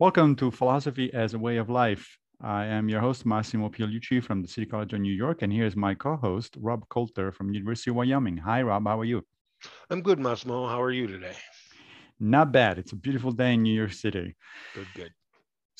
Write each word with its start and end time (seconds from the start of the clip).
Welcome 0.00 0.34
to 0.36 0.50
Philosophy 0.50 1.12
as 1.12 1.34
a 1.34 1.38
Way 1.38 1.58
of 1.58 1.68
Life. 1.68 2.16
I 2.40 2.64
am 2.64 2.88
your 2.88 3.02
host, 3.02 3.26
Massimo 3.26 3.68
Pigliucci 3.68 4.24
from 4.24 4.40
the 4.40 4.48
City 4.48 4.64
College 4.64 4.94
of 4.94 5.00
New 5.00 5.12
York, 5.12 5.42
and 5.42 5.52
here's 5.52 5.76
my 5.76 5.92
co-host, 5.94 6.56
Rob 6.58 6.88
Coulter 6.88 7.30
from 7.30 7.52
University 7.52 7.90
of 7.90 7.96
Wyoming. 7.96 8.38
Hi, 8.38 8.62
Rob. 8.62 8.86
How 8.86 8.98
are 8.98 9.04
you? 9.04 9.22
I'm 9.90 10.00
good, 10.00 10.18
Massimo. 10.18 10.66
How 10.66 10.80
are 10.80 10.90
you 10.90 11.06
today? 11.06 11.34
Not 12.18 12.50
bad. 12.50 12.78
It's 12.78 12.92
a 12.92 12.96
beautiful 12.96 13.30
day 13.30 13.52
in 13.52 13.62
New 13.62 13.74
York 13.74 13.92
City. 13.92 14.36
Good, 14.74 14.86
good. 14.94 15.12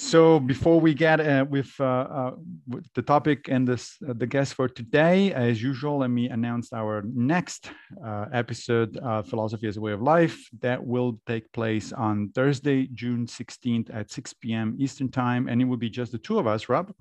So 0.01 0.41
before 0.41 0.81
we 0.81 0.95
get 0.95 1.21
uh, 1.21 1.45
with, 1.49 1.73
uh, 1.79 1.85
uh, 1.85 2.31
with, 2.67 2.87
the 2.95 3.03
topic 3.03 3.49
and 3.49 3.69
this, 3.69 3.99
uh, 4.09 4.15
the 4.17 4.27
guest 4.27 4.55
for 4.55 4.67
today, 4.67 5.31
as 5.35 5.63
usual, 5.63 5.99
let 5.99 6.09
me 6.09 6.31
announce 6.31 6.73
our 6.73 7.03
next 7.05 7.71
uh, 8.03 8.25
episode, 8.33 8.99
Philosophy 9.27 9.69
as 9.69 9.77
a 9.77 9.81
Way 9.81 9.93
of 9.93 10.01
Life, 10.01 10.49
that 10.61 10.85
will 10.85 11.21
take 11.27 11.53
place 11.53 11.93
on 11.93 12.31
Thursday, 12.35 12.89
June 12.95 13.27
16th 13.27 13.95
at 13.95 14.11
6 14.11 14.33
p.m. 14.41 14.75
Eastern 14.79 15.11
Time. 15.11 15.49
And 15.49 15.61
it 15.61 15.67
will 15.67 15.77
be 15.77 15.91
just 15.91 16.13
the 16.13 16.19
two 16.19 16.39
of 16.39 16.47
us, 16.47 16.71
Rob, 16.71 16.93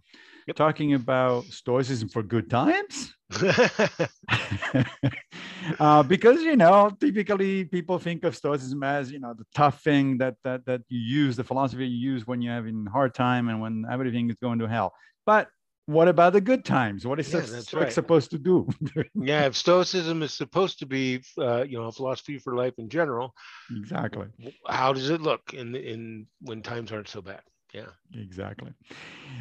yep. 0.50 0.56
talking 0.56 0.94
about 0.94 1.46
Stoicism 1.46 2.10
for 2.10 2.24
good 2.24 2.50
times. 2.50 3.14
uh, 5.80 6.04
because 6.04 6.42
you 6.42 6.56
know 6.56 6.92
typically 7.00 7.66
people 7.66 8.00
think 8.00 8.24
of 8.24 8.36
stoicism 8.36 8.84
as 8.84 9.12
you 9.12 9.20
know 9.20 9.34
the 9.34 9.46
tough 9.54 9.84
thing 9.84 10.18
that 10.18 10.36
that 10.44 10.66
that 10.66 10.82
you 10.90 11.00
use 11.00 11.36
the 11.36 11.44
philosophy 11.44 11.88
you 11.88 12.12
use 12.12 12.26
when 12.26 12.42
you're 12.42 12.54
having 12.54 12.86
hard 12.88 13.14
time 13.14 13.50
and 13.50 13.62
when 13.62 13.86
everything 13.92 14.30
is 14.30 14.36
going 14.42 14.60
to 14.60 14.68
hell 14.68 14.94
but 15.26 15.48
what 15.86 16.08
about 16.08 16.34
the 16.34 16.42
good 16.42 16.66
times 16.66 17.06
what 17.06 17.20
is 17.20 17.32
yeah, 17.34 17.42
stoic 17.42 17.84
right. 17.84 17.94
supposed 17.94 18.32
to 18.32 18.38
do 18.38 18.68
yeah 19.16 19.46
if 19.46 19.56
stoicism 19.56 20.24
is 20.24 20.34
supposed 20.34 20.80
to 20.80 20.86
be 20.86 21.22
uh, 21.40 21.64
you 21.64 21.78
know 21.78 21.86
a 21.86 21.92
philosophy 21.92 22.38
for 22.38 22.56
life 22.56 22.74
in 22.78 22.90
general 22.90 23.34
exactly 23.78 24.28
how 24.68 24.94
does 24.94 25.10
it 25.10 25.22
look 25.22 25.54
in 25.54 25.76
in 25.76 26.28
when 26.42 26.62
times 26.62 26.92
aren't 26.92 27.08
so 27.08 27.22
bad 27.22 27.42
yeah. 27.74 27.92
Exactly. 28.16 28.72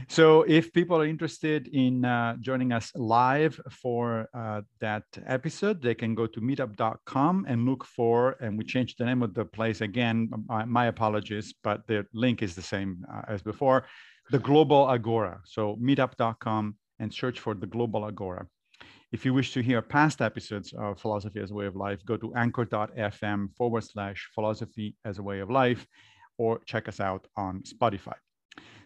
So 0.09 0.43
if 0.43 0.73
people 0.73 0.97
are 1.01 1.07
interested 1.07 1.69
in 1.69 2.05
uh, 2.05 2.37
joining 2.41 2.73
us 2.73 2.93
live 2.95 3.59
for 3.71 4.29
uh, 4.35 4.63
that 4.81 5.05
episode 5.27 5.81
they 5.83 5.95
can 5.95 6.15
go 6.15 6.27
to 6.27 6.41
meetup.com 6.41 7.47
and 7.49 7.65
look 7.65 7.85
for 7.85 8.37
and 8.41 8.59
we 8.59 8.65
changed 8.65 8.97
the 8.99 9.07
name 9.07 9.23
of 9.23 9.35
the 9.35 9.45
place 9.45 9.81
again. 9.81 10.29
My, 10.47 10.65
my 10.65 10.87
apologies 10.87 11.55
but 11.63 11.87
the 11.87 12.07
link 12.13 12.43
is 12.43 12.55
the 12.55 12.63
same 12.63 13.05
uh, 13.13 13.23
as 13.29 13.43
before. 13.43 13.87
The 14.31 14.39
global 14.39 14.91
agora. 14.91 15.41
So 15.45 15.77
meetup.com 15.83 16.77
and 16.99 17.13
search 17.13 17.41
for 17.41 17.55
the 17.55 17.67
global 17.67 18.05
agora. 18.05 18.47
If 19.11 19.25
you 19.25 19.33
wish 19.33 19.55
to 19.55 19.63
hear 19.63 19.81
past 19.81 20.21
episodes 20.21 20.75
of 20.77 21.01
philosophy 21.01 21.41
as 21.41 21.51
a 21.51 21.55
way 21.55 21.65
of 21.65 21.77
life 21.77 22.05
go 22.05 22.19
to 22.19 22.35
anchor.fm 22.35 23.57
forward 23.57 23.85
slash 23.85 24.29
philosophy 24.35 24.97
as 25.07 25.19
a 25.19 25.23
way 25.23 25.41
of 25.41 25.51
life 25.51 25.87
or 26.39 26.61
check 26.65 26.89
us 26.89 27.01
out 27.01 27.27
on 27.37 27.63
Spotify. 27.63 28.15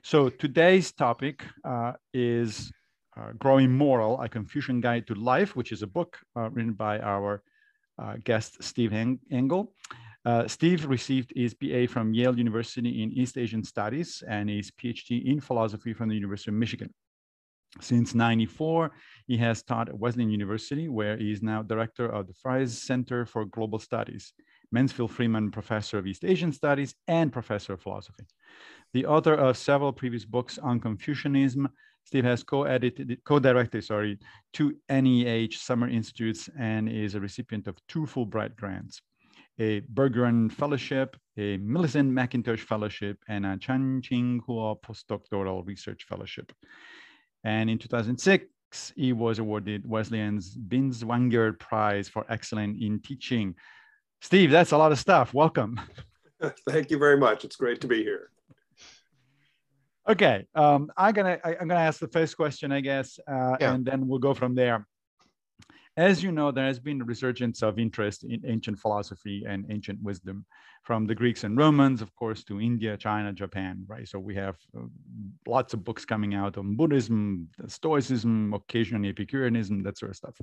So 0.03 0.28
today's 0.28 0.92
topic 0.92 1.45
uh, 1.64 1.92
is 2.12 2.72
uh, 3.17 3.33
Growing 3.39 3.70
Moral, 3.70 4.20
A 4.20 4.28
Confucian 4.28 4.81
Guide 4.81 5.06
to 5.06 5.14
Life, 5.14 5.55
which 5.55 5.70
is 5.70 5.83
a 5.83 5.86
book 5.86 6.19
uh, 6.36 6.50
written 6.50 6.73
by 6.73 6.98
our 6.98 7.42
uh, 8.03 8.17
guest, 8.25 8.62
Steve 8.62 8.92
Angle. 9.30 9.73
Uh, 10.25 10.47
Steve 10.47 10.86
received 10.86 11.33
his 11.36 11.53
BA 11.55 11.86
from 11.89 12.14
Yale 12.14 12.36
University 12.36 13.03
in 13.03 13.12
East 13.12 13.36
Asian 13.36 13.64
Studies 13.64 14.23
and 14.28 14.48
his 14.48 14.70
PhD 14.70 15.25
in 15.25 15.41
philosophy 15.41 15.92
from 15.92 16.08
the 16.08 16.14
University 16.14 16.50
of 16.50 16.55
Michigan. 16.55 16.92
Since 17.80 18.14
94, 18.14 18.91
he 19.27 19.36
has 19.39 19.62
taught 19.62 19.89
at 19.89 19.98
Wesleyan 19.98 20.30
University, 20.30 20.89
where 20.89 21.17
he 21.17 21.33
is 21.33 21.42
now 21.42 21.62
director 21.62 22.07
of 22.07 22.27
the 22.29 22.35
Fries 22.35 22.80
Center 22.80 23.24
for 23.24 23.45
Global 23.46 23.79
Studies. 23.79 24.33
Mansfield 24.72 25.10
Freeman 25.10 25.50
Professor 25.50 25.98
of 25.98 26.06
East 26.06 26.24
Asian 26.24 26.52
Studies 26.52 26.94
and 27.06 27.33
Professor 27.33 27.74
of 27.74 27.83
Philosophy. 27.83 28.24
The 28.94 29.06
author 29.06 29.34
of 29.34 29.56
several 29.56 29.92
previous 29.92 30.24
books 30.24 30.58
on 30.58 30.80
Confucianism, 30.80 31.68
Steve 32.05 32.24
has 32.24 32.42
co-edited, 32.42 33.20
co-directed, 33.24 33.84
sorry, 33.84 34.18
two 34.52 34.77
NEH 34.90 35.56
Summer 35.56 35.88
Institutes 35.88 36.48
and 36.58 36.88
is 36.88 37.14
a 37.14 37.20
recipient 37.20 37.66
of 37.68 37.77
two 37.86 38.02
Fulbright 38.02 38.56
grants, 38.56 39.00
a 39.58 39.82
Berggruen 39.82 40.50
Fellowship, 40.50 41.16
a 41.36 41.58
Millicent 41.58 42.11
McIntosh 42.11 42.61
Fellowship, 42.61 43.18
and 43.28 43.46
a 43.46 43.56
Chan 43.56 44.02
Ching 44.02 44.40
Hua 44.46 44.74
Postdoctoral 44.77 45.66
Research 45.66 46.05
Fellowship. 46.08 46.52
And 47.44 47.70
in 47.70 47.78
2006, 47.78 48.92
he 48.96 49.12
was 49.12 49.38
awarded 49.38 49.88
Wesleyan's 49.88 50.56
Binswanger 50.56 51.58
Prize 51.58 52.08
for 52.08 52.24
Excellence 52.30 52.78
in 52.80 53.00
Teaching 53.00 53.55
Steve, 54.22 54.52
that's 54.52 54.70
a 54.70 54.78
lot 54.78 54.92
of 54.92 55.00
stuff. 55.00 55.34
Welcome. 55.34 55.80
Thank 56.68 56.92
you 56.92 56.98
very 56.98 57.16
much. 57.16 57.44
It's 57.44 57.56
great 57.56 57.80
to 57.80 57.88
be 57.88 58.05
here. 58.05 58.30
Okay, 60.08 60.46
um, 60.55 60.90
I'm 60.96 61.12
gonna 61.12 61.38
I, 61.44 61.55
am 61.55 61.66
gonna 61.66 61.80
ask 61.80 61.98
the 61.98 62.08
first 62.08 62.36
question, 62.36 62.70
I 62.70 62.80
guess, 62.80 63.18
uh, 63.28 63.56
yeah. 63.61 63.74
and 63.74 63.84
then 63.84 64.06
we'll 64.06 64.20
go 64.20 64.32
from 64.32 64.55
there. 64.55 64.86
As 65.96 66.22
you 66.22 66.30
know, 66.32 66.52
there 66.52 66.66
has 66.66 66.78
been 66.78 67.02
a 67.02 67.05
resurgence 67.05 67.62
of 67.62 67.78
interest 67.78 68.24
in 68.24 68.42
ancient 68.46 68.78
philosophy 68.78 69.44
and 69.46 69.66
ancient 69.70 70.00
wisdom, 70.02 70.46
from 70.82 71.06
the 71.06 71.14
Greeks 71.14 71.44
and 71.44 71.56
Romans, 71.56 72.02
of 72.02 72.14
course, 72.16 72.42
to 72.44 72.61
India, 72.61 72.96
China, 72.96 73.32
Japan, 73.32 73.84
right? 73.86 74.08
So 74.08 74.18
we 74.18 74.34
have 74.34 74.56
uh, 74.77 74.82
lots 75.46 75.74
of 75.74 75.84
books 75.84 76.05
coming 76.05 76.34
out 76.34 76.58
on 76.58 76.77
Buddhism, 76.77 77.48
Stoicism, 77.68 78.52
occasionally 78.52 79.08
Epicureanism, 79.08 79.82
that 79.84 79.96
sort 79.98 80.11
of 80.11 80.16
stuff. 80.16 80.36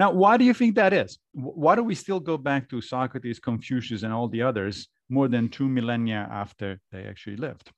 Now, 0.00 0.10
why 0.10 0.38
do 0.38 0.44
you 0.46 0.54
think 0.54 0.76
that 0.76 0.94
is? 0.94 1.18
Why 1.34 1.74
do 1.74 1.82
we 1.84 1.94
still 1.94 2.20
go 2.20 2.38
back 2.38 2.70
to 2.70 2.80
Socrates, 2.80 3.38
Confucius, 3.38 4.02
and 4.02 4.14
all 4.14 4.28
the 4.28 4.40
others 4.40 4.88
more 5.10 5.28
than 5.28 5.50
two 5.50 5.68
millennia 5.68 6.26
after 6.32 6.80
they 6.90 7.02
actually 7.04 7.36
lived? 7.36 7.70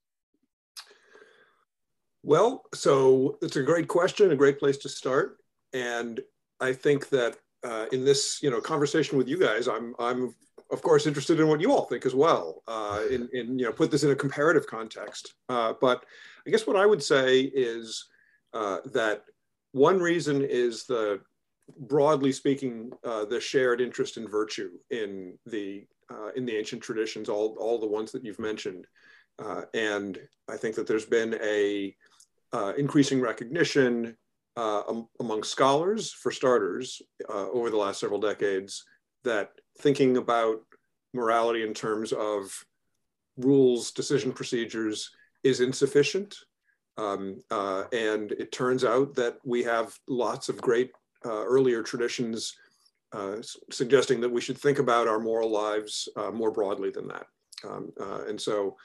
Well, 2.23 2.63
so 2.73 3.39
it's 3.43 3.57
a 3.57 3.63
great 3.65 3.89
question, 3.89 4.31
a 4.31 4.37
great 4.37 4.61
place 4.61 4.77
to 4.85 4.89
start. 4.89 5.39
And 5.73 6.21
I 6.61 6.73
think 6.75 7.09
that 7.09 7.39
uh, 7.65 7.87
in 7.91 8.05
this, 8.05 8.39
you 8.41 8.51
know, 8.53 8.61
conversation 8.61 9.19
with 9.19 9.27
you 9.27 9.37
guys, 9.37 9.67
I'm, 9.67 9.93
I'm 9.99 10.33
of 10.71 10.81
course 10.81 11.09
interested 11.09 11.41
in 11.41 11.49
what 11.49 11.61
you 11.61 11.73
all 11.73 11.87
think 11.87 12.07
as 12.07 12.15
well. 12.15 12.63
Uh, 12.69 13.01
in, 13.11 13.29
in, 13.33 13.59
you 13.59 13.65
know, 13.65 13.73
put 13.73 13.91
this 13.91 14.05
in 14.05 14.13
a 14.13 14.15
comparative 14.25 14.69
context. 14.69 15.35
Uh, 15.49 15.73
but 15.81 16.05
I 16.47 16.51
guess 16.51 16.69
what 16.69 16.77
I 16.77 16.87
would 16.87 17.03
say 17.03 17.41
is 17.41 18.07
uh, 18.55 18.79
that 18.93 19.25
one 19.73 19.99
reason 19.99 20.41
is 20.43 20.85
the 20.85 21.21
broadly 21.79 22.33
speaking, 22.33 22.93
uh, 23.05 23.25
the 23.25 23.41
shared 23.41 23.81
interest 23.81 24.17
in 24.17 24.29
virtue 24.29 24.71
in 24.91 25.39
the 25.47 25.87
uh, 26.11 26.31
in 26.37 26.45
the 26.45 26.57
ancient 26.57 26.83
traditions, 26.83 27.29
all 27.29 27.57
all 27.59 27.79
the 27.79 27.87
ones 27.87 28.13
that 28.13 28.25
you've 28.25 28.39
mentioned, 28.39 28.87
uh, 29.39 29.63
and 29.75 30.19
I 30.49 30.57
think 30.57 30.75
that 30.77 30.87
there's 30.87 31.07
been 31.07 31.39
a 31.43 31.95
uh, 32.53 32.73
increasing 32.77 33.21
recognition 33.21 34.17
uh, 34.57 34.83
among 35.21 35.43
scholars, 35.43 36.13
for 36.13 36.31
starters, 36.31 37.01
uh, 37.29 37.49
over 37.51 37.71
the 37.71 37.77
last 37.77 38.01
several 38.01 38.21
decades, 38.21 38.85
that 39.25 39.53
thinking 39.79 40.19
about 40.19 40.61
morality 41.15 41.63
in 41.63 41.73
terms 41.73 42.13
of 42.13 42.65
rules, 43.39 43.93
decision 43.93 44.33
procedures 44.33 45.11
is 45.43 45.61
insufficient. 45.61 46.37
Um, 46.99 47.41
and 47.51 48.33
it 48.33 48.53
turns 48.53 48.85
out 48.85 49.15
that 49.15 49.39
we 49.45 49.63
have 49.63 49.99
lots 50.07 50.51
of 50.51 50.61
great 50.61 50.91
uh, 51.25 51.45
earlier 51.45 51.83
traditions 51.83 52.57
uh, 53.13 53.37
suggesting 53.71 54.21
that 54.21 54.31
we 54.31 54.41
should 54.41 54.57
think 54.57 54.79
about 54.79 55.09
our 55.09 55.19
moral 55.19 55.51
lives 55.51 56.09
uh, 56.17 56.31
more 56.31 56.51
broadly 56.51 56.91
than 56.91 57.09
that. 57.09 57.27
Um, 57.65 57.93
and 58.29 58.41
so, 58.41 58.77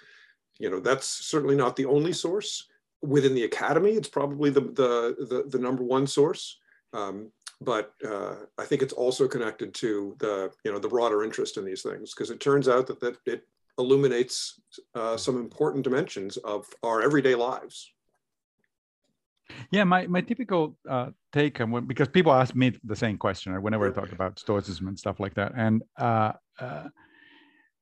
you 0.60 0.70
know, 0.70 0.80
that's 0.80 1.08
certainly 1.08 1.56
not 1.56 1.76
the 1.76 1.86
only 1.86 2.14
source. 2.14 2.68
Within 3.02 3.34
the 3.34 3.46
academy, 3.46 3.92
it's 3.92 4.10
probably 4.10 4.50
the, 4.50 4.62
the, 4.62 5.16
the, 5.30 5.46
the 5.48 5.60
number 5.60 5.84
one 5.84 6.06
source. 6.06 6.58
Um, 6.94 7.32
but 7.62 7.94
uh, 8.08 8.36
I 8.58 8.66
think 8.66 8.82
it's 8.82 8.94
also 8.94 9.28
connected 9.28 9.74
to 9.76 10.16
the 10.20 10.52
you 10.64 10.72
know 10.72 10.80
the 10.80 10.88
broader 10.88 11.24
interest 11.24 11.58
in 11.58 11.66
these 11.66 11.82
things 11.82 12.14
because 12.14 12.30
it 12.30 12.40
turns 12.40 12.68
out 12.68 12.88
that, 12.88 13.00
that 13.00 13.18
it 13.26 13.48
illuminates 13.80 14.60
uh, 14.96 15.18
some 15.18 15.38
important 15.38 15.84
dimensions 15.84 16.38
of 16.38 16.66
our 16.84 17.02
everyday 17.02 17.36
lives. 17.36 17.92
Yeah, 19.72 19.84
my, 19.84 20.08
my 20.08 20.22
typical 20.22 20.78
uh, 20.90 21.08
take, 21.32 21.60
and 21.60 21.88
because 21.88 22.08
people 22.08 22.32
ask 22.32 22.56
me 22.56 22.78
the 22.84 22.96
same 22.96 23.18
question 23.18 23.60
whenever 23.62 23.88
I 23.88 23.92
talk 23.92 24.12
about 24.12 24.40
Stoicism 24.40 24.88
and 24.88 24.98
stuff 24.98 25.20
like 25.20 25.36
that, 25.36 25.54
and 25.56 25.84
uh, 25.98 26.34
uh, 26.60 26.88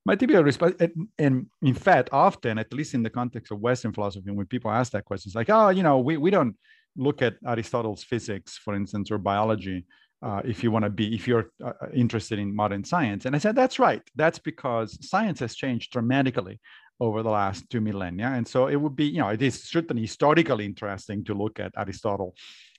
my 0.06 0.16
typical 0.16 0.44
response, 0.44 0.76
and 1.18 1.48
in 1.62 1.74
fact, 1.74 2.10
often, 2.12 2.60
at 2.60 2.72
least 2.72 2.94
in 2.94 3.02
the 3.02 3.10
context 3.10 3.52
of 3.52 3.60
Western 3.60 3.92
philosophy, 3.92 4.30
when 4.32 4.46
people 4.46 4.70
ask 4.70 4.92
that 4.92 5.06
question, 5.06 5.30
it's 5.30 5.36
like, 5.36 5.50
oh, 5.50 5.70
you 5.70 5.82
know, 5.82 6.00
we, 6.00 6.18
we 6.18 6.30
don't 6.30 6.56
look 6.96 7.22
at 7.22 7.36
Aristotle's 7.46 8.04
physics, 8.04 8.58
for 8.58 8.76
instance, 8.76 9.10
or 9.10 9.18
biology. 9.18 9.86
Uh, 10.22 10.42
if 10.46 10.64
you 10.64 10.72
want 10.72 10.84
to 10.84 10.90
be, 10.90 11.14
if 11.14 11.28
you're 11.28 11.52
uh, 11.64 11.74
interested 11.94 12.40
in 12.40 12.56
modern 12.56 12.84
science. 12.84 13.26
And 13.26 13.36
I 13.36 13.40
said, 13.40 13.56
that's 13.56 13.78
right. 13.80 14.02
That's 14.16 14.40
because 14.40 14.98
science 15.08 15.40
has 15.40 15.56
changed 15.56 15.92
dramatically 15.92 16.60
over 17.00 17.24
the 17.24 17.30
last 17.30 17.70
two 17.70 17.82
millennia. 17.82 18.28
And 18.28 18.48
so 18.48 18.68
it 18.68 18.76
would 18.78 18.96
be, 18.96 19.06
you 19.06 19.20
know, 19.20 19.30
it 19.30 19.42
is 19.42 19.64
certainly 19.64 20.02
historically 20.04 20.66
interesting 20.66 21.24
to 21.26 21.34
look 21.34 21.60
at 21.60 21.74
Aristotle 21.78 22.34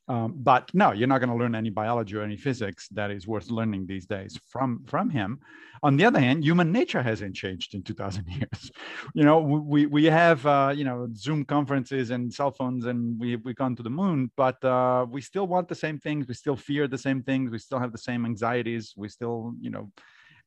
Um, 0.09 0.35
but 0.37 0.71
no, 0.73 0.93
you're 0.93 1.09
not 1.09 1.19
going 1.19 1.31
to 1.31 1.37
learn 1.37 1.57
any 1.57 1.71
biology 1.71 2.15
or 2.17 2.23
any 2.23 2.37
physics 2.37 2.89
that 2.91 3.11
is 3.11 3.27
worth 3.27 3.51
learning 3.51 3.87
these 3.87 4.07
days 4.07 4.39
from 4.47 4.85
from 4.87 5.11
him. 5.11 5.41
On 5.83 5.97
the 5.97 6.05
other 6.05 6.21
hand, 6.21 6.45
human 6.45 6.71
nature 6.71 7.03
hasn't 7.03 7.35
changed 7.35 7.75
in 7.75 7.83
2,000 7.83 8.25
years. 8.39 8.71
You 9.15 9.25
know, 9.25 9.41
we 9.41 9.87
we 9.87 10.05
have 10.05 10.47
uh, 10.47 10.73
you 10.77 10.85
know 10.85 11.09
Zoom 11.15 11.45
conferences 11.45 12.11
and 12.11 12.33
cell 12.33 12.53
phones, 12.53 12.87
and 12.87 13.19
we 13.19 13.35
we've 13.35 13.57
gone 13.57 13.75
to 13.77 13.83
the 13.83 13.91
moon, 13.91 14.31
but 14.37 14.63
uh, 14.65 15.07
we 15.11 15.21
still 15.21 15.49
want 15.49 15.69
the 15.69 15.75
same 15.75 15.99
things. 15.99 16.29
We 16.29 16.35
still 16.35 16.57
fear 16.57 16.87
the 16.87 16.99
same 16.99 17.23
things. 17.25 17.51
We 17.51 17.59
still 17.59 17.81
have 17.81 17.93
the 17.93 17.99
same 17.99 18.25
anxieties. 18.25 18.95
We 18.97 19.09
still 19.09 19.55
you 19.61 19.71
know, 19.71 19.91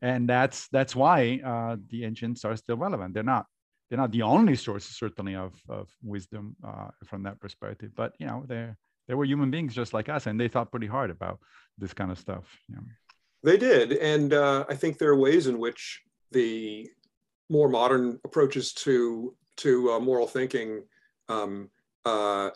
and 0.02 0.30
that's 0.30 0.70
that's 0.70 0.96
why 0.96 1.42
uh, 1.46 1.76
the 1.90 2.06
ancients 2.06 2.46
are 2.46 2.56
still 2.56 2.78
relevant. 2.78 3.14
They're 3.14 3.24
not 3.24 3.46
they're 3.90 3.98
not 3.98 4.12
the 4.12 4.22
only 4.22 4.56
source 4.56 4.86
certainly 4.86 5.36
of 5.36 5.54
of 5.68 5.90
wisdom 6.04 6.56
uh, 6.64 6.90
from 7.06 7.24
that 7.24 7.40
perspective, 7.40 7.92
but 7.96 8.14
you 8.20 8.28
know 8.28 8.44
they're 8.48 8.78
they 9.08 9.16
were 9.16 9.26
human 9.26 9.50
beings 9.50 9.74
just 9.74 9.94
like 9.94 10.10
us, 10.10 10.28
and 10.28 10.40
they 10.40 10.48
thought 10.48 10.72
pretty 10.72 10.88
hard 10.88 11.10
about 11.10 11.40
this 11.78 11.94
kind 11.94 12.12
of 12.12 12.20
stuff. 12.20 12.46
Yeah. 12.70 12.78
They 13.44 13.58
did, 13.58 13.94
and 13.94 14.34
uh, 14.34 14.66
I 14.70 14.76
think 14.76 14.98
there 14.98 15.10
are 15.10 15.18
ways 15.18 15.48
in 15.48 15.60
which 15.60 16.02
the 16.32 16.90
more 17.50 17.70
modern 17.70 18.20
approaches 18.24 18.74
to 18.74 19.36
to 19.58 19.94
uh, 19.94 20.00
moral 20.00 20.28
thinking 20.28 20.84
um, 21.28 21.70
uh, 22.06 22.52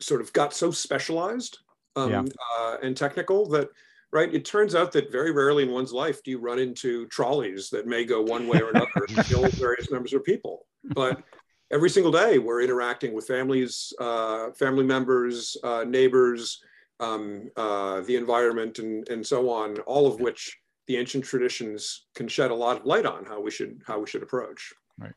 sort 0.00 0.20
of 0.20 0.32
got 0.32 0.54
so 0.54 0.70
specialized 0.70 1.58
um, 1.96 2.10
yeah. 2.10 2.24
Uh, 2.58 2.76
and 2.82 2.96
technical 2.96 3.46
that 3.48 3.68
right 4.12 4.34
it 4.34 4.44
turns 4.44 4.74
out 4.74 4.92
that 4.92 5.10
very 5.10 5.32
rarely 5.32 5.62
in 5.62 5.70
one's 5.70 5.92
life 5.92 6.22
do 6.22 6.30
you 6.30 6.38
run 6.38 6.58
into 6.58 7.06
trolleys 7.06 7.68
that 7.70 7.86
may 7.86 8.04
go 8.04 8.22
one 8.22 8.46
way 8.46 8.60
or 8.60 8.70
another 8.70 9.06
and 9.08 9.26
kill 9.26 9.46
various 9.50 9.90
numbers 9.90 10.12
of 10.12 10.24
people 10.24 10.66
but 10.94 11.22
every 11.70 11.90
single 11.90 12.12
day 12.12 12.38
we're 12.38 12.62
interacting 12.62 13.12
with 13.12 13.26
families, 13.26 13.92
uh, 14.00 14.50
family 14.52 14.84
members, 14.84 15.56
uh, 15.64 15.84
neighbors, 15.86 16.60
um, 17.00 17.50
uh, 17.56 18.00
the 18.02 18.16
environment, 18.16 18.78
and, 18.78 19.08
and 19.08 19.26
so 19.26 19.50
on, 19.50 19.78
all 19.80 20.06
of 20.06 20.20
which 20.20 20.56
the 20.86 20.96
ancient 20.96 21.24
traditions 21.24 22.06
can 22.14 22.28
shed 22.28 22.50
a 22.50 22.54
lot 22.54 22.78
of 22.78 22.86
light 22.86 23.06
on 23.06 23.24
how 23.24 23.40
we 23.40 23.50
should 23.50 23.82
how 23.86 23.98
we 23.98 24.06
should 24.06 24.22
approach. 24.22 24.72
Right. 24.98 25.12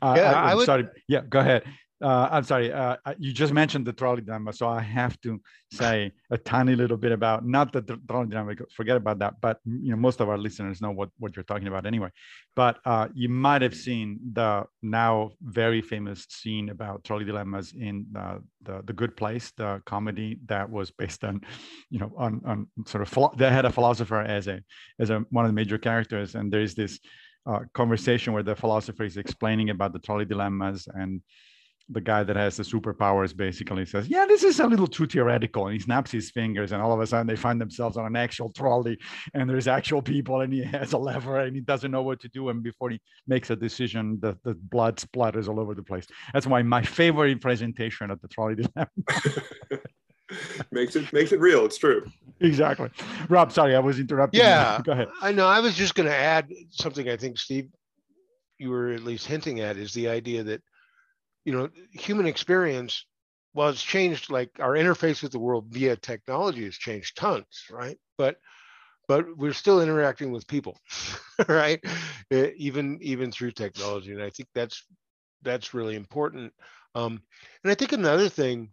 Uh, 0.00 0.14
yeah, 0.16 0.32
I, 0.32 0.52
I 0.52 0.54
would, 0.54 0.66
sorry. 0.66 0.86
Yeah, 1.08 1.22
go 1.28 1.40
ahead 1.40 1.64
uh, 2.00 2.28
I'm 2.30 2.44
sorry, 2.44 2.72
uh, 2.72 2.96
you 3.18 3.32
just 3.32 3.52
mentioned 3.52 3.84
the 3.84 3.92
trolley 3.92 4.22
dilemma, 4.22 4.52
so 4.52 4.68
I 4.68 4.80
have 4.80 5.20
to 5.22 5.40
say 5.72 6.12
a 6.30 6.38
tiny 6.38 6.76
little 6.76 6.96
bit 6.96 7.10
about 7.10 7.44
not 7.44 7.72
the 7.72 7.82
trolley 8.08 8.28
dilemma. 8.28 8.54
Forget 8.72 8.96
about 8.96 9.18
that, 9.18 9.40
but 9.40 9.58
you 9.64 9.90
know 9.90 9.96
most 9.96 10.20
of 10.20 10.28
our 10.28 10.38
listeners 10.38 10.80
know 10.80 10.92
what 10.92 11.10
what 11.18 11.34
you're 11.34 11.42
talking 11.44 11.66
about 11.66 11.86
anyway. 11.86 12.10
But 12.54 12.78
uh, 12.84 13.08
you 13.14 13.28
might 13.28 13.62
have 13.62 13.74
seen 13.74 14.20
the 14.32 14.64
now 14.80 15.32
very 15.42 15.82
famous 15.82 16.24
scene 16.28 16.68
about 16.68 17.02
trolley 17.02 17.24
dilemmas 17.24 17.72
in 17.72 18.06
the 18.12 18.42
the 18.84 18.92
Good 18.92 19.16
Place, 19.16 19.52
the 19.56 19.82
comedy 19.84 20.38
that 20.46 20.70
was 20.70 20.90
based 20.92 21.24
on, 21.24 21.40
you 21.90 21.98
know, 21.98 22.12
on 22.16 22.40
on 22.46 22.68
sort 22.86 23.02
of 23.02 23.36
they 23.36 23.50
had 23.50 23.64
a 23.64 23.72
philosopher 23.72 24.20
as 24.20 24.46
a 24.46 24.60
as 25.00 25.10
a 25.10 25.20
one 25.30 25.44
of 25.44 25.48
the 25.48 25.54
major 25.54 25.78
characters, 25.78 26.36
and 26.36 26.52
there 26.52 26.62
is 26.62 26.74
this 26.76 27.00
uh, 27.46 27.60
conversation 27.74 28.32
where 28.32 28.42
the 28.42 28.54
philosopher 28.54 29.04
is 29.04 29.16
explaining 29.16 29.70
about 29.70 29.92
the 29.92 29.98
trolley 29.98 30.24
dilemmas 30.24 30.86
and 30.94 31.22
the 31.90 32.00
guy 32.00 32.22
that 32.22 32.36
has 32.36 32.56
the 32.56 32.62
superpowers 32.62 33.36
basically 33.36 33.86
says, 33.86 34.08
"Yeah, 34.08 34.26
this 34.26 34.44
is 34.44 34.60
a 34.60 34.66
little 34.66 34.86
too 34.86 35.06
theoretical," 35.06 35.66
and 35.66 35.74
he 35.74 35.80
snaps 35.80 36.10
his 36.10 36.30
fingers, 36.30 36.72
and 36.72 36.82
all 36.82 36.92
of 36.92 37.00
a 37.00 37.06
sudden 37.06 37.26
they 37.26 37.36
find 37.36 37.60
themselves 37.60 37.96
on 37.96 38.04
an 38.06 38.16
actual 38.16 38.50
trolley, 38.50 38.98
and 39.34 39.48
there's 39.48 39.68
actual 39.68 40.02
people, 40.02 40.42
and 40.42 40.52
he 40.52 40.62
has 40.78 40.92
a 40.92 40.98
lever, 40.98 41.40
and 41.40 41.54
he 41.54 41.62
doesn't 41.62 41.90
know 41.90 42.02
what 42.02 42.20
to 42.20 42.28
do, 42.28 42.48
and 42.50 42.62
before 42.62 42.90
he 42.90 43.00
makes 43.26 43.50
a 43.50 43.56
decision, 43.56 44.18
the, 44.20 44.36
the 44.44 44.54
blood 44.54 44.96
splatters 44.96 45.48
all 45.48 45.60
over 45.60 45.74
the 45.74 45.82
place. 45.82 46.06
That's 46.32 46.46
why 46.46 46.62
my 46.62 46.82
favorite 46.82 47.40
presentation 47.40 48.10
of 48.10 48.20
the 48.20 48.28
trolley 48.28 48.56
dilemma. 48.56 48.88
makes 50.72 50.96
it 50.96 51.12
makes 51.12 51.32
it 51.32 51.40
real. 51.40 51.64
It's 51.64 51.78
true. 51.78 52.06
Exactly. 52.40 52.90
Rob, 53.28 53.52
sorry, 53.52 53.74
I 53.74 53.80
was 53.80 53.98
interrupting. 53.98 54.40
Yeah, 54.40 54.78
you. 54.78 54.84
go 54.84 54.92
ahead. 54.92 55.08
I 55.20 55.32
know. 55.32 55.46
I 55.46 55.60
was 55.60 55.74
just 55.74 55.94
going 55.94 56.08
to 56.08 56.14
add 56.14 56.52
something. 56.70 57.08
I 57.08 57.16
think 57.16 57.38
Steve, 57.38 57.68
you 58.58 58.70
were 58.70 58.90
at 58.90 59.02
least 59.02 59.26
hinting 59.26 59.60
at, 59.60 59.76
is 59.76 59.92
the 59.92 60.08
idea 60.08 60.42
that 60.44 60.62
you 61.44 61.52
know, 61.52 61.68
human 61.92 62.26
experience, 62.26 63.06
well, 63.54 63.68
it's 63.68 63.82
changed 63.82 64.30
like 64.30 64.50
our 64.60 64.74
interface 64.74 65.22
with 65.22 65.32
the 65.32 65.38
world 65.38 65.66
via 65.70 65.96
technology 65.96 66.64
has 66.64 66.76
changed 66.76 67.16
tons, 67.16 67.64
right? 67.70 67.98
But 68.16 68.36
but 69.08 69.36
we're 69.38 69.54
still 69.54 69.80
interacting 69.80 70.32
with 70.32 70.46
people, 70.46 70.78
right? 71.48 71.82
Even 72.30 72.98
even 73.00 73.32
through 73.32 73.52
technology, 73.52 74.12
and 74.12 74.22
I 74.22 74.30
think 74.30 74.48
that's 74.54 74.84
that's 75.42 75.74
really 75.74 75.96
important. 75.96 76.52
Um, 76.94 77.22
and 77.64 77.70
I 77.70 77.74
think 77.74 77.92
another 77.92 78.28
thing 78.28 78.70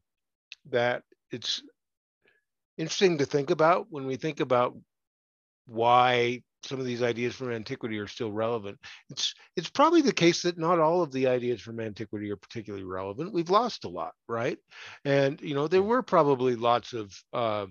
that 0.72 1.04
it's 1.32 1.62
interesting 2.78 3.18
to 3.20 3.26
think 3.26 3.50
about 3.50 3.88
when 3.90 4.06
we 4.06 4.18
think 4.18 4.40
about 4.40 4.76
why 5.68 6.44
some 6.66 6.80
of 6.80 6.86
these 6.86 7.04
ideas 7.04 7.36
from 7.36 7.52
antiquity 7.52 8.00
are 8.00 8.08
still 8.08 8.32
relevant. 8.32 8.78
It's 9.10 9.34
it's 9.56 9.70
probably 9.70 10.02
the 10.02 10.14
case 10.14 10.42
that 10.44 10.58
not 10.58 10.80
all 10.80 11.02
of 11.02 11.12
the 11.12 11.28
ideas 11.28 11.62
from 11.62 11.80
antiquity 11.80 12.32
are 12.32 12.38
particularly 12.38 12.86
relevant. 12.86 13.34
We've 13.34 13.50
lost 13.50 13.86
a 13.86 13.90
lot, 13.90 14.14
right? 14.28 14.58
And 15.04 15.40
you 15.42 15.56
know 15.56 15.68
there 15.68 15.84
were 15.84 16.02
probably 16.02 16.56
lots 16.56 16.94
of 16.94 17.14
uh, 17.34 17.68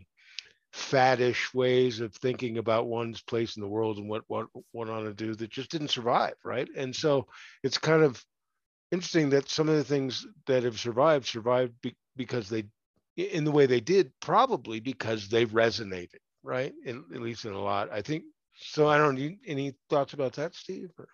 faddish 0.74 1.54
ways 1.54 2.00
of 2.00 2.14
thinking 2.14 2.58
about 2.58 2.86
one's 2.86 3.22
place 3.22 3.56
in 3.56 3.62
the 3.62 3.68
world 3.68 3.98
and 3.98 4.08
what 4.08 4.22
what 4.28 4.46
one 4.72 4.90
ought 4.90 5.04
to 5.04 5.14
do 5.14 5.34
that 5.34 5.50
just 5.50 5.70
didn't 5.70 5.88
survive, 5.88 6.34
right? 6.44 6.68
And 6.76 6.94
so 6.94 7.26
it's 7.62 7.78
kind 7.78 8.02
of 8.02 8.22
interesting 8.90 9.30
that 9.30 9.48
some 9.48 9.68
of 9.68 9.76
the 9.76 9.84
things 9.84 10.26
that 10.46 10.62
have 10.62 10.78
survived 10.78 11.26
survived 11.26 11.74
be, 11.82 11.96
because 12.16 12.48
they 12.48 12.64
in 13.16 13.44
the 13.44 13.50
way 13.50 13.66
they 13.66 13.80
did 13.80 14.12
probably 14.20 14.80
because 14.80 15.28
they 15.28 15.46
resonated 15.46 16.18
right 16.42 16.72
in, 16.84 17.04
at 17.14 17.20
least 17.20 17.44
in 17.44 17.52
a 17.52 17.60
lot 17.60 17.88
i 17.92 18.02
think 18.02 18.24
so 18.56 18.88
I 18.88 18.98
don't 18.98 19.16
need 19.16 19.38
any 19.46 19.74
thoughts 19.90 20.12
about 20.12 20.34
that, 20.34 20.54
Steve? 20.54 20.90
Or? 20.98 21.08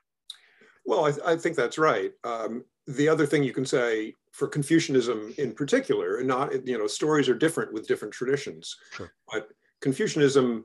Well, 0.84 1.04
I, 1.04 1.10
th- 1.10 1.22
I, 1.26 1.36
think 1.36 1.56
that's 1.56 1.78
right. 1.78 2.12
Um, 2.24 2.64
the 2.86 3.08
other 3.08 3.26
thing 3.26 3.42
you 3.42 3.52
can 3.52 3.66
say 3.66 4.14
for 4.32 4.48
Confucianism 4.48 5.34
in 5.38 5.52
particular, 5.52 6.18
and 6.18 6.28
not, 6.28 6.66
you 6.66 6.78
know, 6.78 6.86
stories 6.86 7.28
are 7.28 7.34
different 7.34 7.72
with 7.72 7.86
different 7.86 8.14
traditions, 8.14 8.76
sure. 8.92 9.12
but 9.30 9.48
Confucianism 9.80 10.64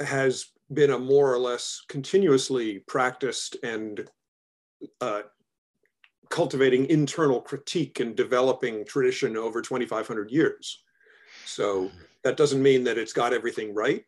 has 0.00 0.46
been 0.72 0.90
a 0.90 0.98
more 0.98 1.32
or 1.32 1.38
less 1.38 1.82
continuously 1.88 2.80
practiced 2.86 3.56
and 3.62 4.08
uh, 5.00 5.22
cultivating 6.30 6.86
internal 6.86 7.40
critique 7.40 8.00
and 8.00 8.16
developing 8.16 8.84
tradition 8.84 9.36
over 9.36 9.62
2,500 9.62 10.30
years. 10.30 10.82
So 11.46 11.90
that 12.22 12.36
doesn't 12.36 12.62
mean 12.62 12.84
that 12.84 12.98
it's 12.98 13.12
got 13.12 13.32
everything 13.32 13.74
right, 13.74 14.04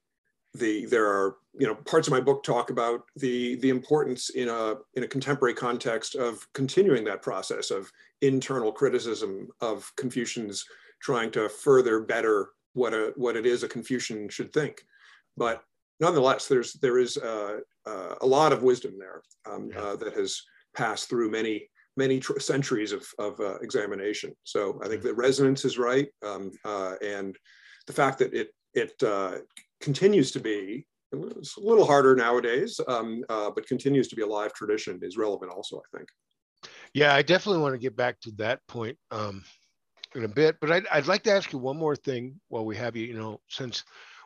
the 0.55 0.87
there 0.87 1.07
are 1.07 1.37
you 1.59 1.67
know 1.67 1.75
parts 1.75 2.07
of 2.07 2.13
my 2.13 2.21
book 2.21 2.43
talk 2.43 2.71
about 2.71 3.03
the 3.17 3.57
the 3.57 3.71
importance 3.71 4.31
in 4.31 4.49
a 4.49 4.75
in 4.95 5.05
a 5.05 5.09
contemporary 5.09 5.55
context 5.55 6.15
of 6.15 6.47
continuing 6.53 7.05
that 7.05 7.23
process 7.23 7.71
of 7.71 7.91
internal 8.23 8.73
criticism 8.73 9.49
of 9.61 9.91
Confucians 9.97 10.65
trying 11.01 11.31
to 11.31 11.49
further 11.49 12.01
better 12.01 12.51
what 12.75 12.93
a 12.93 13.13
what 13.17 13.37
it 13.37 13.47
is 13.47 13.63
a 13.63 13.69
Confucian 13.69 14.29
should 14.29 14.53
think, 14.53 14.83
but 15.37 15.63
nonetheless 16.01 16.47
there's 16.47 16.75
there 16.75 16.99
is 16.99 17.17
uh, 17.17 17.59
a 18.21 18.27
lot 18.27 18.53
of 18.53 18.63
wisdom 18.63 18.95
there 18.99 19.23
um, 19.51 19.71
yeah. 19.73 19.81
uh, 19.81 19.97
that 19.97 20.15
has 20.15 20.43
passed 20.75 21.09
through 21.09 21.31
many 21.31 21.69
many 21.97 22.21
centuries 22.39 22.93
of, 22.93 23.07
of 23.19 23.41
uh, 23.41 23.57
examination. 23.61 24.35
So 24.45 24.79
I 24.85 24.89
think 24.89 25.03
the 25.03 25.15
resonance 25.15 25.65
is 25.65 25.79
right, 25.79 26.09
um, 26.23 26.53
uh, 26.65 26.97
and 27.03 27.37
the 27.87 27.93
fact 27.93 28.19
that 28.19 28.35
it 28.35 28.51
it 28.75 29.03
uh, 29.03 29.39
continues 29.81 30.31
to 30.33 30.41
be 30.41 30.87
it's 31.37 31.57
a 31.57 31.61
little 31.61 31.87
harder 31.87 32.15
nowadays, 32.15 32.81
um, 32.89 33.25
uh, 33.29 33.51
but 33.51 33.67
continues 33.67 34.09
to 34.09 34.17
be 34.17 34.23
a 34.23 34.27
live 34.27 34.53
tradition 34.53 34.99
is 35.03 35.17
relevant 35.17 35.53
also, 35.53 35.79
I 35.79 35.97
think. 35.97 36.09
Yeah, 36.95 37.15
I 37.15 37.23
definitely 37.23 37.63
want 37.63 37.75
to 37.75 37.79
get 37.79 37.97
back 37.97 38.21
to 38.21 38.31
that 38.33 38.61
point 38.69 38.99
um, 39.11 39.45
in 40.15 40.25
a 40.25 40.29
bit, 40.29 40.57
but 40.61 40.73
I'd, 40.73 40.87
I'd 40.89 41.07
like 41.07 41.23
to 41.25 41.33
ask 41.33 41.53
you 41.53 41.59
one 41.59 41.77
more 41.77 41.97
thing 41.97 42.41
while 42.49 42.65
we 42.65 42.77
have 42.77 42.97
you, 42.97 43.07
you 43.07 43.19
know, 43.19 43.41
since 43.49 43.85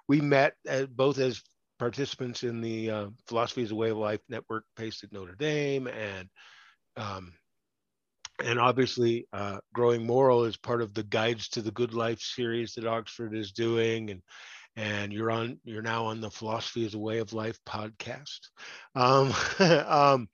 we 0.09 0.21
met 0.21 0.55
as, 0.67 0.87
both 0.87 1.19
as 1.19 1.43
participants 1.79 2.45
in 2.45 2.61
the 2.61 2.91
uh, 2.91 3.07
Philosophy 3.27 3.63
as 3.63 3.71
a 3.71 3.75
Way 3.75 3.91
of 3.91 3.97
Life 3.97 4.21
network 4.29 4.65
based 4.77 5.03
at 5.03 5.13
Notre 5.13 5.35
Dame 5.35 5.87
and 5.89 6.29
um, 6.97 7.33
and 8.45 8.59
obviously 8.59 9.27
uh, 9.33 9.59
growing 9.73 10.07
moral 10.07 10.45
is 10.45 10.57
part 10.57 10.83
of 10.83 10.95
the 10.95 11.03
guides 11.03 11.49
to 11.49 11.63
the 11.63 11.71
good 11.71 11.95
life 11.95 12.21
series 12.21 12.75
that 12.75 12.87
oxford 12.87 13.35
is 13.35 13.53
doing 13.53 14.11
and 14.11 14.23
and 14.77 15.13
you're 15.13 15.31
on 15.31 15.59
you're 15.65 15.83
now 15.83 16.07
on 16.07 16.21
the 16.21 16.31
philosophy 16.31 16.87
as 16.87 16.95
a 16.95 16.99
way 16.99 17.19
of 17.19 17.33
life 17.33 17.59
podcast. 17.67 18.39
Um, 18.95 19.33
um, 19.87 20.29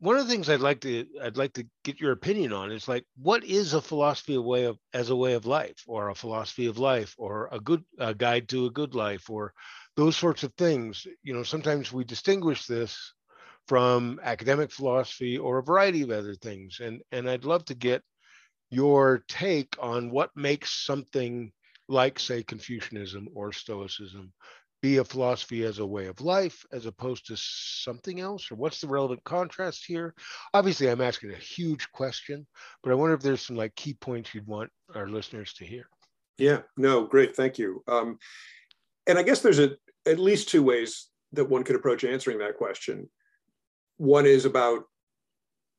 one 0.00 0.16
of 0.16 0.26
the 0.26 0.32
things 0.32 0.48
i'd 0.48 0.60
like 0.60 0.80
to 0.80 1.06
i'd 1.22 1.36
like 1.36 1.52
to 1.52 1.66
get 1.84 2.00
your 2.00 2.12
opinion 2.12 2.52
on 2.52 2.72
is 2.72 2.88
like 2.88 3.04
what 3.22 3.44
is 3.44 3.74
a 3.74 3.80
philosophy 3.82 4.34
of 4.34 4.44
way 4.44 4.64
of 4.64 4.78
as 4.94 5.10
a 5.10 5.16
way 5.16 5.34
of 5.34 5.46
life 5.46 5.84
or 5.86 6.08
a 6.08 6.14
philosophy 6.14 6.66
of 6.66 6.78
life 6.78 7.14
or 7.18 7.48
a 7.52 7.60
good 7.60 7.84
a 7.98 8.14
guide 8.14 8.48
to 8.48 8.66
a 8.66 8.70
good 8.70 8.94
life 8.94 9.28
or 9.30 9.52
those 9.96 10.16
sorts 10.16 10.42
of 10.42 10.52
things? 10.54 11.06
You 11.22 11.34
know 11.34 11.42
sometimes 11.42 11.92
we 11.92 12.04
distinguish 12.04 12.66
this 12.66 13.12
from 13.68 14.18
academic 14.22 14.72
philosophy 14.72 15.38
or 15.38 15.58
a 15.58 15.62
variety 15.62 16.02
of 16.02 16.10
other 16.10 16.34
things 16.34 16.80
and 16.82 17.02
and 17.12 17.28
i'd 17.28 17.44
love 17.44 17.64
to 17.66 17.74
get 17.74 18.02
your 18.70 19.22
take 19.28 19.76
on 19.80 20.10
what 20.10 20.30
makes 20.34 20.84
something 20.84 21.52
like, 21.90 22.18
say, 22.18 22.42
Confucianism 22.42 23.28
or 23.34 23.52
Stoicism 23.52 24.32
be 24.80 24.96
a 24.96 25.04
philosophy 25.04 25.64
as 25.64 25.78
a 25.78 25.86
way 25.86 26.06
of 26.06 26.20
life 26.20 26.64
as 26.72 26.86
opposed 26.86 27.26
to 27.26 27.36
something 27.36 28.20
else? 28.20 28.50
Or 28.50 28.54
what's 28.54 28.80
the 28.80 28.86
relevant 28.86 29.22
contrast 29.24 29.84
here? 29.84 30.14
Obviously, 30.54 30.88
I'm 30.88 31.02
asking 31.02 31.32
a 31.32 31.36
huge 31.36 31.90
question, 31.92 32.46
but 32.82 32.92
I 32.92 32.94
wonder 32.94 33.14
if 33.14 33.20
there's 33.20 33.42
some 33.42 33.56
like 33.56 33.74
key 33.74 33.94
points 33.94 34.34
you'd 34.34 34.46
want 34.46 34.70
our 34.94 35.08
listeners 35.08 35.52
to 35.54 35.66
hear. 35.66 35.84
Yeah, 36.38 36.60
no, 36.76 37.04
great, 37.04 37.36
thank 37.36 37.58
you. 37.58 37.82
Um, 37.86 38.18
and 39.06 39.18
I 39.18 39.22
guess 39.22 39.42
there's 39.42 39.58
a, 39.58 39.72
at 40.06 40.18
least 40.18 40.48
two 40.48 40.62
ways 40.62 41.08
that 41.32 41.44
one 41.44 41.64
could 41.64 41.76
approach 41.76 42.04
answering 42.04 42.38
that 42.38 42.56
question. 42.56 43.10
One 43.98 44.24
is 44.24 44.46
about, 44.46 44.84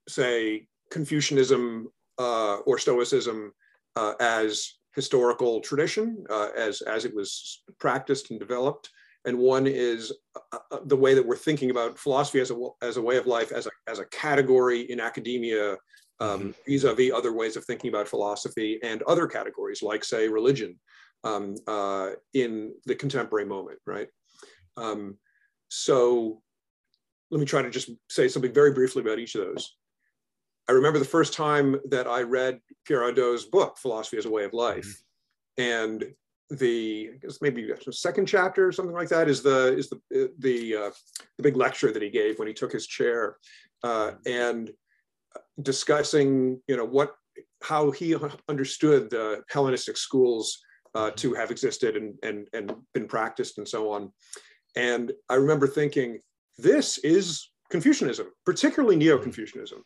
say, 0.07 0.67
Confucianism 0.91 1.87
uh, 2.19 2.57
or 2.57 2.77
Stoicism 2.77 3.53
uh, 3.95 4.13
as 4.19 4.73
historical 4.95 5.61
tradition, 5.61 6.23
uh, 6.29 6.49
as, 6.57 6.81
as 6.81 7.05
it 7.05 7.15
was 7.15 7.63
practiced 7.79 8.31
and 8.31 8.39
developed. 8.39 8.89
And 9.25 9.37
one 9.37 9.67
is 9.67 10.11
uh, 10.35 10.57
uh, 10.71 10.79
the 10.85 10.97
way 10.97 11.13
that 11.13 11.25
we're 11.25 11.35
thinking 11.35 11.69
about 11.69 11.99
philosophy 11.99 12.39
as 12.39 12.51
a, 12.51 12.55
as 12.81 12.97
a 12.97 13.01
way 13.01 13.17
of 13.17 13.27
life, 13.27 13.51
as 13.51 13.67
a, 13.67 13.71
as 13.87 13.99
a 13.99 14.05
category 14.05 14.81
in 14.91 14.99
academia, 14.99 15.77
um, 16.19 16.39
mm-hmm. 16.39 16.49
vis-a-vis 16.67 17.11
other 17.13 17.33
ways 17.33 17.55
of 17.55 17.65
thinking 17.65 17.89
about 17.89 18.07
philosophy 18.07 18.79
and 18.83 19.01
other 19.03 19.27
categories 19.27 19.81
like 19.83 20.03
say 20.03 20.27
religion 20.27 20.79
um, 21.23 21.55
uh, 21.67 22.09
in 22.33 22.73
the 22.85 22.95
contemporary 22.95 23.45
moment, 23.45 23.79
right? 23.85 24.07
Um, 24.77 25.17
so 25.69 26.41
let 27.29 27.39
me 27.39 27.45
try 27.45 27.61
to 27.61 27.69
just 27.69 27.89
say 28.09 28.27
something 28.27 28.53
very 28.53 28.73
briefly 28.73 29.01
about 29.01 29.19
each 29.19 29.35
of 29.35 29.45
those. 29.45 29.75
I 30.69 30.73
remember 30.73 30.99
the 30.99 31.05
first 31.05 31.33
time 31.33 31.79
that 31.89 32.07
I 32.07 32.21
read 32.21 32.59
Pierre 32.85 33.01
Hadot's 33.01 33.45
book, 33.45 33.77
Philosophy 33.77 34.17
as 34.17 34.25
a 34.25 34.29
Way 34.29 34.45
of 34.45 34.53
Life. 34.53 35.03
Mm-hmm. 35.59 35.63
And 35.63 36.13
the 36.51 37.11
I 37.13 37.17
guess 37.17 37.41
maybe 37.41 37.71
the 37.85 37.93
second 37.93 38.25
chapter 38.25 38.67
or 38.67 38.71
something 38.71 38.95
like 38.95 39.09
that 39.09 39.29
is 39.29 39.41
the 39.41 39.75
is 39.77 39.89
the 39.89 40.31
the 40.39 40.75
uh, 40.75 40.91
the 41.37 41.43
big 41.43 41.55
lecture 41.55 41.91
that 41.91 42.01
he 42.01 42.09
gave 42.09 42.37
when 42.39 42.47
he 42.47 42.53
took 42.53 42.71
his 42.71 42.87
chair 42.87 43.37
uh, 43.83 44.11
and 44.25 44.71
discussing 45.61 46.61
you 46.67 46.75
know 46.75 46.85
what 46.85 47.15
how 47.63 47.91
he 47.91 48.15
understood 48.49 49.09
the 49.09 49.43
Hellenistic 49.49 49.95
schools 49.95 50.59
uh, 50.93 51.11
to 51.11 51.33
have 51.33 51.51
existed 51.51 51.95
and, 51.95 52.15
and 52.21 52.47
and 52.53 52.73
been 52.93 53.07
practiced 53.07 53.57
and 53.57 53.67
so 53.67 53.91
on. 53.91 54.11
And 54.75 55.13
I 55.29 55.35
remember 55.35 55.67
thinking 55.67 56.19
this 56.57 56.97
is 56.99 57.49
Confucianism 57.69 58.27
particularly 58.45 58.97
neo-Confucianism 58.97 59.81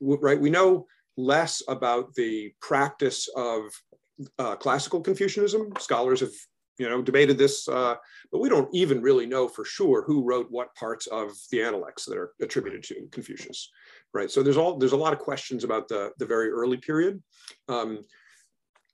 right 0.00 0.40
we 0.40 0.50
know 0.50 0.86
less 1.16 1.62
about 1.68 2.14
the 2.14 2.52
practice 2.60 3.28
of 3.36 3.62
uh, 4.38 4.56
classical 4.56 5.00
Confucianism. 5.00 5.72
Scholars 5.78 6.20
have 6.20 6.32
you 6.78 6.88
know 6.88 7.02
debated 7.02 7.38
this, 7.38 7.68
uh, 7.68 7.96
but 8.30 8.40
we 8.40 8.48
don't 8.48 8.72
even 8.72 9.02
really 9.02 9.26
know 9.26 9.48
for 9.48 9.64
sure 9.64 10.02
who 10.02 10.22
wrote 10.22 10.46
what 10.50 10.74
parts 10.74 11.06
of 11.08 11.32
the 11.50 11.62
Analects 11.62 12.04
that 12.04 12.16
are 12.16 12.32
attributed 12.40 12.82
to 12.84 13.08
Confucius, 13.10 13.70
right? 14.14 14.30
So 14.30 14.42
there's 14.42 14.56
all 14.56 14.76
there's 14.78 14.92
a 14.92 14.96
lot 14.96 15.12
of 15.12 15.18
questions 15.18 15.64
about 15.64 15.88
the 15.88 16.12
the 16.18 16.26
very 16.26 16.50
early 16.50 16.76
period. 16.76 17.22
Um, 17.68 18.04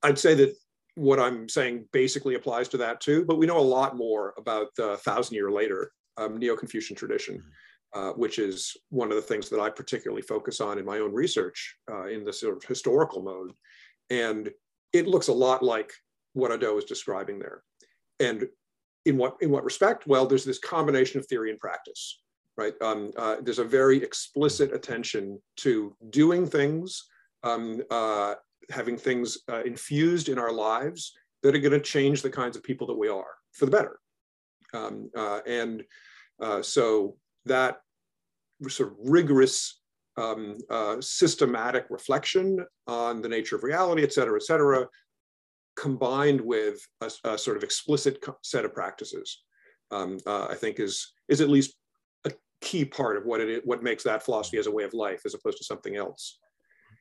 I'd 0.03 0.19
say 0.19 0.35
that 0.35 0.55
what 0.97 1.19
I'm 1.19 1.49
saying 1.49 1.87
basically 1.93 2.35
applies 2.35 2.69
to 2.69 2.77
that 2.79 3.01
too, 3.01 3.25
but 3.25 3.37
we 3.39 3.47
know 3.47 3.59
a 3.59 3.61
lot 3.61 3.97
more 3.97 4.35
about 4.39 4.69
the 4.77 4.97
thousand 4.99 5.35
year 5.35 5.51
later 5.51 5.91
um, 6.17 6.39
Neo-Confucian 6.39 6.97
tradition. 6.97 7.43
Uh, 7.95 8.11
which 8.15 8.41
is 8.41 8.77
one 8.91 9.11
of 9.11 9.15
the 9.15 9.23
things 9.23 9.49
that 9.49 9.61
I 9.61 9.71
particularly 9.71 10.23
focus 10.23 10.61
on 10.61 10.81
in 10.81 10.85
my 10.85 10.99
own 10.99 11.13
research 11.13 11.77
uh, 11.89 12.07
in 12.09 12.25
the 12.25 12.33
sort 12.33 12.57
of 12.57 12.65
historical 12.65 13.23
mode. 13.23 13.53
And 14.11 14.51
it 14.93 15.07
looks 15.07 15.29
a 15.29 15.33
lot 15.33 15.63
like 15.63 15.93
what 16.33 16.51
Hadot 16.51 16.79
is 16.79 16.85
describing 16.87 17.39
there. 17.39 17.63
And 18.19 18.49
in 19.05 19.17
what, 19.17 19.37
in 19.41 19.51
what 19.51 19.63
respect? 19.63 20.09
Well, 20.09 20.27
there's 20.27 20.45
this 20.45 20.59
combination 20.59 21.21
of 21.21 21.27
theory 21.27 21.51
and 21.53 21.61
practice, 21.61 22.19
right? 22.57 22.75
Um, 22.83 23.13
uh, 23.17 23.37
there's 23.41 23.61
a 23.61 23.65
very 23.65 24.03
explicit 24.03 24.75
attention 24.75 25.41
to 25.59 25.97
doing 26.11 26.49
things, 26.49 27.05
um, 27.45 27.81
uh, 27.93 28.35
having 28.73 28.97
things 28.97 29.39
uh, 29.49 29.63
infused 29.63 30.29
in 30.29 30.39
our 30.41 30.51
lives 30.51 31.13
that 31.45 31.55
are 31.55 31.61
going 31.61 31.71
to 31.71 31.79
change 31.79 32.23
the 32.23 32.31
kinds 32.31 32.57
of 32.57 32.65
people 32.65 32.89
that 32.89 32.99
we 32.99 33.09
are 33.09 33.37
for 33.53 33.67
the 33.67 33.71
better. 33.71 34.01
Um, 34.73 35.11
and 35.47 35.85
so 36.63 37.17
that 37.47 37.83
sort 38.69 38.91
of 38.91 38.97
rigorous 39.05 39.81
um, 40.17 40.59
uh, 40.71 40.97
systematic 41.01 41.87
reflection 41.91 42.65
on 42.87 43.21
the 43.21 43.29
nature 43.29 43.57
of 43.57 43.65
reality, 43.65 44.03
et 44.03 44.13
cetera, 44.13 44.37
et 44.37 44.45
cetera, 44.45 44.87
combined 45.77 46.41
with 46.41 46.79
a, 47.01 47.11
a 47.25 47.39
sort 47.39 47.57
of 47.57 47.65
explicit 47.65 48.25
set 48.43 48.65
of 48.65 48.73
practices, 48.73 49.43
um, 49.91 50.19
uh, 50.27 50.47
I 50.49 50.55
think 50.55 50.79
is, 50.79 51.13
is 51.29 51.41
at 51.41 51.49
least 51.49 51.75
a 52.25 52.33
key 52.61 52.85
part 52.85 53.17
of 53.17 53.25
what 53.25 53.41
it 53.41 53.67
what 53.67 53.83
makes 53.83 54.05
that 54.05 54.23
philosophy 54.23 54.59
as 54.59 54.67
a 54.67 54.71
way 54.71 54.85
of 54.85 54.95
life 54.95 55.23
as 55.27 55.35
opposed 55.35 55.59
to 55.59 55.65
something 55.65 55.97
else. 55.97 56.39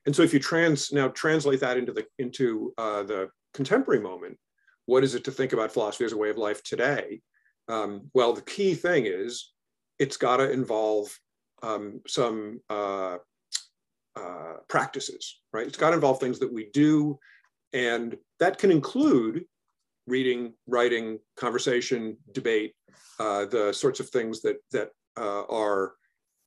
And 0.05 0.15
so 0.15 0.23
if 0.23 0.33
you 0.33 0.39
trans 0.39 0.91
now 0.91 1.07
translate 1.09 1.59
that 1.61 1.77
into 1.77 1.93
the 1.93 2.05
into 2.17 2.73
uh, 2.77 3.03
the 3.03 3.29
contemporary 3.53 4.01
moment, 4.01 4.37
what 4.85 5.03
is 5.03 5.15
it 5.15 5.23
to 5.25 5.31
think 5.31 5.53
about 5.53 5.71
philosophy 5.71 6.05
as 6.05 6.13
a 6.13 6.17
way 6.17 6.29
of 6.29 6.37
life 6.37 6.61
today? 6.63 7.21
Um, 7.69 8.09
well, 8.13 8.33
the 8.33 8.41
key 8.41 8.73
thing 8.73 9.05
is 9.05 9.53
it's 9.99 10.17
got 10.17 10.37
to 10.37 10.51
involve 10.51 11.17
um, 11.63 12.01
some 12.05 12.59
uh, 12.69 13.17
uh, 14.15 14.53
practices, 14.67 15.39
right? 15.53 15.65
It's 15.65 15.77
got 15.77 15.89
to 15.89 15.95
involve 15.95 16.19
things 16.19 16.39
that 16.39 16.53
we 16.53 16.69
do, 16.73 17.17
and 17.71 18.15
that 18.39 18.59
can 18.59 18.69
include 18.69 19.45
reading, 20.05 20.53
writing, 20.67 21.19
conversation, 21.37 22.17
debate, 22.33 22.75
uh, 23.19 23.45
the 23.45 23.73
sorts 23.73 23.99
of 23.99 24.09
things 24.09 24.41
that 24.41 24.57
that 24.71 24.89
uh, 25.17 25.43
are, 25.43 25.93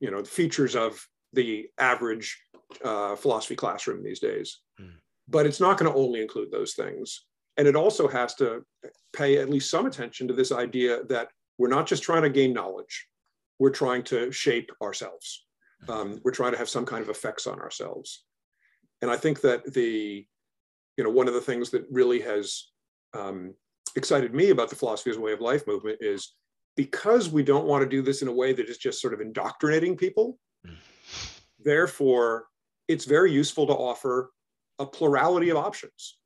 you 0.01 0.11
know, 0.11 0.23
features 0.23 0.77
of 0.77 1.05
the 1.33 1.67
average 1.79 2.39
uh, 2.85 3.17
philosophy 3.17 3.57
classroom 3.57 4.05
these 4.05 4.21
days. 4.21 4.61
Mm. 4.81 4.93
But 5.29 5.47
it's 5.47 5.61
not 5.61 5.79
going 5.79 5.91
to 5.91 5.99
only 5.99 6.21
include 6.21 6.53
those 6.53 6.75
things, 6.75 7.25
and 7.57 7.67
it 7.67 7.75
also 7.75 8.07
has 8.07 8.35
to 8.37 8.65
pay 9.13 9.39
at 9.39 9.51
least 9.51 9.71
some 9.71 9.87
attention 9.87 10.29
to 10.29 10.35
this 10.35 10.53
idea 10.53 11.03
that 11.05 11.29
we're 11.59 11.69
not 11.69 11.87
just 11.87 12.03
trying 12.03 12.23
to 12.23 12.31
gain 12.31 12.53
knowledge 12.53 13.09
we're 13.59 13.71
trying 13.71 14.03
to 14.05 14.31
shape 14.33 14.71
ourselves. 14.83 15.47
Um, 15.89 16.21
we're 16.25 16.33
trying 16.33 16.53
to 16.53 16.59
have 16.59 16.69
some 16.69 16.87
kind 16.87 17.03
of 17.03 17.11
effects 17.11 17.47
on 17.47 17.61
ourselves. 17.61 18.25
And 19.03 19.11
I 19.11 19.17
think 19.17 19.41
that 19.43 19.73
the, 19.73 20.27
you 20.97 21.05
know, 21.05 21.11
one 21.11 21.29
of 21.29 21.35
the 21.35 21.41
things 21.41 21.71
that 21.71 21.85
really 21.91 22.21
has 22.21 22.71
um, 23.15 23.55
excited 23.95 24.35
me 24.35 24.51
about 24.51 24.71
the 24.71 24.77
philosophy 24.77 25.11
as 25.11 25.17
a 25.17 25.21
way 25.21 25.33
of 25.33 25.41
life 25.41 25.67
movement 25.67 25.99
is 26.01 26.35
because 26.77 27.31
we 27.31 27.43
don't 27.43 27.67
want 27.67 27.83
to 27.83 27.89
do 27.89 28.03
this 28.03 28.23
in 28.23 28.29
a 28.29 28.33
way 28.33 28.53
that 28.53 28.69
is 28.69 28.79
just 28.79 29.01
sort 29.01 29.15
of 29.15 29.21
indoctrinating 29.21 29.97
people. 29.97 30.39
Therefore, 31.59 32.47
it's 32.89 33.05
very 33.05 33.33
useful 33.33 33.67
to 33.67 33.73
offer 33.73 34.31
a 34.79 34.87
plurality 34.87 35.49
of 35.51 35.57
options, 35.57 36.19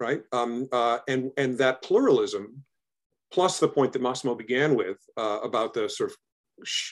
right? 0.00 0.22
Um, 0.32 0.68
uh, 0.72 0.98
and 1.08 1.30
and 1.36 1.56
that 1.58 1.82
pluralism, 1.82 2.64
plus 3.32 3.60
the 3.60 3.68
point 3.68 3.92
that 3.92 4.02
Massimo 4.02 4.34
began 4.34 4.74
with 4.74 4.98
uh, 5.16 5.38
about 5.42 5.74
the 5.74 5.88
sort 5.88 6.10
of 6.10 6.16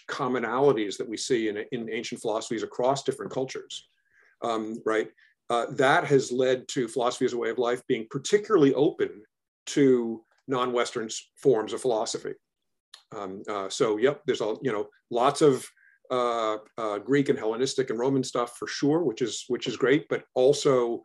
commonalities 0.08 0.96
that 0.96 1.08
we 1.08 1.16
see 1.16 1.48
in, 1.48 1.64
in 1.72 1.90
ancient 1.90 2.20
philosophies 2.20 2.62
across 2.62 3.02
different 3.02 3.32
cultures, 3.32 3.88
um, 4.42 4.80
right? 4.84 5.08
Uh, 5.48 5.66
that 5.72 6.04
has 6.04 6.30
led 6.30 6.66
to 6.68 6.88
philosophy 6.88 7.24
as 7.24 7.32
a 7.32 7.38
way 7.38 7.50
of 7.50 7.58
life 7.58 7.82
being 7.88 8.06
particularly 8.10 8.72
open 8.74 9.22
to 9.66 10.22
non-Western 10.46 11.08
forms 11.36 11.72
of 11.72 11.80
philosophy. 11.80 12.32
Um, 13.16 13.42
uh, 13.48 13.68
so, 13.68 13.96
yep, 13.96 14.22
there's 14.26 14.40
all 14.40 14.60
you 14.62 14.72
know, 14.72 14.88
lots 15.10 15.42
of 15.42 15.66
uh, 16.10 16.58
uh, 16.78 16.98
Greek 16.98 17.28
and 17.28 17.38
Hellenistic 17.38 17.90
and 17.90 17.98
Roman 17.98 18.22
stuff 18.24 18.56
for 18.56 18.66
sure, 18.66 19.02
which 19.02 19.22
is 19.22 19.44
which 19.48 19.66
is 19.66 19.76
great, 19.76 20.08
but 20.08 20.24
also 20.34 21.02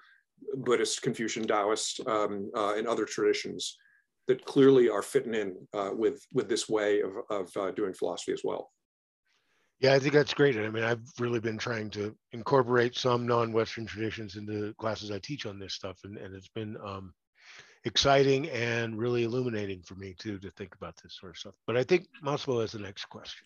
Buddhist, 0.56 1.02
Confucian, 1.02 1.48
Taoist, 1.48 2.06
um, 2.08 2.52
uh, 2.56 2.74
and 2.76 2.88
other 2.88 3.06
traditions 3.06 3.78
that 4.27 4.46
clearly 4.46 4.89
are 4.89 5.01
fitting 5.01 5.34
in 5.34 5.55
uh, 5.74 5.91
with 5.94 6.25
with 6.34 6.50
this 6.50 6.67
way 6.67 7.01
of, 7.01 7.12
of 7.29 7.58
uh, 7.58 7.72
doing 7.72 7.94
philosophy 7.94 8.34
as 8.34 8.41
well. 8.44 8.72
Yeah, 9.79 9.94
I 9.94 10.00
think 10.00 10.13
that's 10.13 10.34
great. 10.34 10.58
I 10.58 10.70
mean, 10.70 10.84
I've 10.84 11.03
really 11.20 11.41
been 11.41 11.58
trying 11.58 11.89
to 11.91 12.15
incorporate 12.32 12.96
some 12.96 13.27
non-Western 13.27 13.86
traditions 13.86 14.38
into 14.38 14.74
classes 14.75 15.12
I 15.12 15.20
teach 15.20 15.46
on 15.46 15.60
this 15.60 15.74
stuff, 15.74 15.98
and, 16.05 16.17
and 16.17 16.34
it's 16.34 16.48
been 16.48 16.77
um, 16.84 17.13
exciting 17.84 18.50
and 18.50 18.98
really 18.98 19.24
illuminating 19.24 19.82
for 19.82 19.96
me 19.96 20.15
too 20.17 20.39
to 20.39 20.50
think 20.51 20.75
about 20.75 20.96
this 21.03 21.17
sort 21.20 21.34
of 21.34 21.38
stuff. 21.38 21.55
But 21.67 21.75
I 21.75 21.84
think 21.84 22.08
Massimo 22.24 22.62
has 22.62 22.72
the 22.72 22.79
next 22.79 23.05
question. 23.05 23.46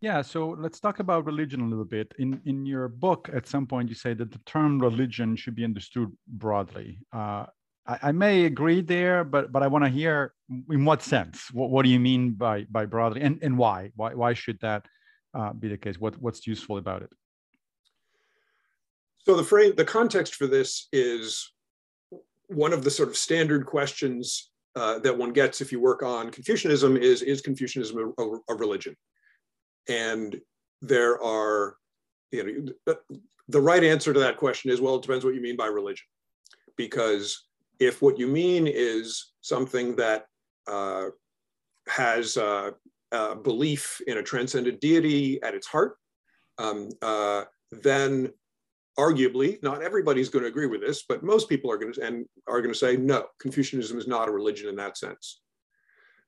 Yeah, 0.00 0.22
so 0.22 0.56
let's 0.58 0.80
talk 0.80 1.00
about 1.00 1.24
religion 1.24 1.60
a 1.60 1.68
little 1.68 1.84
bit. 1.84 2.12
In 2.18 2.40
in 2.44 2.66
your 2.66 2.88
book, 2.88 3.30
at 3.32 3.46
some 3.46 3.66
point, 3.66 3.88
you 3.88 3.94
say 3.94 4.14
that 4.14 4.30
the 4.30 4.40
term 4.46 4.78
religion 4.78 5.36
should 5.36 5.54
be 5.54 5.64
understood 5.64 6.10
broadly. 6.26 6.98
Uh, 7.12 7.46
I, 7.86 7.98
I 8.02 8.12
may 8.12 8.44
agree 8.44 8.80
there, 8.80 9.24
but 9.24 9.52
but 9.52 9.62
I 9.62 9.66
want 9.68 9.84
to 9.84 9.90
hear 9.90 10.32
in 10.70 10.84
what 10.84 11.02
sense. 11.02 11.48
What, 11.52 11.70
what 11.70 11.84
do 11.84 11.90
you 11.90 12.00
mean 12.00 12.32
by 12.32 12.66
by 12.70 12.86
broadly, 12.86 13.22
and 13.22 13.38
and 13.42 13.56
why? 13.58 13.92
Why 13.96 14.14
why 14.14 14.34
should 14.34 14.58
that 14.60 14.86
uh, 15.34 15.52
be 15.52 15.68
the 15.68 15.78
case? 15.78 15.98
What 15.98 16.20
what's 16.20 16.46
useful 16.46 16.78
about 16.78 17.02
it? 17.02 17.10
So 19.26 19.34
the 19.34 19.42
frame, 19.42 19.74
the 19.76 19.84
context 19.84 20.36
for 20.36 20.46
this 20.46 20.88
is 20.92 21.52
one 22.46 22.72
of 22.72 22.84
the 22.84 22.90
sort 22.90 23.08
of 23.08 23.16
standard 23.16 23.66
questions 23.66 24.50
uh, 24.76 25.00
that 25.00 25.18
one 25.18 25.32
gets 25.32 25.60
if 25.60 25.72
you 25.72 25.80
work 25.80 26.02
on 26.02 26.30
Confucianism 26.30 26.96
is, 26.96 27.22
is 27.22 27.40
Confucianism 27.40 28.14
a, 28.18 28.22
a, 28.22 28.38
a 28.50 28.54
religion? 28.54 28.94
And 29.88 30.40
there 30.80 31.20
are, 31.22 31.76
you 32.30 32.72
know, 32.86 32.94
the 33.48 33.60
right 33.60 33.82
answer 33.82 34.12
to 34.12 34.20
that 34.20 34.36
question 34.36 34.70
is, 34.70 34.80
well, 34.80 34.96
it 34.96 35.02
depends 35.02 35.24
what 35.24 35.34
you 35.34 35.40
mean 35.40 35.56
by 35.56 35.66
religion. 35.66 36.06
Because 36.76 37.45
if 37.78 38.02
what 38.02 38.18
you 38.18 38.26
mean 38.26 38.66
is 38.66 39.32
something 39.40 39.96
that 39.96 40.26
uh, 40.66 41.06
has 41.88 42.36
uh, 42.36 42.70
belief 43.42 44.00
in 44.06 44.18
a 44.18 44.22
transcendent 44.22 44.80
deity 44.80 45.42
at 45.42 45.54
its 45.54 45.66
heart, 45.66 45.96
um, 46.58 46.90
uh, 47.02 47.44
then 47.70 48.32
arguably, 48.98 49.62
not 49.62 49.82
everybody's 49.82 50.28
going 50.28 50.42
to 50.42 50.48
agree 50.48 50.66
with 50.66 50.80
this, 50.80 51.04
but 51.08 51.22
most 51.22 51.48
people 51.48 51.70
are 51.70 51.76
going 51.76 51.92
to 51.92 52.02
and 52.02 52.26
are 52.46 52.62
going 52.62 52.72
to 52.72 52.78
say 52.78 52.96
no, 52.96 53.26
Confucianism 53.40 53.98
is 53.98 54.06
not 54.06 54.28
a 54.28 54.32
religion 54.32 54.68
in 54.68 54.76
that 54.76 54.96
sense. 54.96 55.40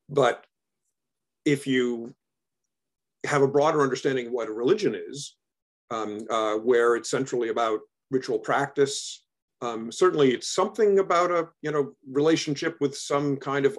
But 0.09 0.45
if 1.45 1.67
you 1.67 2.15
have 3.25 3.43
a 3.43 3.49
broader 3.49 3.81
understanding 3.81 4.27
of 4.27 4.33
what 4.33 4.49
a 4.49 4.53
religion 4.53 4.95
is, 4.95 5.35
um, 5.91 6.27
uh, 6.31 6.55
where 6.57 6.97
it's 6.97 7.11
centrally 7.11 7.49
about 7.49 7.81
ritual 8.11 8.39
practice, 8.39 9.25
um, 9.61 9.91
certainly 9.91 10.33
it's 10.33 10.49
something 10.55 10.99
about 10.99 11.31
a 11.31 11.49
you 11.63 11.71
know 11.71 11.93
relationship 12.11 12.77
with 12.81 12.97
some 12.97 13.37
kind 13.37 13.67
of 13.67 13.79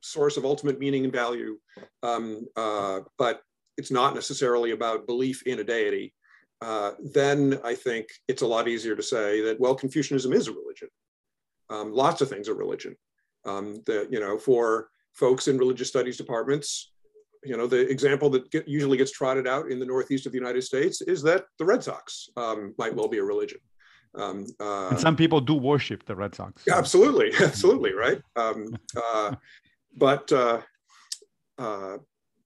source 0.00 0.36
of 0.36 0.44
ultimate 0.44 0.78
meaning 0.78 1.04
and 1.04 1.12
value, 1.12 1.58
um, 2.02 2.46
uh, 2.56 3.00
but 3.18 3.42
it's 3.76 3.90
not 3.90 4.14
necessarily 4.14 4.72
about 4.72 5.06
belief 5.06 5.42
in 5.46 5.60
a 5.60 5.64
deity 5.64 6.14
uh, 6.64 6.92
then 7.12 7.60
I 7.62 7.74
think 7.74 8.06
it's 8.26 8.40
a 8.40 8.46
lot 8.46 8.68
easier 8.68 8.96
to 8.96 9.02
say 9.02 9.42
that, 9.42 9.60
well, 9.60 9.74
Confucianism 9.74 10.32
is 10.32 10.48
a 10.48 10.52
religion. 10.52 10.88
Um, 11.68 11.92
lots 11.92 12.22
of 12.22 12.30
things 12.30 12.48
are 12.48 12.54
religion. 12.54 12.96
Um, 13.44 13.82
that, 13.84 14.10
you 14.10 14.20
know, 14.20 14.38
for 14.38 14.88
folks 15.12 15.48
in 15.48 15.58
religious 15.58 15.88
studies 15.88 16.16
departments, 16.16 16.92
you 17.44 17.58
know, 17.58 17.66
the 17.66 17.86
example 17.90 18.30
that 18.30 18.50
get, 18.50 18.66
usually 18.66 18.96
gets 18.96 19.10
trotted 19.10 19.46
out 19.46 19.70
in 19.70 19.78
the 19.78 19.84
Northeast 19.84 20.24
of 20.24 20.32
the 20.32 20.38
United 20.38 20.62
States 20.62 21.02
is 21.02 21.22
that 21.22 21.44
the 21.58 21.64
Red 21.64 21.84
Sox 21.84 22.30
um, 22.38 22.74
might 22.78 22.94
well 22.94 23.08
be 23.08 23.18
a 23.18 23.24
religion. 23.24 23.58
Um, 24.16 24.46
uh, 24.60 24.88
and 24.88 25.00
some 25.00 25.16
people 25.16 25.40
do 25.40 25.54
worship 25.54 26.04
the 26.04 26.14
Red 26.14 26.34
Sox. 26.34 26.62
Absolutely, 26.68 27.32
absolutely, 27.40 27.92
right. 27.92 28.20
Um, 28.36 28.76
uh, 28.96 29.34
but 29.96 30.30
uh, 30.32 30.60
uh, 31.58 31.98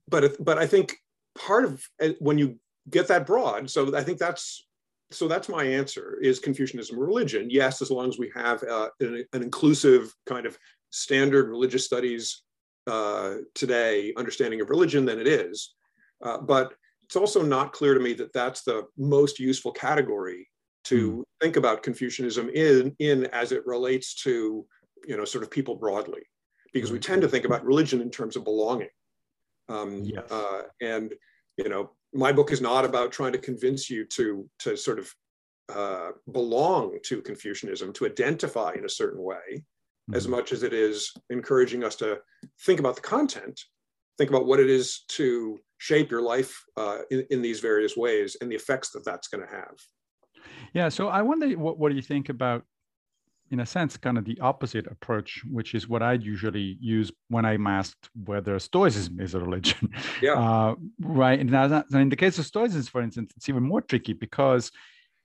but 0.08 0.42
but 0.44 0.58
I 0.58 0.66
think 0.66 0.96
part 1.36 1.64
of 1.64 1.86
uh, 2.02 2.10
when 2.18 2.38
you 2.38 2.58
get 2.90 3.08
that 3.08 3.26
broad. 3.26 3.70
So 3.70 3.96
I 3.96 4.02
think 4.02 4.18
that's 4.18 4.66
so 5.10 5.26
that's 5.26 5.48
my 5.48 5.64
answer 5.64 6.18
is 6.22 6.38
Confucianism 6.38 6.98
religion? 6.98 7.48
Yes, 7.50 7.80
as 7.80 7.90
long 7.90 8.08
as 8.08 8.18
we 8.18 8.30
have 8.34 8.62
uh, 8.62 8.88
an, 9.00 9.24
an, 9.32 9.42
inclusive 9.42 10.14
kind 10.26 10.44
of 10.44 10.58
standard 10.90 11.48
religious 11.48 11.84
studies 11.84 12.42
uh, 12.86 13.36
today 13.54 14.12
understanding 14.16 14.60
of 14.60 14.70
religion, 14.70 15.04
then 15.04 15.18
it 15.18 15.26
is. 15.26 15.74
Uh, 16.22 16.38
but 16.38 16.74
it's 17.04 17.16
also 17.16 17.42
not 17.42 17.72
clear 17.72 17.94
to 17.94 18.00
me 18.00 18.12
that 18.14 18.32
that's 18.34 18.62
the 18.62 18.86
most 18.98 19.38
useful 19.38 19.72
category 19.72 20.48
to 20.84 21.10
mm. 21.10 21.22
think 21.40 21.56
about 21.56 21.82
Confucianism 21.82 22.48
in, 22.50 22.94
in 22.98 23.26
as 23.26 23.52
it 23.52 23.66
relates 23.66 24.14
to 24.22 24.66
you 25.06 25.16
know 25.16 25.24
sort 25.24 25.44
of 25.44 25.50
people 25.50 25.76
broadly, 25.76 26.22
because 26.72 26.92
we 26.92 26.98
tend 26.98 27.22
to 27.22 27.28
think 27.28 27.44
about 27.44 27.64
religion 27.64 28.00
in 28.00 28.10
terms 28.10 28.36
of 28.36 28.44
belonging. 28.44 28.88
Um, 29.68 30.02
yes. 30.04 30.30
Uh, 30.30 30.62
and 30.80 31.14
you 31.56 31.68
know 31.68 31.90
my 32.12 32.32
book 32.32 32.52
is 32.52 32.60
not 32.60 32.84
about 32.84 33.12
trying 33.12 33.32
to 33.32 33.38
convince 33.38 33.90
you 33.90 34.04
to 34.06 34.48
to 34.60 34.76
sort 34.76 34.98
of 34.98 35.14
uh, 35.68 36.12
belong 36.32 36.98
to 37.04 37.20
Confucianism, 37.20 37.92
to 37.92 38.06
identify 38.06 38.72
in 38.72 38.84
a 38.84 38.88
certain 38.88 39.22
way, 39.22 39.36
mm-hmm. 39.52 40.14
as 40.14 40.26
much 40.26 40.52
as 40.52 40.62
it 40.62 40.72
is 40.72 41.12
encouraging 41.28 41.84
us 41.84 41.96
to 41.96 42.18
think 42.64 42.80
about 42.80 42.96
the 42.96 43.02
content, 43.02 43.60
think 44.16 44.30
about 44.30 44.46
what 44.46 44.60
it 44.60 44.70
is 44.70 45.04
to 45.08 45.60
shape 45.76 46.10
your 46.10 46.22
life 46.22 46.64
uh, 46.76 46.98
in, 47.10 47.24
in 47.30 47.42
these 47.42 47.60
various 47.60 47.96
ways 47.96 48.36
and 48.40 48.50
the 48.50 48.56
effects 48.56 48.90
that 48.90 49.04
that's 49.04 49.28
going 49.28 49.46
to 49.46 49.54
have. 49.54 49.76
Yeah. 50.74 50.88
So 50.88 51.08
I 51.08 51.22
wonder 51.22 51.48
what, 51.50 51.78
what 51.78 51.90
do 51.90 51.96
you 51.96 52.02
think 52.02 52.28
about 52.28 52.64
in 53.50 53.60
a 53.60 53.66
sense, 53.66 53.96
kind 53.96 54.18
of 54.18 54.24
the 54.24 54.38
opposite 54.40 54.86
approach, 54.86 55.42
which 55.50 55.74
is 55.74 55.88
what 55.88 56.02
I 56.02 56.14
usually 56.14 56.76
use 56.80 57.10
when 57.28 57.44
I'm 57.44 57.66
asked 57.66 58.10
whether 58.24 58.58
Stoicism 58.58 59.20
is 59.20 59.34
a 59.34 59.40
religion. 59.40 59.90
Yeah. 60.22 60.34
Uh, 60.48 60.74
right. 61.00 61.38
And 61.38 61.50
now, 61.50 61.84
in 61.92 62.08
the 62.08 62.16
case 62.16 62.38
of 62.38 62.46
Stoicism, 62.46 62.84
for 62.84 63.02
instance, 63.02 63.32
it's 63.36 63.48
even 63.48 63.62
more 63.62 63.80
tricky 63.80 64.12
because 64.12 64.70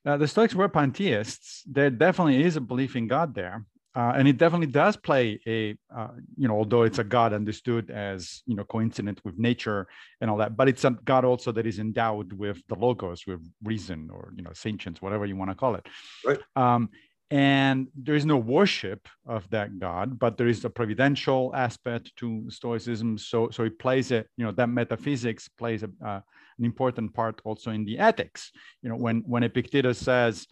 uh, 0.06 0.18
the 0.18 0.28
Stoics 0.28 0.54
were 0.54 0.68
pantheists. 0.68 1.64
There 1.66 1.90
definitely 1.90 2.44
is 2.44 2.56
a 2.56 2.62
belief 2.62 2.96
in 2.96 3.08
God 3.08 3.34
there. 3.34 3.66
Uh, 3.96 4.14
and 4.16 4.28
it 4.28 4.38
definitely 4.38 4.68
does 4.68 4.96
play 4.98 5.40
a, 5.48 5.76
uh, 5.96 6.08
you 6.36 6.48
know, 6.48 6.56
although 6.56 6.82
it's 6.82 6.98
a 6.98 7.04
God 7.04 7.32
understood 7.32 7.92
as, 7.92 8.42
you 8.48 8.56
know, 8.56 8.64
coincident 8.64 9.22
with 9.24 9.38
nature 9.38 9.88
and 10.20 10.32
all 10.32 10.38
that, 10.38 10.58
but 10.58 10.68
it's 10.68 10.84
a 10.84 10.92
God 11.06 11.26
also 11.26 11.52
that 11.52 11.68
is 11.68 11.78
endowed 11.78 12.34
with 12.34 12.62
the 12.68 12.76
logos, 12.76 13.28
with 13.28 13.42
reason 13.64 14.10
or, 14.12 14.34
you 14.36 14.42
know, 14.42 14.52
sentience, 14.54 15.02
whatever 15.02 15.26
you 15.26 15.36
want 15.36 15.52
to 15.52 15.56
call 15.56 15.76
it. 15.76 15.86
Right. 16.26 16.40
Um, 16.56 16.90
and 17.34 17.88
there 17.96 18.14
is 18.14 18.28
no 18.28 18.38
worship 18.38 19.08
of 19.26 19.50
that 19.50 19.80
god 19.80 20.20
but 20.20 20.38
there 20.38 20.48
is 20.48 20.66
a 20.66 20.70
providential 20.70 21.52
aspect 21.56 22.16
to 22.16 22.46
stoicism 22.50 23.18
so 23.18 23.50
so 23.50 23.64
it 23.64 23.80
plays 23.80 24.12
a 24.12 24.24
you 24.38 24.46
know 24.46 24.52
that 24.52 24.70
metaphysics 24.70 25.48
plays 25.48 25.82
a, 25.82 25.90
uh, 26.06 26.20
an 26.60 26.66
important 26.66 27.12
part 27.12 27.42
also 27.44 27.72
in 27.72 27.86
the 27.86 27.98
ethics 27.98 28.52
you 28.84 28.90
know 28.90 28.96
when 28.96 29.24
when 29.26 29.42
epictetus 29.42 29.98
says 29.98 30.46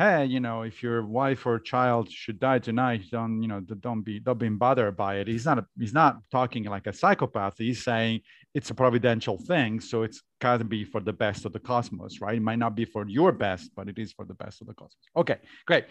hey 0.00 0.24
you 0.24 0.40
know 0.40 0.62
if 0.62 0.82
your 0.82 1.04
wife 1.04 1.44
or 1.44 1.58
child 1.58 2.10
should 2.10 2.40
die 2.40 2.58
tonight 2.58 3.02
don't 3.12 3.42
you 3.42 3.48
know 3.48 3.60
don't 3.60 4.00
be 4.00 4.18
don't 4.18 4.38
be 4.38 4.48
bothered 4.48 4.96
by 4.96 5.16
it. 5.16 5.28
He's 5.28 5.44
not 5.44 5.58
a, 5.58 5.66
he's 5.78 5.92
not 5.92 6.12
talking 6.32 6.64
like 6.64 6.86
a 6.86 6.92
psychopath. 6.92 7.56
He's 7.58 7.84
saying 7.84 8.22
it's 8.54 8.70
a 8.70 8.74
providential 8.74 9.36
thing 9.36 9.78
so 9.78 10.02
it's 10.02 10.22
got 10.40 10.56
to 10.56 10.64
be 10.64 10.84
for 10.84 11.02
the 11.02 11.12
best 11.12 11.44
of 11.44 11.52
the 11.52 11.60
cosmos 11.60 12.22
right? 12.22 12.36
It 12.36 12.42
might 12.42 12.58
not 12.58 12.74
be 12.74 12.86
for 12.86 13.06
your 13.06 13.30
best 13.30 13.72
but 13.76 13.90
it 13.90 13.98
is 13.98 14.10
for 14.12 14.24
the 14.24 14.38
best 14.42 14.62
of 14.62 14.68
the 14.68 14.74
cosmos. 14.74 15.06
Okay 15.18 15.36
great. 15.66 15.84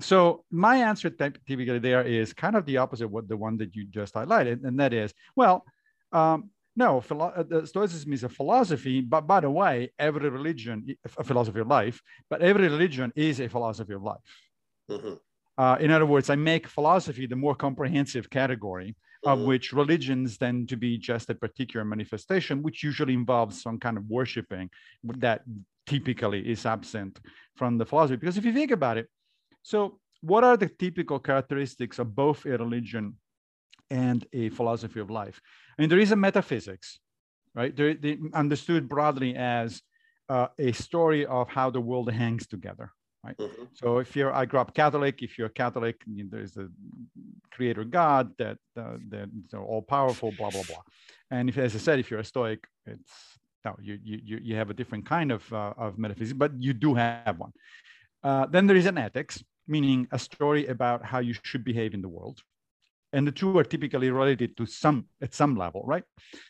So 0.00 0.44
my 0.52 0.76
answer 0.76 1.10
typically 1.10 1.80
there 1.80 2.02
is 2.02 2.32
kind 2.32 2.54
of 2.54 2.64
the 2.66 2.76
opposite 2.76 3.08
what 3.08 3.26
the 3.28 3.36
one 3.36 3.56
that 3.56 3.74
you 3.74 3.84
just 3.86 4.14
highlighted 4.14 4.64
and 4.64 4.78
that 4.78 4.92
is 4.92 5.12
well 5.34 5.64
um, 6.12 6.50
no, 6.84 7.00
philo- 7.08 7.36
uh, 7.36 7.66
Stoicism 7.72 8.10
is 8.12 8.24
a 8.24 8.32
philosophy, 8.38 8.96
but 9.14 9.22
by 9.32 9.40
the 9.40 9.52
way, 9.62 9.74
every 9.98 10.28
religion, 10.38 10.76
a 11.22 11.24
philosophy 11.30 11.60
of 11.64 11.68
life, 11.80 11.96
but 12.30 12.38
every 12.50 12.68
religion 12.76 13.08
is 13.28 13.36
a 13.40 13.48
philosophy 13.54 13.94
of 13.98 14.02
life. 14.12 14.30
Mm-hmm. 14.90 15.14
Uh, 15.62 15.76
in 15.84 15.90
other 15.96 16.08
words, 16.14 16.30
I 16.34 16.36
make 16.52 16.66
philosophy 16.78 17.26
the 17.26 17.42
more 17.44 17.56
comprehensive 17.66 18.26
category 18.40 18.90
of 19.24 19.38
mm-hmm. 19.38 19.48
which 19.50 19.66
religions 19.82 20.38
tend 20.38 20.68
to 20.72 20.76
be 20.86 20.92
just 21.10 21.28
a 21.28 21.34
particular 21.34 21.84
manifestation, 21.84 22.62
which 22.66 22.78
usually 22.90 23.14
involves 23.22 23.54
some 23.66 23.78
kind 23.84 23.96
of 23.98 24.04
worshiping 24.18 24.66
that 25.26 25.42
typically 25.86 26.40
is 26.54 26.64
absent 26.76 27.20
from 27.58 27.70
the 27.76 27.86
philosophy. 27.90 28.16
Because 28.22 28.38
if 28.38 28.44
you 28.46 28.54
think 28.60 28.70
about 28.70 28.96
it, 29.00 29.06
so 29.62 29.78
what 30.30 30.42
are 30.48 30.56
the 30.56 30.70
typical 30.84 31.18
characteristics 31.18 31.98
of 31.98 32.06
both 32.24 32.40
a 32.46 32.56
religion 32.64 33.04
and 33.90 34.26
a 34.32 34.48
philosophy 34.50 35.00
of 35.00 35.10
life? 35.10 35.40
I 35.78 35.82
mean, 35.82 35.88
there 35.88 35.98
is 35.98 36.12
a 36.12 36.16
metaphysics, 36.16 36.98
right? 37.54 37.74
They're, 37.74 37.94
they're 37.94 38.18
understood 38.34 38.88
broadly 38.88 39.34
as 39.36 39.82
uh, 40.28 40.48
a 40.58 40.72
story 40.72 41.26
of 41.26 41.48
how 41.48 41.70
the 41.70 41.80
world 41.80 42.10
hangs 42.10 42.46
together, 42.46 42.92
right? 43.24 43.36
Mm-hmm. 43.36 43.64
So 43.74 43.98
if 43.98 44.14
you're, 44.14 44.32
I 44.32 44.44
grew 44.46 44.60
up 44.60 44.74
Catholic. 44.74 45.22
If 45.22 45.38
you're 45.38 45.48
Catholic, 45.48 45.96
you 46.06 46.24
know, 46.24 46.30
there's 46.30 46.56
a 46.56 46.68
creator 47.50 47.84
God 47.84 48.32
that 48.38 48.58
uh, 48.76 48.96
that 49.08 49.28
all 49.54 49.82
powerful, 49.82 50.32
blah 50.38 50.50
blah 50.50 50.62
blah. 50.62 50.82
And 51.30 51.48
if, 51.48 51.58
as 51.58 51.74
I 51.74 51.78
said, 51.78 51.98
if 51.98 52.10
you're 52.10 52.20
a 52.20 52.24
Stoic, 52.24 52.66
it's 52.86 53.12
no, 53.64 53.76
you 53.80 53.98
you 54.02 54.38
you 54.40 54.56
have 54.56 54.70
a 54.70 54.74
different 54.74 55.04
kind 55.06 55.32
of 55.32 55.52
uh, 55.52 55.74
of 55.76 55.98
metaphysics, 55.98 56.36
but 56.36 56.52
you 56.58 56.72
do 56.72 56.94
have 56.94 57.38
one. 57.38 57.52
Uh, 58.22 58.46
then 58.46 58.66
there 58.66 58.76
is 58.76 58.86
an 58.86 58.98
ethics, 58.98 59.42
meaning 59.66 60.06
a 60.12 60.18
story 60.18 60.66
about 60.66 61.04
how 61.04 61.18
you 61.18 61.34
should 61.42 61.64
behave 61.64 61.94
in 61.94 62.02
the 62.02 62.08
world, 62.08 62.40
and 63.12 63.26
the 63.26 63.32
two 63.32 63.58
are 63.58 63.64
typically 63.64 64.10
related 64.10 64.56
to 64.56 64.66
some 64.66 65.06
at 65.20 65.34
some 65.34 65.56
level 65.56 65.82
right? 65.86 66.04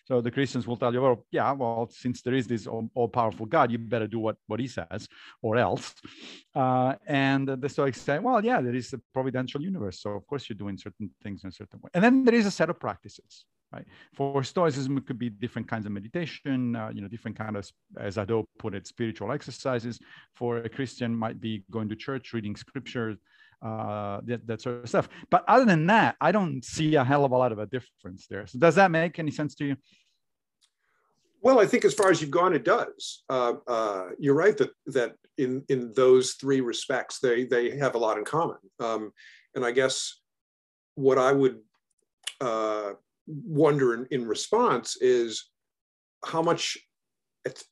So 0.04 0.20
the 0.20 0.30
christians 0.30 0.66
will 0.66 0.76
tell 0.76 0.92
you 0.92 1.02
well 1.02 1.26
yeah 1.30 1.52
well 1.52 1.88
since 1.90 2.22
there 2.22 2.34
is 2.34 2.46
this 2.46 2.66
all-powerful 2.66 3.46
god 3.46 3.70
you 3.70 3.78
better 3.78 4.06
do 4.06 4.18
what, 4.18 4.36
what 4.46 4.60
he 4.60 4.68
says 4.68 5.08
or 5.42 5.56
else. 5.56 5.94
Uh, 6.54 6.94
and 7.06 7.48
the 7.48 7.68
stoics 7.68 8.00
say 8.00 8.18
well 8.18 8.44
yeah 8.44 8.60
there 8.60 8.74
is 8.74 8.92
a 8.92 9.00
providential 9.12 9.60
universe 9.60 10.00
so 10.00 10.10
of 10.10 10.26
course 10.26 10.48
you're 10.48 10.56
doing 10.56 10.76
certain 10.76 11.10
things 11.22 11.44
in 11.44 11.48
a 11.48 11.52
certain 11.52 11.80
way. 11.80 11.90
And 11.94 12.02
then 12.04 12.24
there 12.24 12.34
is 12.34 12.46
a 12.46 12.50
set 12.50 12.70
of 12.70 12.78
practices 12.78 13.44
right? 13.72 13.86
For 14.14 14.42
stoicism 14.42 14.96
it 14.98 15.06
could 15.06 15.18
be 15.18 15.30
different 15.30 15.68
kinds 15.68 15.86
of 15.86 15.92
meditation 15.92 16.76
uh, 16.76 16.90
you 16.92 17.00
know 17.00 17.08
different 17.08 17.38
kind 17.38 17.56
of 17.56 17.70
as 17.98 18.16
Hadot 18.16 18.44
put 18.58 18.74
it 18.74 18.86
spiritual 18.86 19.32
exercises. 19.32 20.00
For 20.34 20.58
a 20.58 20.68
christian 20.68 21.14
might 21.14 21.40
be 21.40 21.64
going 21.70 21.88
to 21.88 21.96
church 21.96 22.32
reading 22.32 22.56
scripture 22.56 23.16
uh, 23.62 24.20
that, 24.24 24.46
that 24.46 24.60
sort 24.60 24.82
of 24.82 24.88
stuff. 24.88 25.08
But 25.30 25.44
other 25.48 25.64
than 25.64 25.86
that, 25.86 26.16
I 26.20 26.32
don't 26.32 26.64
see 26.64 26.94
a 26.94 27.04
hell 27.04 27.24
of 27.24 27.32
a 27.32 27.36
lot 27.36 27.52
of 27.52 27.58
a 27.58 27.66
difference 27.66 28.26
there. 28.28 28.46
So 28.46 28.58
does 28.58 28.74
that 28.76 28.90
make 28.90 29.18
any 29.18 29.30
sense 29.30 29.54
to 29.56 29.64
you? 29.64 29.76
Well, 31.42 31.58
I 31.58 31.66
think 31.66 31.84
as 31.84 31.94
far 31.94 32.10
as 32.10 32.20
you've 32.20 32.30
gone, 32.30 32.54
it 32.54 32.64
does. 32.64 33.22
Uh, 33.28 33.54
uh, 33.66 34.08
you're 34.18 34.34
right 34.34 34.56
that 34.58 34.70
that 34.86 35.14
in 35.38 35.64
in 35.70 35.92
those 35.94 36.32
three 36.32 36.60
respects, 36.60 37.18
they 37.18 37.44
they 37.44 37.78
have 37.78 37.94
a 37.94 37.98
lot 37.98 38.18
in 38.18 38.24
common. 38.24 38.58
Um, 38.78 39.12
and 39.54 39.64
I 39.64 39.70
guess 39.70 40.20
what 40.96 41.16
I 41.16 41.32
would 41.32 41.60
uh, 42.42 42.92
wonder 43.26 43.94
in, 43.94 44.06
in 44.10 44.26
response 44.26 44.96
is 45.00 45.50
how 46.26 46.42
much 46.42 46.76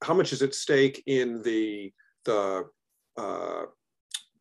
how 0.03 0.15
much 0.15 0.33
is 0.33 0.43
at 0.43 0.55
stake 0.55 1.03
in 1.07 1.43
the 1.43 1.93
the 2.25 2.65
uh, 3.19 3.63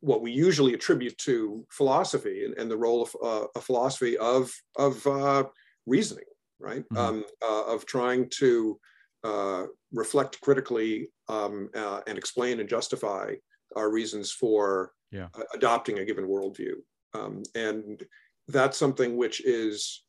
what 0.01 0.21
we 0.21 0.31
usually 0.31 0.73
attribute 0.73 1.17
to 1.19 1.65
philosophy 1.69 2.45
and, 2.45 2.53
and 2.57 2.69
the 2.69 2.77
role 2.77 3.01
of 3.03 3.15
uh, 3.23 3.47
a 3.55 3.61
philosophy 3.61 4.17
of 4.17 4.51
of 4.77 5.05
uh, 5.07 5.43
reasoning, 5.85 6.25
right? 6.59 6.83
Mm-hmm. 6.89 6.97
Um, 6.97 7.25
uh, 7.43 7.65
of 7.65 7.85
trying 7.85 8.29
to 8.39 8.79
uh, 9.23 9.63
reflect 9.91 10.39
critically 10.41 11.09
um, 11.27 11.69
uh, 11.75 12.01
and 12.07 12.17
explain 12.17 12.59
and 12.59 12.69
justify 12.69 13.33
our 13.75 13.91
reasons 13.91 14.31
for 14.31 14.91
yeah. 15.11 15.27
adopting 15.53 15.99
a 15.99 16.05
given 16.05 16.27
worldview, 16.27 16.75
um, 17.13 17.43
and 17.55 18.03
that's 18.47 18.77
something 18.77 19.17
which 19.17 19.43
is, 19.43 20.03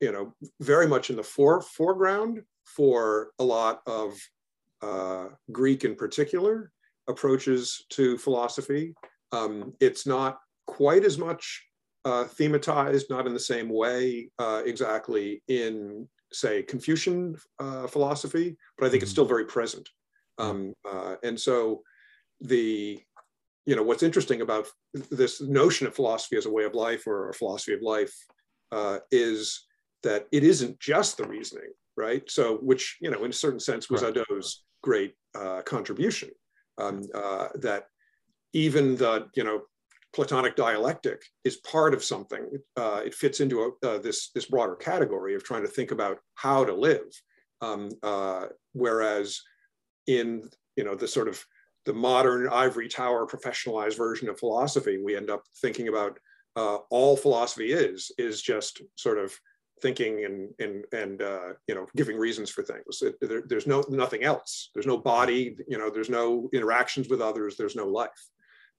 you 0.00 0.12
know, 0.12 0.34
very 0.60 0.86
much 0.86 1.10
in 1.10 1.16
the 1.16 1.22
fore, 1.22 1.62
foreground 1.62 2.42
for 2.64 3.30
a 3.38 3.44
lot 3.44 3.80
of 3.86 4.18
uh, 4.82 5.28
Greek 5.50 5.84
in 5.84 5.94
particular 5.94 6.72
approaches 7.08 7.84
to 7.90 8.16
philosophy. 8.18 8.94
Um, 9.32 9.74
it's 9.80 10.06
not 10.06 10.40
quite 10.66 11.04
as 11.04 11.18
much 11.18 11.64
uh, 12.04 12.24
thematized, 12.24 13.10
not 13.10 13.26
in 13.26 13.34
the 13.34 13.40
same 13.40 13.68
way 13.68 14.30
uh, 14.38 14.62
exactly 14.64 15.42
in, 15.48 16.08
say, 16.32 16.62
Confucian 16.62 17.36
uh, 17.58 17.86
philosophy, 17.86 18.56
but 18.76 18.86
I 18.86 18.88
think 18.88 19.00
mm-hmm. 19.00 19.04
it's 19.04 19.12
still 19.12 19.24
very 19.24 19.44
present. 19.44 19.88
Um, 20.38 20.74
uh, 20.90 21.16
and 21.22 21.38
so 21.38 21.82
the, 22.40 22.98
you 23.66 23.76
know, 23.76 23.82
what's 23.82 24.02
interesting 24.02 24.40
about 24.40 24.66
this 25.10 25.40
notion 25.40 25.86
of 25.86 25.94
philosophy 25.94 26.36
as 26.36 26.46
a 26.46 26.50
way 26.50 26.64
of 26.64 26.74
life 26.74 27.06
or 27.06 27.28
a 27.28 27.34
philosophy 27.34 27.74
of 27.74 27.82
life 27.82 28.14
uh, 28.72 28.98
is 29.10 29.66
that 30.02 30.26
it 30.32 30.42
isn't 30.42 30.80
just 30.80 31.18
the 31.18 31.24
reasoning, 31.24 31.70
right? 31.96 32.22
So, 32.30 32.56
which, 32.56 32.96
you 33.00 33.10
know, 33.10 33.22
in 33.24 33.30
a 33.30 33.34
certain 33.34 33.60
sense 33.60 33.90
was 33.90 34.02
right. 34.02 34.16
Great 34.82 35.14
uh, 35.34 35.60
contribution. 35.62 36.30
Um, 36.78 37.02
uh, 37.14 37.48
that 37.56 37.84
even 38.52 38.96
the 38.96 39.28
you 39.34 39.44
know 39.44 39.62
Platonic 40.12 40.56
dialectic 40.56 41.22
is 41.44 41.58
part 41.58 41.94
of 41.94 42.02
something. 42.02 42.48
Uh, 42.76 43.00
it 43.04 43.14
fits 43.14 43.38
into 43.38 43.60
a, 43.60 43.86
uh, 43.86 43.98
this 43.98 44.30
this 44.34 44.46
broader 44.46 44.74
category 44.74 45.34
of 45.36 45.44
trying 45.44 45.62
to 45.62 45.68
think 45.68 45.92
about 45.92 46.18
how 46.34 46.64
to 46.64 46.74
live. 46.74 47.06
Um, 47.60 47.90
uh, 48.02 48.46
whereas 48.72 49.40
in 50.08 50.48
you 50.76 50.84
know 50.84 50.96
the 50.96 51.06
sort 51.06 51.28
of 51.28 51.44
the 51.86 51.92
modern 51.92 52.48
ivory 52.48 52.88
tower 52.88 53.26
professionalized 53.26 53.96
version 53.96 54.28
of 54.28 54.38
philosophy, 54.38 54.98
we 55.02 55.16
end 55.16 55.30
up 55.30 55.44
thinking 55.62 55.86
about 55.86 56.18
uh, 56.56 56.78
all 56.90 57.16
philosophy 57.16 57.72
is 57.72 58.10
is 58.18 58.42
just 58.42 58.82
sort 58.96 59.18
of 59.18 59.32
thinking 59.80 60.24
and 60.24 60.50
and 60.58 60.84
and 60.92 61.22
uh, 61.22 61.52
you 61.68 61.74
know 61.76 61.86
giving 61.96 62.18
reasons 62.18 62.50
for 62.50 62.64
things. 62.64 63.00
It, 63.02 63.14
there, 63.20 63.42
there's 63.46 63.68
no 63.68 63.84
nothing 63.88 64.24
else. 64.24 64.70
There's 64.74 64.86
no 64.86 64.98
body. 64.98 65.56
You 65.68 65.78
know, 65.78 65.88
there's 65.88 66.10
no 66.10 66.50
interactions 66.52 67.08
with 67.08 67.20
others. 67.20 67.56
There's 67.56 67.76
no 67.76 67.86
life. 67.86 68.10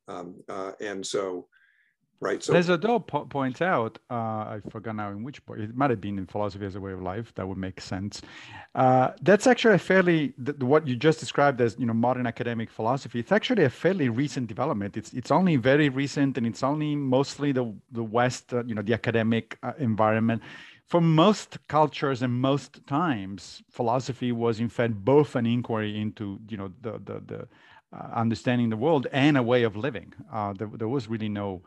Um, 0.08 0.44
uh, 0.50 0.72
and 0.80 1.06
so, 1.06 1.48
right. 2.20 2.44
So 2.44 2.54
as 2.54 2.68
Hadot 2.68 3.08
po- 3.08 3.26
points 3.26 3.62
out, 3.62 4.00
uh, 4.10 4.14
I 4.14 4.62
forgot 4.70 4.96
now 4.96 5.10
in 5.12 5.24
which 5.24 5.46
point. 5.46 5.62
It 5.62 5.76
might 5.76 5.90
have 5.90 6.02
been 6.02 6.18
in 6.18 6.28
philosophy 6.28 6.66
as 6.66 6.76
a 6.76 6.80
way 6.80 6.92
of 6.92 7.02
life. 7.02 7.34
That 7.36 7.48
would 7.48 7.58
make 7.58 7.80
sense. 7.82 8.22
Uh, 8.76 9.12
that's 9.22 9.48
actually 9.48 9.76
a 9.76 9.80
fairly 9.80 10.34
what 10.60 10.88
you 10.88 10.96
just 10.96 11.20
described 11.20 11.62
as 11.62 11.76
you 11.80 11.86
know 11.86 11.94
modern 11.94 12.28
academic 12.28 12.70
philosophy. 12.70 13.20
It's 13.20 13.32
actually 13.32 13.64
a 13.64 13.70
fairly 13.70 14.10
recent 14.10 14.48
development. 14.48 14.98
It's 14.98 15.14
it's 15.14 15.32
only 15.32 15.56
very 15.56 15.90
recent, 15.90 16.38
and 16.38 16.46
it's 16.48 16.64
only 16.64 16.96
mostly 16.96 17.52
the 17.52 17.74
the 17.92 18.04
West. 18.04 18.54
Uh, 18.54 18.64
you 18.66 18.76
know, 18.76 18.82
the 18.82 18.94
academic 18.94 19.58
uh, 19.64 19.74
environment 19.78 20.42
for 20.92 21.00
most 21.00 21.58
cultures 21.70 22.22
and 22.22 22.34
most 22.34 22.86
times, 22.86 23.64
philosophy 23.70 24.34
was 24.34 24.60
in 24.60 24.68
fact 24.68 24.94
both 24.94 25.38
an 25.38 25.46
inquiry 25.46 25.98
into 25.98 26.38
you 26.50 26.58
know 26.58 26.70
the 26.82 26.92
the, 26.92 27.22
the 27.32 27.48
uh, 27.94 28.08
understanding 28.14 28.70
the 28.70 28.78
world 28.78 29.08
and 29.12 29.38
a 29.38 29.44
way 29.44 29.64
of 29.64 29.76
living. 29.76 30.14
Uh, 30.32 30.54
there, 30.54 30.70
there 30.76 30.88
was 30.88 31.10
really 31.10 31.30
no. 31.30 31.62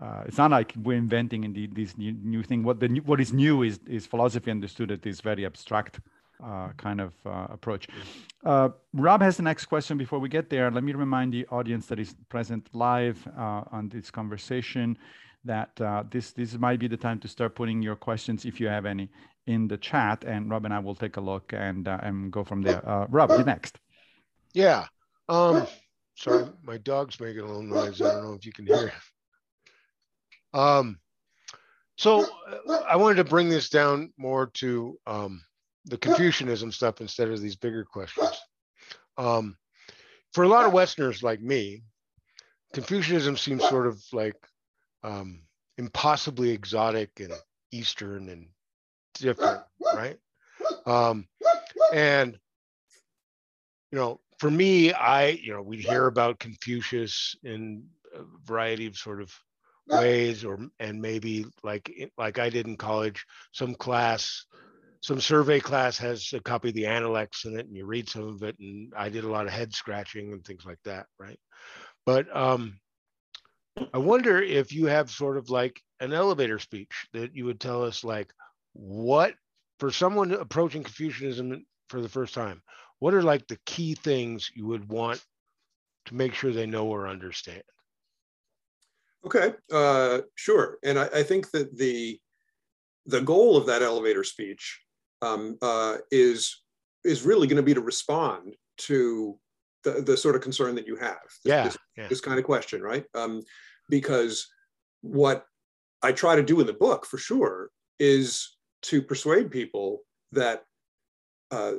Uh, 0.00 0.22
it's 0.26 0.38
not 0.38 0.50
like 0.50 0.72
we're 0.82 0.96
inventing 0.96 1.44
in 1.44 1.52
the, 1.52 1.66
this 1.66 1.96
new, 1.98 2.12
new 2.12 2.42
thing. 2.42 2.62
What 2.62 2.80
the 2.80 2.88
new, 2.88 3.02
what 3.02 3.20
is 3.20 3.32
new 3.32 3.62
is 3.62 3.80
is 3.86 4.06
philosophy 4.06 4.50
understood 4.50 4.90
at 4.90 5.02
this 5.02 5.20
very 5.20 5.46
abstract 5.46 6.00
uh, 6.42 6.70
kind 6.76 7.00
of 7.00 7.12
uh, 7.24 7.46
approach. 7.50 7.88
Uh, 8.44 8.70
Rob 8.92 9.22
has 9.22 9.36
the 9.36 9.44
next 9.44 9.66
question 9.66 9.96
before 9.96 10.18
we 10.18 10.28
get 10.28 10.50
there. 10.50 10.70
Let 10.70 10.82
me 10.82 10.92
remind 10.92 11.32
the 11.32 11.46
audience 11.46 11.86
that 11.86 11.98
is 11.98 12.16
present 12.28 12.68
live 12.72 13.26
on 13.36 13.88
this 13.88 14.10
conversation 14.10 14.98
that 15.44 15.76
this 16.10 16.32
this 16.32 16.58
might 16.58 16.80
be 16.80 16.88
the 16.88 16.96
time 16.96 17.18
to 17.20 17.28
start 17.28 17.54
putting 17.54 17.80
your 17.80 17.96
questions 17.96 18.44
if 18.44 18.60
you 18.60 18.68
have 18.68 18.86
any 18.86 19.08
in 19.46 19.68
the 19.68 19.76
chat, 19.76 20.24
and 20.24 20.50
Rob 20.50 20.64
and 20.64 20.74
I 20.74 20.80
will 20.80 20.94
take 20.94 21.16
a 21.16 21.20
look 21.20 21.52
and 21.52 21.86
and 21.88 22.32
go 22.32 22.44
from 22.44 22.62
there. 22.62 22.82
Rob, 23.08 23.30
you 23.30 23.44
next. 23.44 23.78
Yeah. 24.52 24.86
Um, 25.28 25.66
sorry, 26.16 26.46
my 26.62 26.78
dog's 26.78 27.20
making 27.20 27.40
a 27.40 27.46
little 27.46 27.62
noise. 27.62 28.00
I 28.00 28.12
don't 28.12 28.24
know 28.24 28.34
if 28.34 28.44
you 28.44 28.52
can 28.52 28.66
hear. 28.66 28.92
Um, 30.54 30.98
so 31.96 32.26
uh, 32.68 32.82
I 32.88 32.96
wanted 32.96 33.16
to 33.16 33.24
bring 33.24 33.48
this 33.48 33.68
down 33.68 34.12
more 34.16 34.50
to 34.54 34.98
um, 35.06 35.42
the 35.86 35.98
Confucianism 35.98 36.72
stuff 36.72 37.00
instead 37.00 37.28
of 37.28 37.40
these 37.40 37.56
bigger 37.56 37.84
questions. 37.84 38.38
Um, 39.18 39.56
for 40.32 40.44
a 40.44 40.48
lot 40.48 40.66
of 40.66 40.72
Westerners 40.72 41.22
like 41.22 41.40
me, 41.40 41.82
Confucianism 42.72 43.36
seems 43.36 43.68
sort 43.68 43.86
of 43.86 44.02
like 44.12 44.36
um, 45.02 45.42
impossibly 45.78 46.50
exotic 46.50 47.10
and 47.20 47.32
Eastern 47.70 48.28
and 48.28 48.48
different, 49.14 49.62
right? 49.94 50.18
Um, 50.86 51.26
and 51.92 52.38
you 53.90 53.98
know, 53.98 54.20
for 54.42 54.50
me, 54.50 54.92
I 54.92 55.28
you 55.28 55.52
know, 55.52 55.62
we'd 55.62 55.84
hear 55.84 56.08
about 56.08 56.40
Confucius 56.40 57.36
in 57.44 57.84
a 58.12 58.22
variety 58.44 58.88
of 58.88 58.96
sort 58.96 59.22
of 59.22 59.32
ways, 59.86 60.44
or 60.44 60.58
and 60.80 61.00
maybe 61.00 61.46
like 61.62 62.10
like 62.18 62.40
I 62.40 62.50
did 62.50 62.66
in 62.66 62.76
college, 62.76 63.24
some 63.52 63.76
class, 63.76 64.44
some 65.00 65.20
survey 65.20 65.60
class 65.60 65.96
has 65.98 66.28
a 66.32 66.40
copy 66.40 66.70
of 66.70 66.74
the 66.74 66.86
Analects 66.86 67.44
in 67.44 67.56
it, 67.56 67.66
and 67.66 67.76
you 67.76 67.86
read 67.86 68.08
some 68.08 68.26
of 68.26 68.42
it, 68.42 68.58
and 68.58 68.92
I 68.96 69.10
did 69.10 69.22
a 69.22 69.30
lot 69.30 69.46
of 69.46 69.52
head 69.52 69.72
scratching 69.72 70.32
and 70.32 70.44
things 70.44 70.64
like 70.66 70.82
that, 70.86 71.06
right? 71.20 71.38
But 72.04 72.26
um, 72.36 72.80
I 73.94 73.98
wonder 73.98 74.42
if 74.42 74.72
you 74.72 74.86
have 74.86 75.08
sort 75.08 75.36
of 75.36 75.50
like 75.50 75.80
an 76.00 76.12
elevator 76.12 76.58
speech 76.58 77.06
that 77.12 77.36
you 77.36 77.44
would 77.44 77.60
tell 77.60 77.84
us, 77.84 78.02
like, 78.02 78.32
what 78.72 79.34
for 79.78 79.92
someone 79.92 80.32
approaching 80.32 80.82
Confucianism 80.82 81.64
for 81.88 82.00
the 82.00 82.08
first 82.08 82.34
time, 82.34 82.60
what 83.02 83.14
are 83.14 83.22
like 83.22 83.44
the 83.48 83.58
key 83.66 83.96
things 83.96 84.52
you 84.54 84.64
would 84.64 84.88
want 84.88 85.20
to 86.06 86.14
make 86.14 86.34
sure 86.34 86.52
they 86.52 86.66
know 86.66 86.86
or 86.86 87.08
understand? 87.08 87.64
Okay, 89.26 89.54
uh, 89.72 90.20
sure. 90.36 90.78
And 90.84 90.96
I, 90.96 91.06
I, 91.06 91.22
think 91.24 91.50
that 91.50 91.76
the 91.76 92.20
the 93.06 93.20
goal 93.20 93.56
of 93.56 93.66
that 93.66 93.82
elevator 93.82 94.22
speech 94.22 94.80
um, 95.20 95.58
uh, 95.62 95.96
is 96.12 96.62
is 97.02 97.24
really 97.24 97.48
going 97.48 97.56
to 97.56 97.62
be 97.64 97.74
to 97.74 97.80
respond 97.80 98.54
to 98.78 99.36
the, 99.82 100.00
the 100.02 100.16
sort 100.16 100.36
of 100.36 100.42
concern 100.42 100.76
that 100.76 100.86
you 100.86 100.94
have. 100.94 101.26
Yeah 101.44 101.64
this, 101.64 101.78
yeah. 101.96 102.06
this 102.06 102.20
kind 102.20 102.38
of 102.38 102.44
question, 102.44 102.80
right? 102.82 103.04
Um, 103.16 103.42
because 103.90 104.46
what 105.00 105.44
I 106.04 106.12
try 106.12 106.36
to 106.36 106.42
do 106.44 106.60
in 106.60 106.68
the 106.68 106.72
book 106.72 107.04
for 107.04 107.18
sure 107.18 107.70
is 107.98 108.56
to 108.82 109.02
persuade 109.02 109.50
people 109.50 110.02
that 110.30 110.62
uh, 111.50 111.72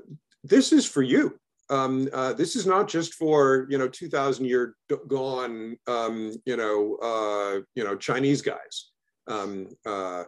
this 0.43 0.71
is 0.71 0.85
for 0.85 1.01
you. 1.01 1.37
Um, 1.69 2.09
uh, 2.13 2.33
this 2.33 2.55
is 2.55 2.65
not 2.65 2.87
just 2.87 3.13
for 3.13 3.65
you 3.69 3.77
know 3.77 3.87
2,000 3.87 4.45
year 4.45 4.75
gone 5.07 5.77
um, 5.87 6.33
you 6.45 6.57
know 6.57 6.97
uh, 7.01 7.61
you 7.75 7.83
know 7.83 7.95
Chinese 7.95 8.41
guys. 8.41 8.91
Um, 9.27 9.67
uh, 9.85 10.23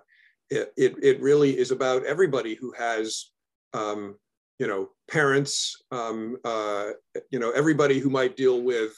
it, 0.49 0.71
it, 0.77 0.95
it 1.03 1.21
really 1.21 1.57
is 1.57 1.71
about 1.71 2.05
everybody 2.05 2.55
who 2.55 2.71
has 2.77 3.31
um, 3.73 4.15
you 4.59 4.67
know 4.67 4.89
parents 5.09 5.75
um, 5.91 6.37
uh, 6.45 6.91
you 7.29 7.39
know 7.39 7.51
everybody 7.51 7.99
who 7.99 8.09
might 8.09 8.37
deal 8.37 8.61
with 8.61 8.93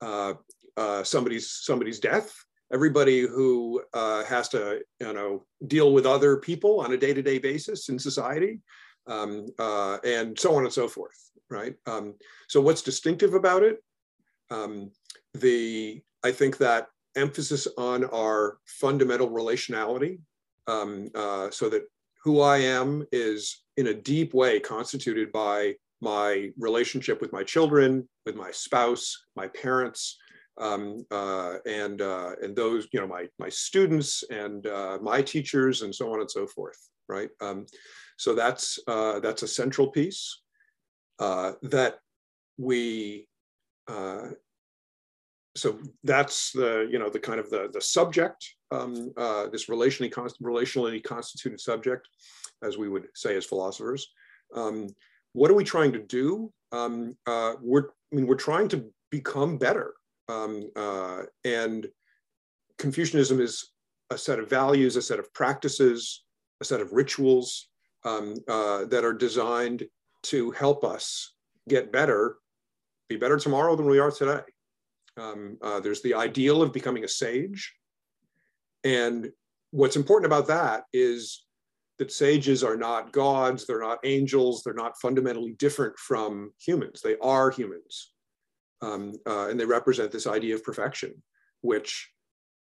uh, 0.00 0.34
uh, 0.76 1.02
somebody's 1.02 1.50
somebody's 1.50 2.00
death 2.00 2.34
everybody 2.72 3.20
who 3.20 3.80
uh, 3.94 4.24
has 4.24 4.48
to 4.48 4.80
you 5.00 5.12
know 5.12 5.44
deal 5.66 5.92
with 5.92 6.06
other 6.06 6.36
people 6.36 6.80
on 6.80 6.92
a 6.92 6.96
day-to-day 6.96 7.38
basis 7.38 7.88
in 7.88 7.98
society 7.98 8.60
um, 9.06 9.46
uh, 9.58 9.98
and 10.04 10.38
so 10.38 10.54
on 10.54 10.64
and 10.64 10.72
so 10.72 10.88
forth 10.88 11.30
right 11.50 11.76
um, 11.86 12.14
so 12.48 12.60
what's 12.60 12.82
distinctive 12.82 13.34
about 13.34 13.62
it 13.62 13.82
um, 14.50 14.90
the 15.34 16.00
i 16.24 16.30
think 16.30 16.58
that 16.58 16.88
emphasis 17.16 17.66
on 17.78 18.04
our 18.06 18.58
fundamental 18.66 19.30
relationality 19.30 20.18
um, 20.66 21.08
uh, 21.14 21.50
so 21.50 21.68
that 21.68 21.82
who 22.22 22.40
i 22.40 22.58
am 22.58 23.06
is 23.12 23.64
in 23.76 23.88
a 23.88 23.94
deep 23.94 24.34
way 24.34 24.58
constituted 24.58 25.30
by 25.32 25.74
my 26.00 26.50
relationship 26.58 27.20
with 27.20 27.32
my 27.32 27.42
children, 27.42 28.08
with 28.26 28.36
my 28.36 28.50
spouse, 28.50 29.26
my 29.34 29.48
parents, 29.48 30.18
um, 30.58 31.04
uh, 31.10 31.56
and 31.66 32.00
uh, 32.00 32.32
and 32.42 32.56
those 32.56 32.88
you 32.92 33.00
know 33.00 33.06
my 33.06 33.26
my 33.38 33.48
students 33.48 34.24
and 34.30 34.66
uh, 34.66 34.98
my 35.02 35.20
teachers 35.22 35.82
and 35.82 35.94
so 35.94 36.12
on 36.12 36.20
and 36.20 36.30
so 36.30 36.46
forth, 36.46 36.78
right? 37.08 37.28
Um, 37.40 37.66
so 38.16 38.34
that's 38.34 38.78
uh, 38.86 39.20
that's 39.20 39.42
a 39.42 39.48
central 39.48 39.88
piece 39.88 40.40
uh, 41.18 41.52
that 41.62 41.98
we. 42.58 43.28
Uh, 43.88 44.30
so 45.56 45.78
that's 46.04 46.52
the 46.52 46.86
you 46.90 46.98
know 46.98 47.08
the 47.08 47.18
kind 47.18 47.40
of 47.40 47.48
the 47.50 47.70
the 47.72 47.80
subject 47.80 48.46
um, 48.72 49.12
this 49.52 49.66
relationally 49.66 50.12
relationally 50.42 51.02
constituted 51.02 51.60
subject, 51.60 52.08
as 52.62 52.76
we 52.76 52.88
would 52.88 53.06
say 53.14 53.36
as 53.36 53.44
philosophers. 53.44 54.08
Um, 54.54 54.88
what 55.32 55.50
are 55.50 55.54
we 55.54 55.64
trying 55.64 55.92
to 55.92 55.98
do? 55.98 56.52
Um, 56.72 57.16
we're 57.62 57.88
I 58.12 58.16
mean 58.16 58.26
we're 58.26 58.34
trying 58.34 58.68
to 58.68 58.84
become 59.10 59.56
better 59.56 59.94
um, 60.28 60.70
uh, 60.74 61.22
and 61.44 61.86
Confucianism 62.78 63.40
is 63.40 63.70
a 64.10 64.18
set 64.18 64.38
of 64.38 64.50
values, 64.50 64.96
a 64.96 65.02
set 65.02 65.18
of 65.18 65.32
practices, 65.32 66.24
a 66.60 66.64
set 66.64 66.80
of 66.80 66.92
rituals 66.92 67.68
um, 68.04 68.34
uh, 68.48 68.84
that 68.86 69.04
are 69.04 69.12
designed 69.12 69.84
to 70.24 70.50
help 70.52 70.84
us 70.84 71.34
get 71.68 71.92
better, 71.92 72.36
be 73.08 73.16
better 73.16 73.38
tomorrow 73.38 73.76
than 73.76 73.86
we 73.86 73.98
are 73.98 74.10
today. 74.10 74.42
Um, 75.16 75.58
uh, 75.62 75.80
there's 75.80 76.02
the 76.02 76.14
ideal 76.14 76.62
of 76.62 76.72
becoming 76.72 77.04
a 77.04 77.08
sage. 77.08 77.72
And 78.84 79.30
what's 79.70 79.96
important 79.96 80.26
about 80.26 80.48
that 80.48 80.84
is 80.92 81.44
that 81.98 82.12
sages 82.12 82.62
are 82.62 82.76
not 82.76 83.12
gods, 83.12 83.66
they're 83.66 83.80
not 83.80 83.98
angels, 84.04 84.62
they're 84.62 84.74
not 84.74 85.00
fundamentally 85.00 85.52
different 85.52 85.98
from 85.98 86.52
humans. 86.60 87.00
They 87.00 87.16
are 87.22 87.50
humans. 87.50 88.12
Um, 88.82 89.14
uh, 89.26 89.48
and 89.48 89.58
they 89.58 89.64
represent 89.64 90.12
this 90.12 90.26
idea 90.26 90.54
of 90.54 90.62
perfection, 90.62 91.22
which 91.62 92.10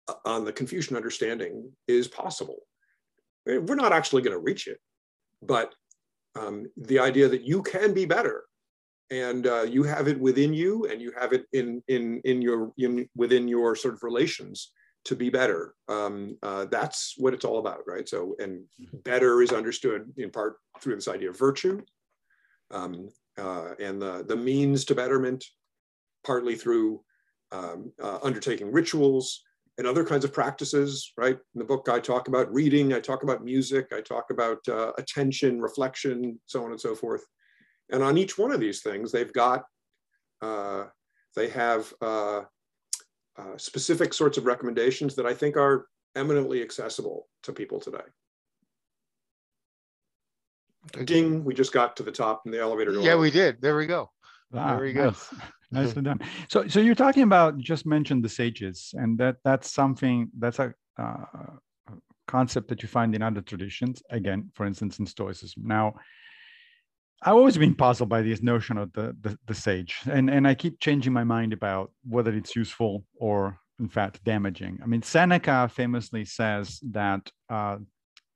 uh, 0.08 0.14
on 0.26 0.46
the 0.46 0.54
Confucian 0.54 0.96
understanding 0.96 1.72
is 1.88 2.08
possible. 2.08 2.60
We're 3.48 3.76
not 3.76 3.94
actually 3.94 4.22
going 4.22 4.38
to 4.38 4.44
reach 4.44 4.68
it, 4.68 4.80
but 5.46 5.74
um, 6.36 6.66
the 6.78 7.00
idea 7.00 7.28
that 7.30 7.44
you 7.44 7.62
can 7.64 7.94
be 7.94 8.06
better 8.06 8.44
and 9.12 9.48
uh, 9.48 9.62
you 9.62 9.84
have 9.84 10.08
it 10.08 10.20
within 10.20 10.54
you 10.54 10.86
and 10.86 11.02
you 11.02 11.12
have 11.20 11.32
it 11.34 11.46
in 11.54 11.82
in 11.88 12.22
in 12.26 12.42
your 12.42 12.72
in, 12.78 13.08
within 13.16 13.48
your 13.48 13.76
sort 13.76 13.94
of 13.94 14.04
relations 14.04 14.72
to 15.06 15.16
be 15.16 15.30
better. 15.30 15.76
Um, 15.88 16.38
uh, 16.42 16.66
that's 16.66 17.14
what 17.18 17.34
it's 17.34 17.46
all 17.46 17.60
about 17.60 17.82
right? 17.88 18.08
So 18.10 18.36
and 18.40 18.64
better 19.04 19.42
is 19.42 19.52
understood 19.52 20.12
in 20.18 20.32
part 20.32 20.58
through 20.82 20.96
this 20.96 21.08
idea 21.08 21.30
of 21.30 21.38
virtue 21.38 21.82
um, 22.72 23.10
uh, 23.38 23.76
and 23.80 24.02
the 24.02 24.26
the 24.28 24.36
means 24.36 24.86
to 24.86 24.96
betterment 24.96 25.46
partly 26.24 26.56
through 26.56 27.02
um, 27.52 27.92
uh, 28.02 28.20
undertaking 28.24 28.72
rituals 28.72 29.44
and 29.78 29.86
other 29.86 30.06
kinds 30.06 30.24
of 30.24 30.34
practices, 30.34 31.12
right? 31.18 31.36
In 31.36 31.60
the 31.60 31.66
book, 31.66 31.90
I 31.90 32.00
talk 32.00 32.28
about 32.28 32.54
reading, 32.54 32.94
I 32.94 33.00
talk 33.00 33.24
about 33.24 33.44
music, 33.44 33.88
I 33.94 34.02
talk 34.02 34.26
about 34.32 34.60
uh, 34.70 34.94
attention, 34.98 35.62
reflection, 35.62 36.40
so 36.46 36.64
on 36.64 36.72
and 36.72 36.80
so 36.80 36.96
forth. 36.96 37.26
And 37.92 38.02
on 38.02 38.18
each 38.18 38.38
one 38.38 38.52
of 38.52 38.60
these 38.60 38.82
things, 38.82 39.12
they've 39.12 39.34
got, 39.34 39.64
uh, 40.42 40.86
they 41.36 41.50
have 41.50 41.94
uh, 42.02 42.42
uh 43.38 43.58
specific 43.58 44.14
sorts 44.14 44.38
of 44.38 44.46
recommendations 44.46 45.16
that 45.16 45.26
I 45.26 45.34
think 45.34 45.58
are 45.58 45.88
eminently 46.16 46.62
accessible 46.62 47.28
to 47.44 47.52
people 47.52 47.80
today. 47.80 48.06
Ding, 51.04 51.44
we 51.44 51.54
just 51.54 51.74
got 51.74 51.98
to 51.98 52.04
the 52.04 52.12
top 52.12 52.44
in 52.46 52.52
the 52.52 52.60
elevator. 52.60 52.94
Yeah, 52.94 53.16
we 53.16 53.32
did. 53.32 53.62
There 53.62 53.76
we 53.76 53.88
go. 53.88 54.12
Wow, 54.52 54.76
there 54.76 54.86
we 54.86 54.94
go. 54.94 55.06
Nice. 55.06 55.34
Nicely 55.72 56.02
done. 56.04 56.20
So, 56.50 56.68
so 56.68 56.80
you're 56.80 56.96
talking 56.96 57.24
about 57.24 57.58
just 57.58 57.86
mentioned 57.86 58.24
the 58.24 58.30
sages, 58.30 58.94
and 58.94 59.18
that 59.18 59.38
that's 59.44 59.72
something 59.72 60.30
that's 60.38 60.60
a 60.60 60.74
uh, 60.98 61.26
concept 62.28 62.68
that 62.70 62.82
you 62.82 62.88
find 62.88 63.16
in 63.16 63.22
other 63.22 63.42
traditions. 63.42 64.02
Again, 64.10 64.52
for 64.54 64.66
instance, 64.66 65.00
in 65.00 65.06
Stoicism. 65.06 65.64
Now, 65.66 65.96
I've 67.24 67.36
always 67.36 67.58
been 67.58 67.76
puzzled 67.76 68.10
by 68.10 68.22
this 68.22 68.42
notion 68.42 68.78
of 68.78 68.94
the, 68.94 69.16
the 69.22 69.38
the, 69.48 69.56
sage, 69.56 69.98
and 70.06 70.30
and 70.30 70.48
I 70.48 70.56
keep 70.56 70.80
changing 70.80 71.14
my 71.14 71.24
mind 71.24 71.54
about 71.54 71.92
whether 72.08 72.34
it's 72.34 72.56
useful 72.56 73.04
or 73.16 73.60
in 73.80 73.90
fact 73.90 74.24
damaging. 74.24 74.80
I 74.84 74.86
mean, 74.86 75.02
Seneca 75.02 75.70
famously 75.74 76.26
says 76.26 76.80
that 76.92 77.30
uh, 77.50 77.78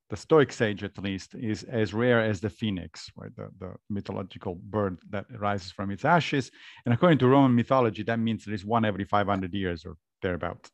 the 0.10 0.18
Stoic 0.18 0.52
sage, 0.52 0.84
at 0.84 0.98
least, 0.98 1.36
is 1.36 1.64
as 1.64 1.94
rare 1.94 2.20
as 2.20 2.42
the 2.42 2.50
phoenix, 2.50 3.12
right? 3.16 3.36
The, 3.36 3.50
the 3.60 3.74
mythological 3.90 4.56
bird 4.56 4.98
that 5.12 5.26
rises 5.38 5.72
from 5.72 5.92
its 5.92 6.04
ashes. 6.04 6.50
And 6.86 6.94
according 6.94 7.20
to 7.20 7.28
Roman 7.28 7.56
mythology, 7.56 8.04
that 8.04 8.20
means 8.20 8.46
there 8.46 8.56
is 8.56 8.66
one 8.66 8.86
every 8.86 9.06
500 9.06 9.54
years 9.54 9.86
or 9.86 9.98
thereabouts. 10.22 10.72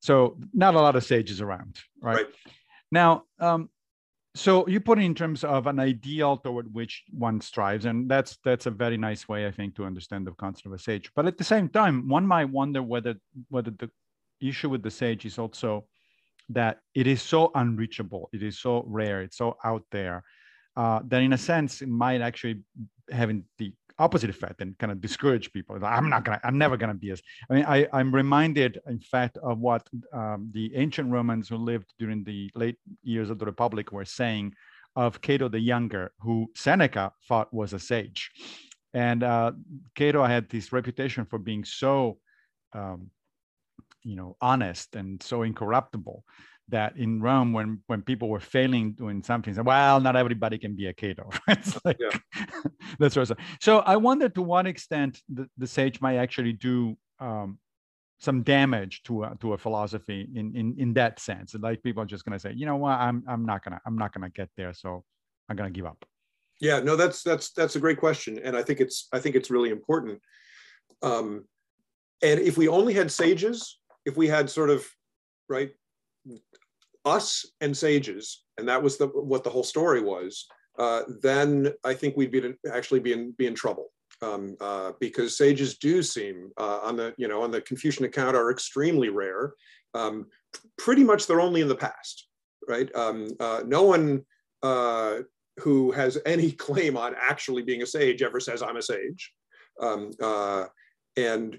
So 0.00 0.38
not 0.52 0.74
a 0.74 0.80
lot 0.80 0.96
of 0.96 1.04
sages 1.04 1.40
around, 1.40 1.78
right? 2.02 2.16
right. 2.16 2.26
Now, 2.90 3.24
um, 3.38 3.68
so 4.34 4.66
you 4.66 4.80
put 4.80 4.98
it 4.98 5.02
in 5.02 5.14
terms 5.14 5.44
of 5.44 5.66
an 5.66 5.78
ideal 5.78 6.36
toward 6.36 6.72
which 6.72 7.04
one 7.10 7.40
strives, 7.40 7.84
and 7.84 8.08
that's 8.08 8.38
that's 8.44 8.66
a 8.66 8.70
very 8.70 8.96
nice 8.96 9.28
way, 9.28 9.46
I 9.46 9.50
think, 9.50 9.74
to 9.76 9.84
understand 9.84 10.26
the 10.26 10.32
concept 10.32 10.66
of 10.66 10.72
a 10.72 10.78
sage. 10.78 11.10
But 11.16 11.26
at 11.26 11.36
the 11.36 11.44
same 11.44 11.68
time, 11.68 12.08
one 12.08 12.26
might 12.26 12.48
wonder 12.48 12.80
whether 12.80 13.16
whether 13.48 13.72
the 13.72 13.90
issue 14.40 14.68
with 14.68 14.82
the 14.82 14.90
sage 14.90 15.26
is 15.26 15.38
also 15.38 15.84
that 16.50 16.78
it 16.94 17.06
is 17.06 17.22
so 17.22 17.50
unreachable, 17.54 18.28
it 18.32 18.42
is 18.42 18.58
so 18.58 18.84
rare, 18.86 19.22
it's 19.22 19.36
so 19.36 19.56
out 19.64 19.84
there, 19.90 20.24
uh, 20.76 21.00
that 21.08 21.22
in 21.22 21.32
a 21.32 21.38
sense 21.38 21.82
it 21.82 21.88
might 21.88 22.20
actually 22.20 22.60
having 23.10 23.44
the 23.58 23.72
opposite 23.98 24.30
effect 24.30 24.62
and 24.62 24.76
kind 24.78 24.90
of 24.90 25.00
discourage 25.00 25.52
people. 25.52 25.78
I'm 25.84 26.08
not 26.08 26.24
gonna, 26.24 26.40
I'm 26.42 26.58
never 26.58 26.76
gonna 26.76 26.94
be 26.94 27.10
as. 27.10 27.22
I 27.48 27.54
mean, 27.54 27.64
I, 27.66 27.86
I'm 27.92 28.12
reminded, 28.14 28.80
in 28.86 28.98
fact, 28.98 29.36
of 29.38 29.58
what 29.58 29.86
um, 30.12 30.50
the 30.52 30.74
ancient 30.74 31.10
Romans 31.10 31.48
who 31.48 31.56
lived 31.56 31.92
during 31.98 32.24
the 32.24 32.50
late 32.54 32.78
years 33.02 33.30
of 33.30 33.38
the 33.38 33.44
Republic 33.44 33.92
were 33.92 34.06
saying 34.06 34.54
of 34.96 35.20
Cato 35.20 35.48
the 35.48 35.60
Younger, 35.60 36.12
who 36.20 36.50
Seneca 36.56 37.12
thought 37.28 37.52
was 37.52 37.72
a 37.74 37.78
sage, 37.78 38.30
and 38.94 39.22
uh, 39.22 39.52
Cato 39.94 40.24
had 40.24 40.48
this 40.48 40.72
reputation 40.72 41.26
for 41.26 41.38
being 41.38 41.64
so 41.64 42.18
um, 42.72 43.10
you 44.02 44.16
know 44.16 44.36
honest 44.40 44.96
and 44.96 45.22
so 45.22 45.42
incorruptible 45.42 46.24
that 46.70 46.96
in 46.96 47.20
Rome, 47.20 47.52
when 47.52 47.82
when 47.86 48.02
people 48.02 48.28
were 48.28 48.40
failing 48.40 48.92
doing 48.92 49.22
something, 49.22 49.52
said, 49.54 49.66
well, 49.66 50.00
not 50.00 50.16
everybody 50.16 50.58
can 50.58 50.74
be 50.74 50.86
a 50.86 50.92
Cato. 50.92 51.28
it's 51.48 51.78
like 51.84 51.98
yeah. 52.00 52.44
that's 52.98 53.14
sort 53.14 53.30
of 53.30 53.36
so. 53.60 53.80
I 53.80 53.96
wonder 53.96 54.28
to 54.30 54.42
what 54.42 54.66
extent 54.66 55.20
the, 55.28 55.48
the 55.58 55.66
sage 55.66 56.00
might 56.00 56.16
actually 56.16 56.52
do 56.52 56.96
um, 57.18 57.58
some 58.18 58.42
damage 58.42 59.02
to 59.04 59.24
a, 59.24 59.36
to 59.40 59.52
a 59.52 59.58
philosophy 59.58 60.28
in 60.34 60.54
in 60.56 60.74
in 60.78 60.94
that 60.94 61.20
sense. 61.20 61.54
Like 61.54 61.82
people 61.82 62.02
are 62.02 62.06
just 62.06 62.24
going 62.24 62.34
to 62.34 62.38
say, 62.38 62.52
you 62.52 62.66
know 62.66 62.76
what, 62.76 62.98
I'm 62.98 63.24
I'm 63.28 63.44
not 63.44 63.64
gonna 63.64 63.80
I'm 63.86 63.98
not 63.98 64.12
gonna 64.12 64.30
get 64.30 64.48
there, 64.56 64.72
so 64.72 65.04
I'm 65.48 65.56
gonna 65.56 65.70
give 65.70 65.86
up. 65.86 66.04
Yeah, 66.60 66.80
no, 66.80 66.96
that's 66.96 67.22
that's 67.22 67.52
that's 67.52 67.76
a 67.76 67.80
great 67.80 67.98
question, 67.98 68.38
and 68.42 68.56
I 68.56 68.62
think 68.62 68.80
it's 68.80 69.08
I 69.12 69.18
think 69.18 69.34
it's 69.34 69.50
really 69.50 69.70
important. 69.70 70.20
Um, 71.02 71.46
and 72.22 72.38
if 72.38 72.58
we 72.58 72.68
only 72.68 72.92
had 72.92 73.10
sages, 73.10 73.79
if 74.10 74.16
we 74.16 74.28
had 74.28 74.48
sort 74.50 74.70
of 74.70 74.86
right 75.48 75.72
us 77.04 77.46
and 77.60 77.76
sages 77.76 78.44
and 78.58 78.68
that 78.68 78.82
was 78.82 78.98
the 78.98 79.06
what 79.06 79.42
the 79.44 79.50
whole 79.50 79.68
story 79.74 80.02
was 80.02 80.46
uh, 80.78 81.02
then 81.22 81.72
i 81.84 81.94
think 81.94 82.16
we'd 82.16 82.30
be 82.30 82.54
actually 82.72 83.00
be 83.00 83.12
in 83.12 83.32
be 83.32 83.46
in 83.46 83.54
trouble. 83.54 83.88
Um, 84.22 84.54
uh, 84.60 84.92
because 85.00 85.38
sages 85.38 85.78
do 85.78 86.02
seem 86.02 86.50
uh, 86.58 86.80
on 86.82 86.94
the 86.96 87.14
you 87.16 87.26
know 87.26 87.40
on 87.42 87.50
the 87.50 87.62
confucian 87.62 88.04
account 88.04 88.36
are 88.36 88.50
extremely 88.50 89.08
rare 89.08 89.54
um, 89.94 90.26
pretty 90.76 91.04
much 91.04 91.26
they're 91.26 91.40
only 91.40 91.62
in 91.62 91.68
the 91.68 91.74
past 91.88 92.28
right? 92.70 92.94
Um, 92.94 93.28
uh, 93.40 93.62
no 93.66 93.82
one 93.82 94.24
uh, 94.62 95.18
who 95.58 95.90
has 95.92 96.18
any 96.24 96.52
claim 96.66 96.96
on 96.96 97.14
actually 97.18 97.62
being 97.62 97.82
a 97.82 97.86
sage 97.86 98.22
ever 98.22 98.40
says 98.40 98.62
i'm 98.62 98.76
a 98.76 98.82
sage. 98.82 99.32
Um, 99.80 100.10
uh, 100.22 100.66
and 101.16 101.58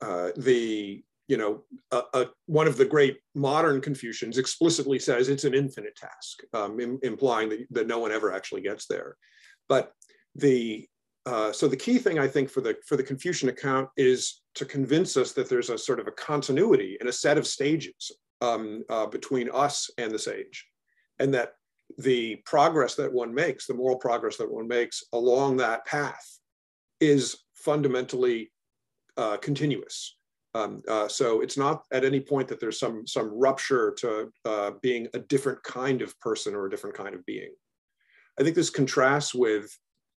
the 0.00 1.02
you 1.28 1.36
know, 1.36 1.62
a, 1.90 2.02
a, 2.14 2.26
one 2.46 2.66
of 2.66 2.76
the 2.76 2.84
great 2.84 3.18
modern 3.34 3.80
Confucians 3.80 4.38
explicitly 4.38 4.98
says 4.98 5.28
it's 5.28 5.44
an 5.44 5.54
infinite 5.54 5.96
task, 5.96 6.42
um, 6.54 6.78
Im, 6.80 6.98
implying 7.02 7.48
that, 7.48 7.66
that 7.70 7.86
no 7.86 7.98
one 7.98 8.12
ever 8.12 8.32
actually 8.32 8.60
gets 8.60 8.86
there. 8.86 9.16
But 9.68 9.92
the 10.34 10.86
uh, 11.26 11.50
so 11.50 11.66
the 11.66 11.76
key 11.76 11.98
thing 11.98 12.20
I 12.20 12.28
think 12.28 12.48
for 12.48 12.60
the 12.60 12.76
for 12.86 12.96
the 12.96 13.02
Confucian 13.02 13.48
account 13.48 13.88
is 13.96 14.42
to 14.54 14.64
convince 14.64 15.16
us 15.16 15.32
that 15.32 15.48
there's 15.48 15.70
a 15.70 15.78
sort 15.78 15.98
of 15.98 16.06
a 16.06 16.12
continuity 16.12 16.96
and 17.00 17.08
a 17.08 17.12
set 17.12 17.36
of 17.36 17.46
stages 17.46 18.12
um, 18.40 18.84
uh, 18.88 19.06
between 19.06 19.50
us 19.52 19.90
and 19.98 20.12
the 20.12 20.18
sage, 20.18 20.64
and 21.18 21.34
that 21.34 21.54
the 21.98 22.36
progress 22.44 22.94
that 22.94 23.12
one 23.12 23.34
makes, 23.34 23.66
the 23.66 23.74
moral 23.74 23.96
progress 23.96 24.36
that 24.36 24.50
one 24.50 24.68
makes 24.68 25.02
along 25.12 25.56
that 25.56 25.84
path, 25.84 26.38
is 27.00 27.36
fundamentally 27.54 28.52
uh, 29.16 29.36
continuous. 29.38 30.16
Um, 30.56 30.82
uh, 30.88 31.06
so 31.06 31.42
it's 31.42 31.58
not 31.58 31.82
at 31.92 32.04
any 32.04 32.20
point 32.20 32.48
that 32.48 32.60
there's 32.60 32.78
some 32.78 33.06
some 33.06 33.28
rupture 33.28 33.94
to 33.98 34.32
uh, 34.46 34.70
being 34.80 35.06
a 35.12 35.18
different 35.18 35.62
kind 35.64 36.00
of 36.00 36.18
person 36.20 36.54
or 36.54 36.64
a 36.64 36.70
different 36.70 36.96
kind 36.96 37.14
of 37.14 37.26
being. 37.26 37.52
I 38.40 38.42
think 38.42 38.54
this 38.56 38.70
contrasts 38.70 39.34
with 39.34 39.68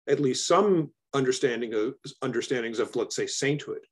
at 0.07 0.21
least 0.21 0.47
some 0.47 0.91
understanding 1.13 1.73
of 1.73 1.95
understandings 2.21 2.79
of, 2.79 2.95
let's 2.95 3.15
say, 3.15 3.27
sainthood, 3.27 3.85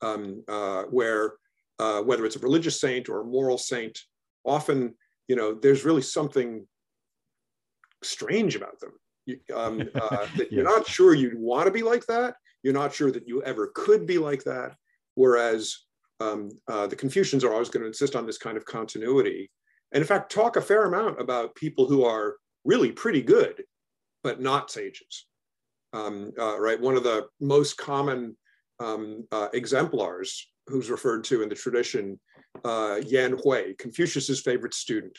um, 0.00 0.44
uh, 0.46 0.84
where 0.84 1.34
uh, 1.80 2.02
whether 2.02 2.24
it's 2.24 2.36
a 2.36 2.40
religious 2.40 2.80
saint 2.80 3.08
or 3.08 3.22
a 3.22 3.24
moral 3.24 3.58
saint, 3.58 3.98
often 4.44 4.94
you 5.26 5.34
know 5.34 5.52
there's 5.52 5.84
really 5.84 6.02
something 6.02 6.64
strange 8.04 8.54
about 8.54 8.78
them. 8.78 8.92
You, 9.26 9.40
um, 9.52 9.80
uh, 9.96 10.26
that 10.36 10.52
you're 10.52 10.62
not 10.62 10.86
sure 10.86 11.12
you 11.12 11.32
want 11.38 11.66
to 11.66 11.72
be 11.72 11.82
like 11.82 12.06
that. 12.06 12.36
You're 12.62 12.72
not 12.72 12.94
sure 12.94 13.10
that 13.10 13.26
you 13.26 13.42
ever 13.42 13.72
could 13.74 14.06
be 14.06 14.18
like 14.18 14.44
that. 14.44 14.76
Whereas 15.16 15.87
um, 16.20 16.50
uh, 16.68 16.86
the 16.86 16.96
Confucians 16.96 17.44
are 17.44 17.52
always 17.52 17.68
going 17.68 17.82
to 17.82 17.88
insist 17.88 18.16
on 18.16 18.26
this 18.26 18.38
kind 18.38 18.56
of 18.56 18.64
continuity, 18.64 19.50
and 19.92 20.00
in 20.02 20.06
fact, 20.06 20.32
talk 20.32 20.56
a 20.56 20.60
fair 20.60 20.84
amount 20.84 21.20
about 21.20 21.54
people 21.54 21.86
who 21.86 22.04
are 22.04 22.36
really 22.64 22.92
pretty 22.92 23.22
good, 23.22 23.62
but 24.22 24.40
not 24.40 24.70
sages. 24.70 25.26
Um, 25.92 26.32
uh, 26.38 26.60
right, 26.60 26.80
one 26.80 26.96
of 26.96 27.02
the 27.02 27.28
most 27.40 27.78
common 27.78 28.36
um, 28.78 29.26
uh, 29.32 29.48
exemplars 29.54 30.50
who's 30.66 30.90
referred 30.90 31.24
to 31.24 31.42
in 31.42 31.48
the 31.48 31.54
tradition, 31.54 32.20
uh, 32.64 33.00
Yan 33.06 33.38
Hui, 33.42 33.74
Confucius's 33.78 34.40
favorite 34.40 34.74
student, 34.74 35.16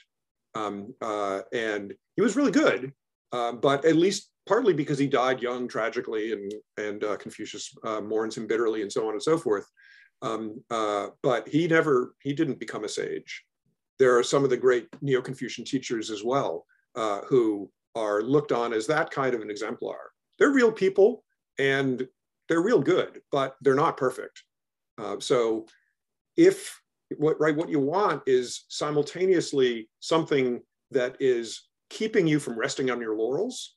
um, 0.53 0.93
uh, 1.01 1.41
and 1.53 1.93
he 2.15 2.21
was 2.21 2.35
really 2.35 2.51
good, 2.51 2.93
uh, 3.31 3.53
but 3.53 3.83
at 3.85 3.95
least 3.95 4.29
partly 4.47 4.73
because 4.73 4.99
he 4.99 5.07
died 5.07 5.41
young 5.41 5.67
tragically, 5.67 6.33
and 6.33 6.53
and 6.77 7.19
Confucius 7.19 7.73
mourns 8.03 8.37
him 8.37 8.47
bitterly, 8.47 8.81
and 8.81 8.91
so 8.91 9.07
on 9.07 9.13
and 9.13 9.23
so 9.23 9.37
forth. 9.37 9.65
Um, 10.21 10.61
but 10.69 11.47
he 11.47 11.67
never, 11.67 12.15
he 12.21 12.33
didn't 12.33 12.59
become 12.59 12.83
a 12.83 12.89
sage 12.89 13.45
there 13.99 14.17
are 14.17 14.23
some 14.23 14.43
of 14.43 14.49
the 14.49 14.57
great 14.57 14.87
Neo-Confucian 15.01 15.65
teachers 15.65 16.09
as 16.09 16.23
well 16.23 16.65
uh, 16.95 17.21
who 17.27 17.69
are 17.95 18.23
looked 18.23 18.51
on 18.51 18.73
as 18.73 18.87
that 18.87 19.11
kind 19.11 19.35
of 19.35 19.41
an 19.41 19.51
exemplar. 19.51 20.11
They're 20.39 20.51
real 20.51 20.71
people 20.71 21.23
and 21.59 22.07
they're 22.47 22.61
real 22.61 22.79
good, 22.79 23.21
but 23.31 23.57
they're 23.61 23.75
not 23.75 23.97
perfect. 23.97 24.43
Uh, 24.97 25.19
so 25.19 25.65
if 26.37 26.81
what 27.17 27.39
right 27.39 27.55
what 27.55 27.69
you 27.69 27.79
want 27.79 28.21
is 28.25 28.65
simultaneously 28.69 29.89
something 29.99 30.61
that 30.91 31.17
is 31.19 31.67
keeping 31.89 32.27
you 32.27 32.39
from 32.39 32.57
resting 32.57 32.89
on 32.89 33.01
your 33.01 33.17
laurels 33.17 33.75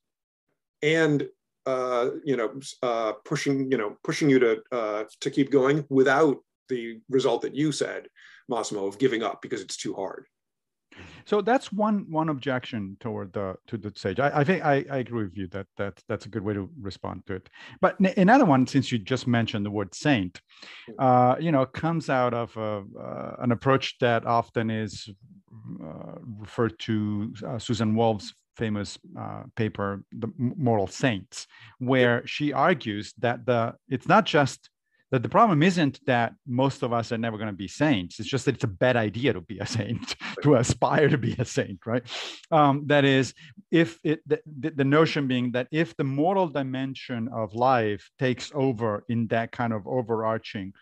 and 0.83 1.29
uh, 1.67 2.11
you 2.25 2.37
know 2.37 2.53
uh, 2.83 3.13
pushing 3.25 3.71
you 3.71 3.79
know 3.79 3.97
pushing 4.05 4.29
you 4.29 4.39
to 4.39 4.63
uh, 4.73 5.05
to 5.21 5.31
keep 5.31 5.51
going 5.51 5.85
without 5.89 6.39
the 6.69 7.01
result 7.09 7.43
that 7.43 7.55
you 7.55 7.73
said 7.73 8.09
Massimo 8.49 8.87
of 8.87 8.99
giving 8.99 9.23
up 9.23 9.43
because 9.43 9.61
it's 9.61 9.77
too 9.77 9.95
hard. 9.95 10.27
So 11.25 11.41
that's 11.41 11.73
one 11.73 12.07
one 12.11 12.29
objection 12.29 12.97
toward 13.01 13.33
the 13.33 13.55
to 13.69 13.79
the 13.79 13.93
sage. 13.97 14.21
I, 14.21 14.41
I 14.41 14.45
think 14.45 14.65
I, 14.65 14.85
I, 14.91 14.99
agree 14.99 15.25
with 15.25 15.37
you 15.37 15.47
that 15.49 15.67
that 15.77 16.03
that's 16.09 16.27
a 16.27 16.29
good 16.29 16.43
way 16.43 16.55
to 16.55 16.69
respond 16.81 17.23
to 17.27 17.35
it. 17.35 17.49
But 17.81 17.99
another 18.19 18.45
one, 18.45 18.67
since 18.67 18.93
you 18.93 18.99
just 18.99 19.27
mentioned 19.27 19.65
the 19.65 19.71
word 19.71 19.95
saint, 19.95 20.41
uh, 20.99 21.37
you 21.41 21.53
know, 21.53 21.65
comes 21.65 22.11
out 22.11 22.35
of 22.35 22.55
a, 22.57 22.85
uh, 22.99 23.37
an 23.39 23.53
approach 23.53 23.97
that 24.01 24.27
often 24.27 24.71
is 24.71 25.09
uh, 25.83 26.19
referred 26.39 26.79
to 26.81 27.33
uh, 27.47 27.59
Susan 27.59 27.95
Wolf's 27.95 28.35
famous 28.57 28.99
uh, 29.19 29.45
paper, 29.57 30.05
"The 30.13 30.29
Moral 30.37 30.87
Saints," 30.87 31.47
where 31.79 32.27
she 32.27 32.53
argues 32.53 33.15
that 33.19 33.47
the 33.47 33.75
it's 33.89 34.09
not 34.09 34.27
just 34.27 34.71
that 35.13 35.23
the 35.23 35.29
problem 35.29 35.63
isn't 35.63 36.01
that 36.07 36.33
most 36.47 36.83
of 36.83 36.93
us 36.95 37.13
are 37.13 37.19
never 37.19 37.37
going 37.37 37.51
to 37.51 37.53
be 37.53 37.69
saints. 37.69 38.19
It's 38.19 38.29
just 38.29 38.47
that 38.47 38.55
it's 38.55 38.65
a 38.65 38.69
bad 38.69 38.97
idea 38.97 39.35
to 39.35 39.43
be 39.43 39.59
a 39.59 39.67
saint, 39.67 40.17
to 40.43 40.55
aspire 40.55 41.09
to 41.11 41.19
be 41.19 41.37
a 41.39 41.45
saint, 41.45 41.81
right? 41.85 42.03
Um, 42.51 42.87
that 42.87 43.05
is, 43.05 43.35
if 43.71 43.99
it 44.03 44.21
the, 44.27 44.41
the 44.75 44.85
notion 44.85 45.29
being 45.29 45.53
that 45.53 45.69
if 45.71 45.95
the 45.97 46.05
moral 46.05 46.49
dimension 46.49 47.29
of 47.29 47.55
life 47.55 48.11
takes 48.19 48.51
over 48.55 49.05
in 49.09 49.27
that 49.29 49.53
kind 49.53 49.75
of 49.75 49.87
overarching 49.87 50.73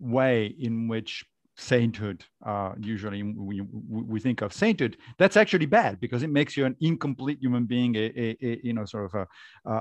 way 0.00 0.46
in 0.46 0.88
which 0.88 1.24
sainthood 1.58 2.22
uh, 2.44 2.72
usually 2.78 3.22
we, 3.22 3.62
we 3.62 4.20
think 4.20 4.42
of 4.42 4.52
sainthood 4.52 4.96
that's 5.18 5.36
actually 5.36 5.64
bad 5.64 5.98
because 6.00 6.22
it 6.22 6.30
makes 6.30 6.56
you 6.56 6.66
an 6.66 6.76
incomplete 6.80 7.38
human 7.40 7.64
being 7.64 7.96
a, 7.96 8.12
a, 8.16 8.36
a 8.42 8.60
you 8.62 8.72
know 8.74 8.84
sort 8.84 9.06
of 9.06 9.14
a, 9.14 9.26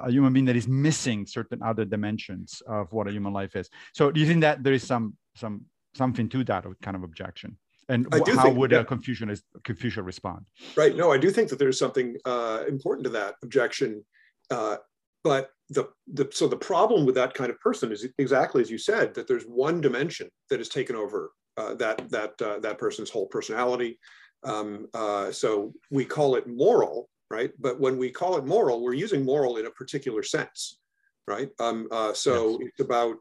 a, 0.08 0.12
human 0.12 0.32
being 0.32 0.46
that 0.46 0.56
is 0.56 0.68
missing 0.68 1.26
certain 1.26 1.62
other 1.62 1.84
dimensions 1.84 2.62
of 2.68 2.92
what 2.94 3.08
a 3.08 3.12
human 3.12 3.34
life 3.34 3.56
is. 3.56 3.70
So 3.94 4.10
do 4.10 4.20
you 4.20 4.26
think 4.26 4.42
that 4.42 4.64
there 4.64 4.74
is 4.74 4.84
some 4.84 5.16
some 5.36 5.66
something 5.94 6.30
to 6.30 6.44
that 6.46 6.66
kind 6.82 6.96
of 6.96 7.04
objection? 7.04 7.58
And 7.88 8.08
how 8.12 8.24
think, 8.24 8.58
would 8.58 8.72
yeah. 8.72 8.80
a 8.80 8.86
confucianist 8.86 9.44
confucian 9.64 10.06
respond? 10.06 10.46
Right. 10.76 10.96
No 10.96 11.12
i 11.12 11.18
do 11.18 11.30
think 11.30 11.50
that 11.50 11.60
there's 11.60 11.80
something 11.80 12.16
uh, 12.26 12.64
important 12.68 13.04
to 13.06 13.12
that 13.12 13.36
objection 13.44 14.04
uh, 14.50 14.78
but 15.24 15.50
the, 15.70 15.90
the 16.14 16.30
so 16.32 16.48
the 16.48 16.56
problem 16.56 17.06
with 17.06 17.16
that 17.16 17.34
kind 17.34 17.50
of 17.50 17.60
person 17.60 17.92
is 17.92 18.08
exactly 18.20 18.62
as 18.62 18.70
you 18.70 18.78
said 18.78 19.14
that 19.16 19.28
there's 19.28 19.44
one 19.44 19.82
dimension 19.82 20.30
that 20.50 20.62
is 20.62 20.70
taken 20.70 20.96
over 20.96 21.32
that 21.58 22.10
that 22.10 22.42
uh, 22.42 22.60
that 22.60 22.78
person's 22.78 23.10
whole 23.10 23.28
personality. 23.28 24.00
Um, 24.44 24.88
uh, 24.94 25.32
so 25.32 25.74
we 25.90 26.06
call 26.06 26.36
it 26.36 26.48
moral, 26.48 27.10
right? 27.32 27.52
But 27.60 27.80
when 27.80 27.98
we 27.98 28.12
call 28.12 28.38
it 28.38 28.46
moral, 28.46 28.84
we're 28.84 28.94
using 28.94 29.26
moral 29.26 29.58
in 29.58 29.66
a 29.66 29.72
particular 29.72 30.22
sense, 30.22 30.80
right? 31.28 31.50
Um, 31.60 31.88
uh, 31.92 32.14
so 32.14 32.60
yes. 32.60 32.70
it's 32.70 32.80
about 32.80 33.16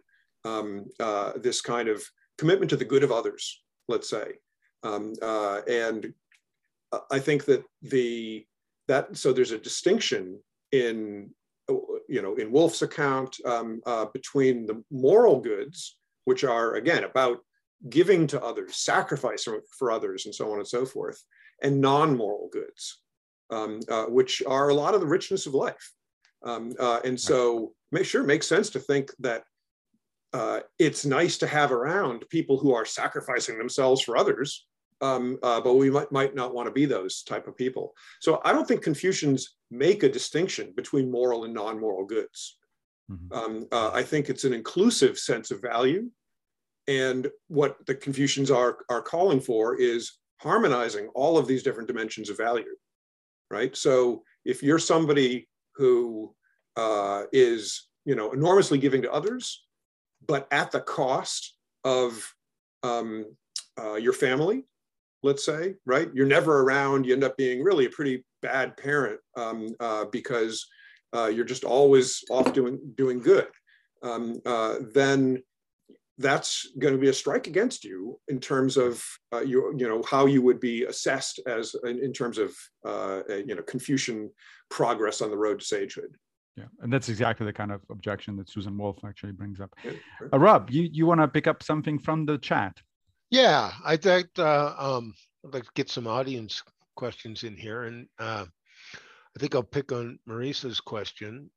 um, 0.44 0.87
uh, 1.01 1.33
this 1.37 1.61
kind 1.61 1.88
of 1.88 2.05
commitment 2.37 2.68
to 2.70 2.77
the 2.77 2.85
good 2.85 3.03
of 3.03 3.12
others, 3.12 3.62
let's 3.88 4.11
say, 4.11 4.33
um, 4.83 5.14
and 5.68 6.12
I 7.11 7.18
think 7.18 7.47
that 7.47 7.64
the 7.83 8.47
that 8.87 9.16
so 9.16 9.33
there's 9.33 9.53
a 9.53 9.59
distinction 9.59 10.38
in 10.73 11.31
you 12.09 12.20
know 12.20 12.35
in 12.35 12.53
Wolf's 12.53 12.83
account 12.83 13.37
um, 13.47 13.81
between 14.12 14.66
the 14.66 14.83
moral 14.90 15.40
goods, 15.40 15.97
which 16.27 16.44
are 16.44 16.75
again 16.75 17.05
about 17.05 17.38
giving 17.89 18.27
to 18.29 18.43
others, 18.43 18.77
sacrifice 18.77 19.47
for 19.79 19.91
others, 19.91 20.27
and 20.27 20.35
so 20.35 20.53
on 20.53 20.59
and 20.59 20.69
so 20.69 20.85
forth, 20.85 21.23
and 21.63 21.81
non 21.81 22.17
moral 22.17 22.49
goods, 22.53 23.01
um, 23.51 23.81
uh, 23.89 24.05
which 24.05 24.43
are 24.47 24.69
a 24.69 24.75
lot 24.75 24.95
of 24.95 25.01
the 25.01 25.07
richness 25.07 25.47
of 25.47 25.55
life. 25.55 25.93
Um, 26.45 26.73
uh, 26.79 27.01
and 27.05 27.19
so, 27.19 27.73
make 27.93 28.05
sure 28.05 28.23
it 28.23 28.27
makes 28.27 28.47
sense 28.47 28.71
to 28.71 28.81
think 28.81 29.11
that 29.21 29.45
uh, 30.33 30.61
it's 30.79 31.07
nice 31.07 31.39
to 31.39 31.47
have 31.47 31.73
around 31.73 32.25
people 32.29 32.59
who 32.59 32.75
are 32.75 32.85
sacrificing 32.85 33.57
themselves 33.57 34.03
for 34.03 34.17
others, 34.17 34.67
um, 35.01 35.39
uh, 35.43 35.61
but 35.61 35.75
we 35.75 35.91
might, 35.91 36.11
might 36.11 36.35
not 36.35 36.55
want 36.55 36.67
to 36.67 36.73
be 36.73 36.87
those 36.87 37.23
type 37.23 37.47
of 37.47 37.57
people. 37.57 37.95
So, 38.21 38.41
I 38.45 38.53
don't 38.53 38.67
think 38.67 38.83
Confucians 38.83 39.57
make 39.71 40.03
a 40.03 40.09
distinction 40.09 40.73
between 40.77 41.11
moral 41.11 41.45
and 41.45 41.55
non 41.55 41.81
moral 41.81 42.05
goods. 42.05 42.59
Mm-hmm. 43.11 43.33
Um, 43.35 43.67
uh, 43.71 43.91
I 43.93 44.03
think 44.03 44.29
it's 44.29 44.45
an 44.45 44.55
inclusive 44.55 45.19
sense 45.19 45.51
of 45.51 45.61
value 45.61 46.11
and 46.88 47.31
what 47.49 47.77
the 47.87 47.94
Confucians 47.94 48.51
are, 48.51 48.79
are 48.88 49.03
calling 49.03 49.40
for 49.40 49.77
is 49.77 50.18
harmonizing 50.40 51.09
all 51.14 51.38
of 51.38 51.47
these 51.47 51.62
different 51.62 51.88
dimensions 51.88 52.29
of 52.29 52.37
value, 52.37 52.77
right? 53.51 53.77
So 53.77 54.23
if 54.44 54.62
you're 54.62 54.79
somebody 54.79 55.49
who 55.77 56.35
uh, 56.77 57.25
is, 57.33 57.88
you 58.05 58.14
know, 58.14 58.33
enormously 58.33 58.79
giving 58.79 59.03
to 59.03 59.12
others, 59.12 59.64
but 60.27 60.47
at 60.51 60.70
the 60.70 60.81
cost 60.81 61.57
of 61.85 62.35
um, 62.83 63.27
uh, 63.81 63.94
your 63.94 64.12
family, 64.12 64.64
let's 65.23 65.44
say, 65.44 65.75
right? 65.87 66.11
You're 66.12 66.27
never 66.27 66.61
around. 66.61 67.07
You 67.07 67.14
end 67.14 67.25
up 67.25 67.37
being 67.37 67.62
really 67.62 67.87
a 67.87 67.90
pretty 67.90 68.25
bad 68.42 68.77
parent 68.77 69.20
um, 69.37 69.75
uh, 69.81 70.05
because 70.07 70.66
uh, 71.16 71.27
you're 71.27 71.44
just 71.44 71.64
always 71.64 72.23
off 72.31 72.53
doing 72.53 72.79
doing 72.97 73.20
good. 73.20 73.49
Um, 74.03 74.40
uh, 74.44 74.77
then 74.92 75.42
that's 76.18 76.68
going 76.79 76.94
to 76.94 77.00
be 77.00 77.09
a 77.09 77.12
strike 77.12 77.46
against 77.46 77.85
you 77.85 78.20
in 78.29 78.38
terms 78.38 78.77
of 78.77 79.05
uh, 79.33 79.40
you, 79.40 79.74
you 79.77 79.88
know 79.88 80.03
how 80.03 80.27
you 80.27 80.42
would 80.42 80.61
be 80.61 80.85
assessed 80.85 81.40
as 81.46 81.74
in, 81.85 81.98
in 82.03 82.12
terms 82.12 82.38
of 82.38 82.55
uh, 82.87 83.22
you 83.29 83.55
know 83.55 83.62
Confucian 83.62 84.31
progress 84.71 85.21
on 85.21 85.31
the 85.31 85.37
road 85.37 85.60
to 85.60 85.65
sagehood. 85.65 86.15
Yeah, 86.56 86.67
and 86.81 86.92
that's 86.92 87.08
exactly 87.08 87.46
the 87.46 87.52
kind 87.52 87.73
of 87.73 87.81
objection 87.90 88.37
that 88.37 88.48
Susan 88.48 88.79
Wolf 88.79 88.98
actually 89.04 89.33
brings 89.33 89.60
up. 89.60 89.75
Yeah, 89.85 89.92
sure. 90.19 90.29
uh, 90.33 90.38
Rob, 90.38 90.71
you 90.71 90.88
you 90.92 91.06
want 91.06 91.21
to 91.21 91.29
pick 91.29 91.46
up 91.46 91.62
something 91.62 91.98
from 91.98 92.27
the 92.27 92.38
chat? 92.38 92.77
Yeah, 93.31 93.73
I 93.85 93.96
think 93.96 94.29
uh, 94.38 94.75
um, 94.79 95.15
I'd 95.44 95.54
like 95.54 95.65
to 95.65 95.71
get 95.75 95.90
some 95.90 96.06
audience 96.06 96.62
questions 96.94 97.42
in 97.42 97.56
here, 97.56 97.85
and 97.85 98.06
uh, 98.21 98.44
I 98.94 99.40
think 99.40 99.56
I'll 99.56 99.65
pick 99.65 99.90
on 99.90 100.21
Marissa's 100.29 100.81
question. 100.81 101.50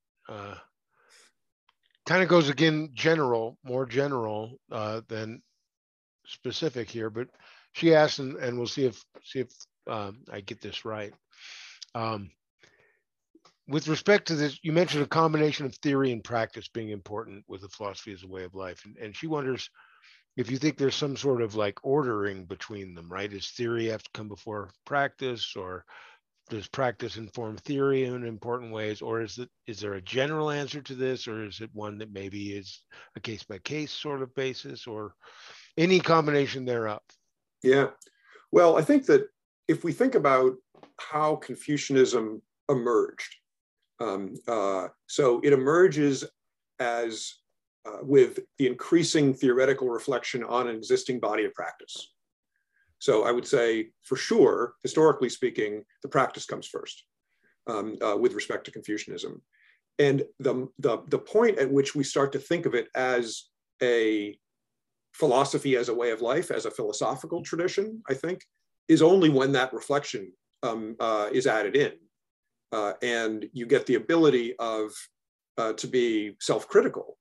Kind 2.07 2.23
of 2.23 2.29
goes 2.29 2.49
again 2.49 2.89
general, 2.93 3.57
more 3.63 3.85
general 3.85 4.57
uh, 4.71 5.01
than 5.09 5.41
specific 6.25 6.89
here, 6.89 7.09
but 7.09 7.27
she 7.73 7.93
asked, 7.93 8.19
and, 8.19 8.37
and 8.37 8.57
we'll 8.57 8.65
see 8.65 8.85
if 8.85 9.03
see 9.23 9.39
if 9.41 9.49
um, 9.87 10.23
I 10.31 10.39
get 10.39 10.61
this 10.61 10.85
right. 10.85 11.13
Um, 11.93 12.31
with 13.67 13.89
respect 13.89 14.29
to 14.29 14.35
this, 14.35 14.57
you 14.63 14.71
mentioned 14.71 15.03
a 15.03 15.07
combination 15.07 15.65
of 15.65 15.75
theory 15.75 16.13
and 16.13 16.23
practice 16.23 16.69
being 16.69 16.91
important 16.91 17.43
with 17.49 17.61
the 17.61 17.67
philosophy 17.67 18.13
as 18.13 18.23
a 18.23 18.27
way 18.27 18.45
of 18.45 18.55
life, 18.55 18.85
and, 18.85 18.95
and 18.97 19.13
she 19.13 19.27
wonders 19.27 19.69
if 20.37 20.51
you 20.51 20.57
think 20.57 20.77
there's 20.77 20.95
some 20.95 21.17
sort 21.17 21.41
of 21.41 21.55
like 21.55 21.79
ordering 21.83 22.45
between 22.45 22.93
them, 22.93 23.11
right? 23.11 23.33
Is 23.33 23.49
theory 23.49 23.87
have 23.87 24.03
to 24.03 24.09
come 24.13 24.29
before 24.29 24.69
practice, 24.85 25.55
or 25.57 25.83
does 26.49 26.67
practice 26.67 27.17
inform 27.17 27.57
theory 27.57 28.05
in 28.05 28.25
important 28.25 28.71
ways, 28.71 29.01
or 29.01 29.21
is 29.21 29.37
it 29.37 29.49
is 29.67 29.79
there 29.79 29.93
a 29.93 30.01
general 30.01 30.49
answer 30.49 30.81
to 30.81 30.95
this, 30.95 31.27
or 31.27 31.45
is 31.45 31.61
it 31.61 31.69
one 31.73 31.97
that 31.97 32.11
maybe 32.11 32.51
is 32.51 32.83
a 33.15 33.19
case 33.19 33.43
by 33.43 33.57
case 33.59 33.91
sort 33.91 34.21
of 34.21 34.33
basis, 34.35 34.87
or 34.87 35.13
any 35.77 35.99
combination 35.99 36.65
thereof? 36.65 37.01
Yeah, 37.63 37.87
well, 38.51 38.77
I 38.77 38.81
think 38.81 39.05
that 39.07 39.27
if 39.67 39.83
we 39.83 39.91
think 39.91 40.15
about 40.15 40.55
how 40.99 41.35
Confucianism 41.37 42.41
emerged, 42.69 43.35
um, 43.99 44.35
uh, 44.47 44.87
so 45.07 45.41
it 45.43 45.53
emerges 45.53 46.23
as 46.79 47.33
uh, 47.85 47.99
with 48.01 48.39
the 48.57 48.67
increasing 48.67 49.33
theoretical 49.33 49.89
reflection 49.89 50.43
on 50.43 50.67
an 50.67 50.75
existing 50.75 51.19
body 51.19 51.45
of 51.45 51.53
practice. 51.53 52.13
So 52.99 53.25
I 53.25 53.31
would 53.31 53.47
say, 53.47 53.89
for 54.03 54.15
sure, 54.15 54.73
historically 54.83 55.29
speaking, 55.29 55.83
the 56.03 56.09
practice 56.09 56.45
comes 56.45 56.67
first 56.67 57.03
um, 57.67 57.97
uh, 58.01 58.17
with 58.17 58.33
respect 58.33 58.65
to 58.65 58.71
Confucianism. 58.71 59.41
And 59.99 60.23
the, 60.39 60.67
the, 60.79 60.99
the 61.07 61.19
point 61.19 61.57
at 61.59 61.71
which 61.71 61.95
we 61.95 62.03
start 62.03 62.31
to 62.33 62.39
think 62.39 62.65
of 62.65 62.75
it 62.75 62.87
as 62.95 63.45
a 63.81 64.37
philosophy 65.13 65.75
as 65.75 65.89
a 65.89 65.93
way 65.93 66.11
of 66.11 66.21
life, 66.21 66.51
as 66.51 66.65
a 66.65 66.71
philosophical 66.71 67.41
tradition, 67.41 68.01
I 68.09 68.13
think, 68.13 68.43
is 68.87 69.01
only 69.01 69.29
when 69.29 69.51
that 69.53 69.73
reflection 69.73 70.31
um, 70.63 70.95
uh, 70.99 71.29
is 71.31 71.47
added 71.47 71.75
in. 71.75 71.93
Uh, 72.71 72.93
and 73.01 73.49
you 73.53 73.65
get 73.65 73.85
the 73.85 73.95
ability 73.95 74.55
of 74.59 74.91
uh, 75.57 75.73
to 75.73 75.87
be 75.87 76.35
self-critical. 76.39 77.17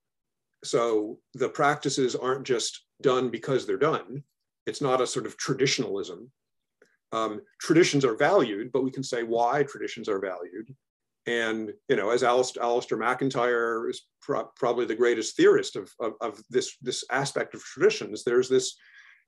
So 0.64 1.18
the 1.34 1.48
practices 1.48 2.14
aren't 2.14 2.46
just 2.46 2.84
done 3.00 3.30
because 3.30 3.66
they're 3.66 3.76
done, 3.76 4.22
it's 4.66 4.80
not 4.80 5.00
a 5.00 5.06
sort 5.06 5.26
of 5.26 5.36
traditionalism. 5.36 6.30
Um, 7.12 7.40
traditions 7.60 8.04
are 8.04 8.16
valued, 8.16 8.72
but 8.72 8.82
we 8.82 8.90
can 8.90 9.02
say 9.02 9.22
why 9.22 9.62
traditions 9.62 10.08
are 10.08 10.18
valued. 10.18 10.74
And 11.26 11.72
you 11.88 11.96
know, 11.96 12.10
as 12.10 12.22
Alasdair, 12.22 12.62
Alasdair 12.62 12.98
MacIntyre 12.98 13.88
is 13.88 14.02
pro 14.20 14.44
probably 14.56 14.86
the 14.86 14.94
greatest 14.94 15.36
theorist 15.36 15.76
of, 15.76 15.92
of, 16.00 16.12
of, 16.20 16.40
this, 16.50 16.76
this 16.82 17.04
aspect 17.10 17.54
of 17.54 17.62
traditions, 17.62 18.22
there's 18.22 18.48
this, 18.48 18.76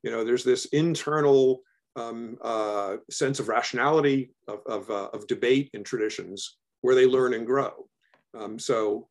you 0.03 0.11
know, 0.11 0.23
there's 0.23 0.43
this 0.43 0.65
internal 0.65 1.61
um, 1.95 2.37
uh, 2.41 2.97
sense 3.09 3.39
of 3.39 3.49
rationality, 3.49 4.31
of, 4.47 4.59
of, 4.65 4.89
uh, 4.89 5.09
of, 5.13 5.27
debate 5.27 5.69
in 5.73 5.83
traditions 5.83 6.57
where 6.81 6.95
they 6.95 7.05
learn 7.05 7.33
and 7.33 7.45
grow. 7.45 7.87
Um, 8.37 8.57
so, 8.59 9.07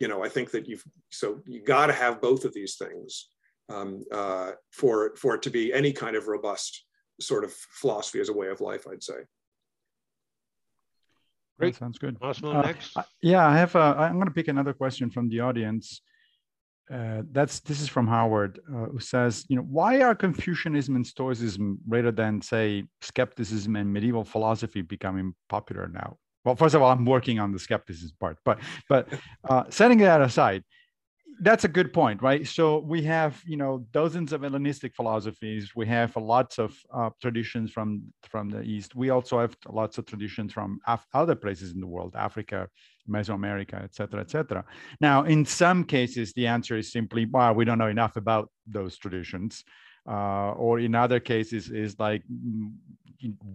you 0.00 0.08
know, 0.08 0.24
I 0.24 0.28
think 0.28 0.50
that 0.52 0.66
you've, 0.66 0.82
so 1.10 1.40
you 1.46 1.62
got 1.62 1.86
to 1.86 1.92
have 1.92 2.20
both 2.20 2.44
of 2.44 2.54
these 2.54 2.76
things 2.76 3.28
um, 3.68 4.04
uh, 4.12 4.52
for, 4.72 5.14
for 5.16 5.34
it 5.34 5.42
to 5.42 5.50
be 5.50 5.72
any 5.72 5.92
kind 5.92 6.16
of 6.16 6.28
robust 6.28 6.84
sort 7.20 7.44
of 7.44 7.52
philosophy 7.52 8.20
as 8.20 8.28
a 8.28 8.32
way 8.32 8.48
of 8.48 8.60
life, 8.60 8.86
I'd 8.90 9.02
say. 9.02 9.14
Great, 11.58 11.74
that 11.74 11.78
sounds 11.78 11.98
good. 11.98 12.16
Awesome. 12.20 12.48
Uh, 12.48 12.62
next. 12.62 12.96
yeah, 13.22 13.46
I 13.46 13.56
have. 13.56 13.74
A, 13.76 13.96
I'm 13.98 14.14
going 14.14 14.26
to 14.26 14.34
pick 14.34 14.48
another 14.48 14.72
question 14.72 15.10
from 15.10 15.28
the 15.28 15.40
audience. 15.40 16.00
Uh, 16.92 17.22
that's 17.30 17.60
this 17.60 17.80
is 17.80 17.88
from 17.88 18.06
Howard, 18.06 18.60
uh, 18.68 18.86
who 18.86 18.98
says, 18.98 19.44
you 19.48 19.56
know, 19.56 19.62
why 19.62 20.02
are 20.02 20.14
Confucianism 20.14 20.96
and 20.96 21.06
Stoicism, 21.06 21.78
rather 21.88 22.10
than 22.10 22.42
say 22.42 22.84
skepticism 23.00 23.76
and 23.76 23.92
medieval 23.92 24.24
philosophy, 24.24 24.82
becoming 24.82 25.34
popular 25.48 25.88
now? 25.88 26.18
Well, 26.44 26.56
first 26.56 26.74
of 26.74 26.82
all, 26.82 26.90
I'm 26.90 27.06
working 27.06 27.38
on 27.38 27.52
the 27.52 27.58
skepticism 27.58 28.16
part, 28.20 28.36
but 28.44 28.58
but 28.88 29.08
uh, 29.48 29.64
setting 29.70 29.98
that 29.98 30.20
aside, 30.20 30.64
that's 31.40 31.64
a 31.64 31.68
good 31.68 31.92
point, 31.92 32.22
right? 32.22 32.46
So 32.46 32.78
we 32.78 33.02
have, 33.02 33.42
you 33.46 33.56
know, 33.56 33.86
dozens 33.92 34.32
of 34.32 34.42
Hellenistic 34.42 34.94
philosophies. 34.94 35.72
We 35.74 35.86
have 35.86 36.16
lots 36.16 36.58
of 36.58 36.76
uh, 36.92 37.10
traditions 37.20 37.70
from 37.70 38.02
from 38.28 38.48
the 38.48 38.62
East. 38.62 38.94
We 38.94 39.10
also 39.10 39.40
have 39.40 39.56
lots 39.68 39.98
of 39.98 40.06
traditions 40.06 40.52
from 40.52 40.80
Af- 40.86 41.06
other 41.12 41.34
places 41.34 41.72
in 41.72 41.80
the 41.80 41.86
world, 41.86 42.14
Africa, 42.16 42.68
Mesoamerica, 43.08 43.82
et 43.82 43.94
cetera, 43.94 44.20
et 44.20 44.30
cetera. 44.30 44.64
Now, 45.00 45.24
in 45.24 45.44
some 45.44 45.84
cases, 45.84 46.32
the 46.32 46.46
answer 46.46 46.76
is 46.76 46.92
simply, 46.92 47.26
well, 47.26 47.54
we 47.54 47.64
don't 47.64 47.78
know 47.78 47.88
enough 47.88 48.16
about 48.16 48.50
those 48.66 48.96
traditions 48.96 49.64
uh, 50.08 50.52
or 50.52 50.78
in 50.78 50.94
other 50.94 51.20
cases 51.20 51.70
is 51.70 51.98
like 51.98 52.22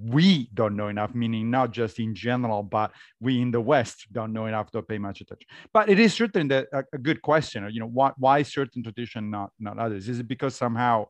we 0.02 0.50
don't 0.54 0.76
know 0.76 0.88
enough 0.88 1.14
meaning 1.14 1.50
not 1.50 1.72
just 1.72 2.00
in 2.00 2.16
general 2.16 2.64
but 2.64 2.92
we 3.20 3.42
in 3.42 3.52
the 3.52 3.62
west 3.62 4.08
don't 4.12 4.34
know 4.34 4.46
enough 4.46 4.72
to 4.72 4.82
pay 4.82 4.98
much 4.98 5.22
attention. 5.22 5.48
But 5.74 5.90
it 5.90 6.00
is 6.00 6.14
certainly 6.14 6.56
a, 6.56 6.84
a 6.94 6.98
good 6.98 7.22
question 7.22 7.68
you 7.72 7.80
know 7.80 7.88
why, 7.88 8.12
why 8.18 8.44
certain 8.44 8.84
tradition 8.84 9.30
not 9.30 9.52
not 9.60 9.78
others? 9.78 10.10
Is 10.10 10.20
it 10.20 10.28
because 10.28 10.56
somehow 10.56 11.08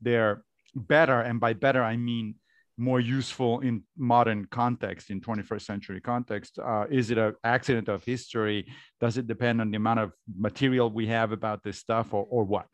they're 0.00 0.42
better? 0.74 1.20
And 1.20 1.40
by 1.40 1.52
better 1.52 1.82
i 1.82 1.96
mean 1.96 2.34
more 2.78 3.00
useful 3.00 3.60
in 3.60 3.82
modern 3.96 4.46
context 4.46 5.10
in 5.10 5.20
21st 5.20 5.62
century 5.62 6.00
context. 6.00 6.58
Uh, 6.58 6.86
is 6.88 7.10
it 7.10 7.18
an 7.18 7.34
accident 7.42 7.88
of 7.88 8.04
history? 8.04 8.66
Does 9.00 9.18
it 9.18 9.26
depend 9.26 9.60
on 9.60 9.70
the 9.70 9.76
amount 9.76 9.98
of 10.00 10.12
material 10.38 10.88
we 10.88 11.08
have 11.08 11.32
about 11.32 11.64
this 11.64 11.78
stuff 11.78 12.14
or, 12.14 12.24
or 12.30 12.44
what? 12.44 12.66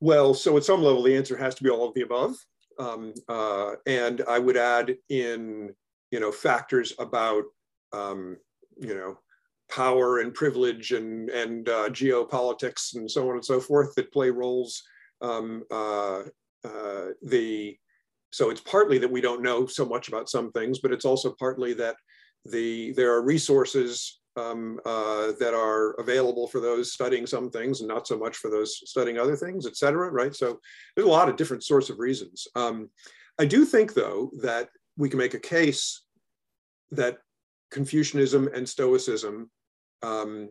Well, 0.00 0.32
so 0.32 0.56
at 0.56 0.64
some 0.64 0.82
level, 0.82 1.02
the 1.02 1.14
answer 1.14 1.36
has 1.36 1.54
to 1.56 1.62
be 1.62 1.68
all 1.68 1.86
of 1.86 1.94
the 1.94 2.00
above. 2.00 2.34
Um, 2.80 3.12
uh, 3.28 3.72
and 3.86 4.22
I 4.26 4.38
would 4.38 4.56
add 4.56 4.96
in, 5.10 5.74
you 6.10 6.18
know, 6.18 6.32
factors 6.32 6.94
about, 6.98 7.44
um, 7.92 8.38
you 8.78 8.94
know, 8.94 9.18
power 9.70 10.20
and 10.20 10.32
privilege 10.32 10.92
and, 10.92 11.28
and 11.28 11.68
uh, 11.68 11.90
geopolitics 11.90 12.96
and 12.96 13.08
so 13.08 13.28
on 13.28 13.34
and 13.34 13.44
so 13.44 13.60
forth 13.60 13.94
that 13.94 14.12
play 14.12 14.30
roles. 14.30 14.82
Um, 15.20 15.64
uh, 15.70 16.22
uh 16.64 17.08
the 17.22 17.76
so 18.30 18.48
it's 18.50 18.60
partly 18.60 18.98
that 18.98 19.10
we 19.10 19.20
don't 19.20 19.42
know 19.42 19.66
so 19.66 19.84
much 19.84 20.08
about 20.08 20.30
some 20.30 20.50
things, 20.52 20.78
but 20.78 20.92
it's 20.92 21.04
also 21.04 21.34
partly 21.38 21.74
that 21.74 21.96
the 22.46 22.92
there 22.92 23.12
are 23.12 23.22
resources 23.22 24.19
um, 24.36 24.80
uh, 24.84 25.32
that 25.40 25.54
are 25.54 25.92
available 25.94 26.46
for 26.46 26.60
those 26.60 26.92
studying 26.92 27.26
some 27.26 27.50
things 27.50 27.80
and 27.80 27.88
not 27.88 28.06
so 28.06 28.18
much 28.18 28.36
for 28.36 28.50
those 28.50 28.80
studying 28.88 29.18
other 29.18 29.36
things, 29.36 29.66
et 29.66 29.76
cetera, 29.76 30.10
right? 30.10 30.34
So 30.34 30.60
there's 30.94 31.06
a 31.06 31.10
lot 31.10 31.28
of 31.28 31.36
different 31.36 31.64
sorts 31.64 31.90
of 31.90 31.98
reasons. 31.98 32.46
Um, 32.54 32.90
I 33.38 33.44
do 33.46 33.64
think, 33.64 33.94
though, 33.94 34.30
that 34.42 34.68
we 34.96 35.08
can 35.08 35.18
make 35.18 35.34
a 35.34 35.40
case 35.40 36.02
that 36.90 37.18
Confucianism 37.70 38.48
and 38.54 38.68
Stoicism 38.68 39.50
um, 40.02 40.50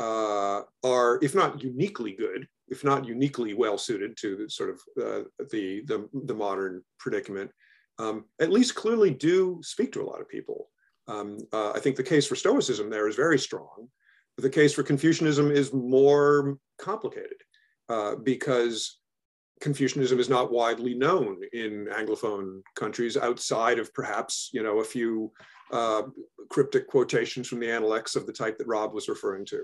uh, 0.00 0.62
are, 0.84 1.18
if 1.22 1.34
not 1.34 1.62
uniquely 1.62 2.12
good, 2.12 2.46
if 2.68 2.84
not 2.84 3.06
uniquely 3.06 3.54
well 3.54 3.78
suited 3.78 4.16
to 4.18 4.48
sort 4.48 4.70
of 4.70 4.80
uh, 5.00 5.22
the, 5.50 5.82
the, 5.86 6.08
the, 6.24 6.34
modern 6.34 6.82
predicament, 6.98 7.50
um, 7.98 8.24
at 8.40 8.50
least 8.50 8.74
clearly 8.74 9.10
do 9.10 9.60
speak 9.62 9.92
to 9.92 10.02
a 10.02 10.08
lot 10.08 10.20
of 10.20 10.28
people. 10.28 10.68
Um, 11.08 11.38
uh, 11.52 11.72
I 11.72 11.80
think 11.80 11.96
the 11.96 12.02
case 12.02 12.26
for 12.26 12.36
Stoicism 12.36 12.90
there 12.90 13.08
is 13.08 13.16
very 13.16 13.38
strong. 13.38 13.88
The 14.38 14.50
case 14.50 14.72
for 14.72 14.82
Confucianism 14.82 15.50
is 15.50 15.72
more 15.72 16.58
complicated 16.78 17.38
uh, 17.88 18.16
because 18.16 18.98
Confucianism 19.60 20.18
is 20.18 20.28
not 20.28 20.52
widely 20.52 20.94
known 20.94 21.40
in 21.52 21.86
Anglophone 21.86 22.60
countries 22.74 23.16
outside 23.16 23.78
of 23.78 23.94
perhaps 23.94 24.50
you 24.52 24.62
know 24.62 24.80
a 24.80 24.84
few 24.84 25.32
uh, 25.72 26.02
cryptic 26.50 26.86
quotations 26.86 27.48
from 27.48 27.60
the 27.60 27.70
Analects 27.70 28.16
of 28.16 28.26
the 28.26 28.32
type 28.32 28.58
that 28.58 28.66
Rob 28.66 28.92
was 28.92 29.08
referring 29.08 29.46
to, 29.46 29.62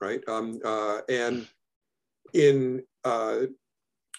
right? 0.00 0.20
Um, 0.28 0.60
uh, 0.64 1.00
and 1.08 1.48
in 2.32 2.82
uh, 3.04 3.46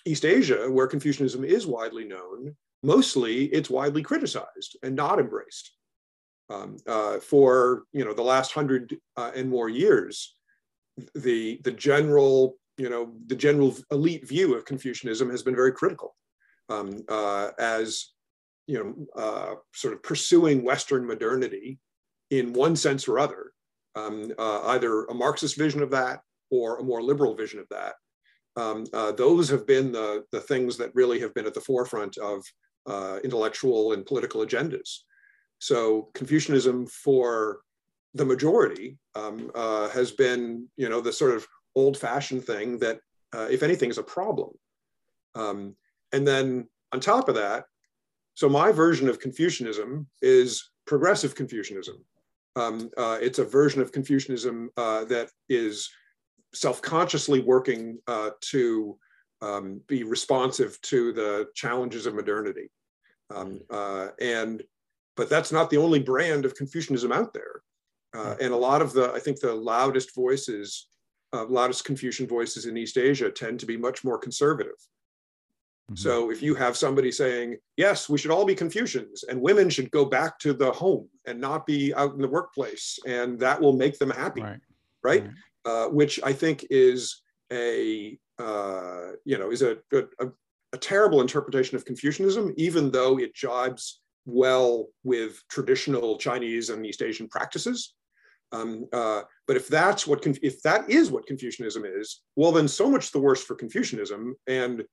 East 0.06 0.26
Asia, 0.26 0.70
where 0.70 0.88
Confucianism 0.88 1.46
is 1.46 1.66
widely 1.66 2.04
known, 2.04 2.56
mostly 2.84 3.46
it's 3.46 3.70
widely 3.70 4.04
criticized 4.04 4.78
and 4.84 4.96
not 4.96 5.20
embraced 5.20 5.72
um, 6.50 6.78
uh, 6.88 7.20
for 7.20 7.84
you 7.92 8.06
know 8.06 8.14
the 8.14 8.22
last 8.22 8.52
hundred 8.52 8.96
uh, 9.18 9.32
and 9.36 9.50
more 9.50 9.70
years, 9.70 10.36
the 11.16 11.60
the 11.64 11.72
general 11.72 12.58
you 12.78 12.90
know 12.90 13.14
the 13.28 13.36
general 13.36 13.76
elite 13.92 14.28
view 14.28 14.56
of 14.56 14.66
Confucianism 14.66 15.30
has 15.30 15.44
been 15.44 15.56
very 15.56 15.72
critical 15.72 16.16
um, 16.70 17.04
uh, 17.10 17.50
as 17.60 18.12
you 18.68 18.84
know 18.84 19.22
uh, 19.22 19.56
sort 19.74 19.94
of 19.94 20.04
pursuing 20.04 20.64
Western 20.64 21.06
modernity 21.06 21.80
in 22.32 22.54
one 22.54 22.76
sense 22.76 23.08
or 23.08 23.20
other, 23.20 23.52
um, 23.96 24.32
uh, 24.38 24.62
either 24.68 25.06
a 25.06 25.14
Marxist 25.14 25.58
vision 25.58 25.82
of 25.82 25.92
that 25.92 26.22
or 26.52 26.80
a 26.80 26.84
more 26.84 27.02
liberal 27.02 27.36
vision 27.36 27.60
of 27.60 27.68
that. 27.70 27.94
Um, 28.58 28.86
uh, 28.94 29.12
those 29.12 29.50
have 29.50 29.68
been 29.68 29.92
the, 29.92 30.24
the 30.32 30.40
things 30.40 30.78
that 30.78 30.96
really 30.96 31.20
have 31.20 31.34
been 31.34 31.46
at 31.46 31.54
the 31.54 31.62
forefront 31.62 32.18
of 32.18 32.44
intellectual 33.24 33.94
and 33.94 34.06
political 34.06 34.46
agendas. 34.46 35.00
So 35.66 36.10
Confucianism 36.14 36.86
for 36.86 37.62
the 38.14 38.24
majority 38.24 39.00
um, 39.16 39.50
uh, 39.56 39.90
has 39.90 40.12
been, 40.12 40.68
you 40.78 40.90
know, 40.90 41.02
the 41.02 41.12
sort 41.12 41.34
of 41.36 41.48
old-fashioned 41.76 42.44
thing 42.44 42.78
that, 42.84 43.00
uh, 43.34 43.48
if 43.50 43.64
anything, 43.64 43.90
is 43.90 43.98
a 43.98 44.04
problem. 44.04 44.52
Um, 45.34 45.76
and 46.12 46.24
then 46.28 46.70
on 46.94 47.00
top 47.00 47.30
of 47.30 47.36
that, 47.36 47.64
so 48.36 48.48
my 48.48 48.72
version 48.72 49.10
of 49.10 49.20
Confucianism 49.20 50.06
is 50.22 50.70
progressive 50.86 51.34
Confucianism. 51.34 51.98
Um, 52.56 52.92
uh, 52.96 53.18
it's 53.20 53.40
a 53.40 53.52
version 53.60 53.82
of 53.82 53.92
Confucianism 53.92 54.70
uh, 54.78 55.06
that 55.06 55.30
is 55.50 55.90
self-consciously 56.54 57.40
working 57.40 57.98
uh, 58.06 58.30
to 58.52 59.00
um, 59.42 59.82
be 59.88 60.04
responsive 60.04 60.80
to 60.82 61.12
the 61.12 61.48
challenges 61.56 62.06
of 62.06 62.14
modernity. 62.14 62.70
Um, 63.34 63.62
uh, 63.72 64.10
and 64.22 64.62
but 65.16 65.30
that's 65.30 65.52
not 65.52 65.70
the 65.70 65.78
only 65.78 66.00
brand 66.00 66.46
of 66.46 66.56
Confucianism 66.56 67.12
out 67.12 67.34
there. 67.34 67.62
Uh, 68.16 68.36
and 68.40 68.54
a 68.54 68.58
lot 68.58 68.82
of 68.82 68.94
the, 68.94 69.12
I 69.14 69.20
think 69.20 69.40
the 69.40 69.54
loudest 69.54 70.16
voices, 70.16 70.88
uh, 71.34 71.46
loudest 71.46 71.84
Confucian 71.84 72.28
voices 72.28 72.66
in 72.66 72.78
East 72.78 72.98
Asia 72.98 73.30
tend 73.30 73.60
to 73.60 73.66
be 73.66 73.78
much 73.78 74.04
more 74.04 74.18
conservative. 74.18 74.80
Mm-hmm. 75.92 75.96
So 75.96 76.32
if 76.32 76.42
you 76.42 76.56
have 76.56 76.78
somebody 76.78 77.12
saying, 77.12 77.58
yes, 77.78 78.10
we 78.10 78.18
should 78.18 78.32
all 78.32 78.46
be 78.46 78.56
Confucians 78.56 79.24
and 79.24 79.42
women 79.42 79.70
should 79.70 79.92
go 79.92 80.06
back 80.06 80.40
to 80.40 80.54
the 80.54 80.72
home 80.72 81.10
and 81.28 81.40
not 81.40 81.66
be 81.66 81.94
out 81.94 82.14
in 82.14 82.22
the 82.22 82.28
workplace, 82.28 82.98
and 83.06 83.40
that 83.40 83.60
will 83.60 83.74
make 83.74 84.00
them 84.00 84.10
happy, 84.10 84.42
right? 84.42 84.60
right? 85.04 85.24
right. 85.24 85.32
Uh, 85.66 85.90
which 85.90 86.20
I 86.24 86.32
think 86.32 86.66
is 86.70 87.22
a, 87.52 88.18
uh, 88.40 89.12
you 89.26 89.38
know, 89.38 89.52
is 89.52 89.62
a, 89.62 89.78
a, 89.92 90.28
a 90.74 90.78
terrible 90.78 91.22
interpretation 91.22 91.76
of 91.76 91.86
Confucianism, 91.86 92.54
even 92.58 92.92
though 92.92 93.20
it 93.20 93.36
jibes 93.36 94.00
well 94.26 94.88
with 95.04 95.42
traditional 95.50 96.18
Chinese 96.18 96.70
and 96.70 96.86
East 96.86 97.02
Asian 97.02 97.28
practices. 97.28 97.94
Um, 98.52 98.86
uh, 98.94 99.24
but 99.48 99.58
if 99.58 99.68
that's 99.68 100.08
what 100.08 100.26
if 100.42 100.62
that 100.64 100.90
is 100.90 101.12
what 101.12 101.26
Confucianism 101.26 101.84
is, 101.86 102.22
well, 102.36 102.52
then 102.52 102.68
so 102.68 102.90
much 102.90 103.12
the 103.12 103.20
worse 103.20 103.44
for 103.44 103.56
Confucianism. 103.56 104.36
And 104.48 104.84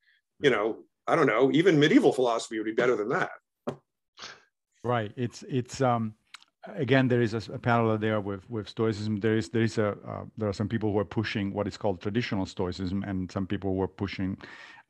you 0.41 0.51
know, 0.51 0.79
I 1.07 1.17
don't 1.17 1.27
know, 1.27 1.51
even 1.53 1.79
medieval 1.79 2.13
philosophy 2.13 2.59
would 2.59 2.65
be 2.65 2.73
better 2.73 2.97
than 2.97 3.09
that. 3.11 3.31
Right. 4.85 5.13
It's 5.17 5.45
it's 5.49 5.81
um 5.81 6.15
again 6.77 7.09
there 7.09 7.23
is 7.23 7.35
a, 7.35 7.53
a 7.53 7.59
parallel 7.59 7.99
there 7.99 8.21
with 8.21 8.49
with 8.51 8.69
Stoicism. 8.69 9.21
There 9.21 9.37
is 9.37 9.49
there 9.49 9.63
is 9.63 9.79
a 9.79 9.91
uh, 10.07 10.25
there 10.37 10.49
are 10.49 10.53
some 10.53 10.69
people 10.69 10.93
who 10.93 10.99
are 10.99 11.05
pushing 11.05 11.53
what 11.53 11.69
is 11.69 11.77
called 11.77 12.01
traditional 12.01 12.47
Stoicism, 12.47 13.05
and 13.05 13.31
some 13.31 13.47
people 13.47 13.75
who 13.75 13.83
are 13.83 13.89
pushing 13.89 14.37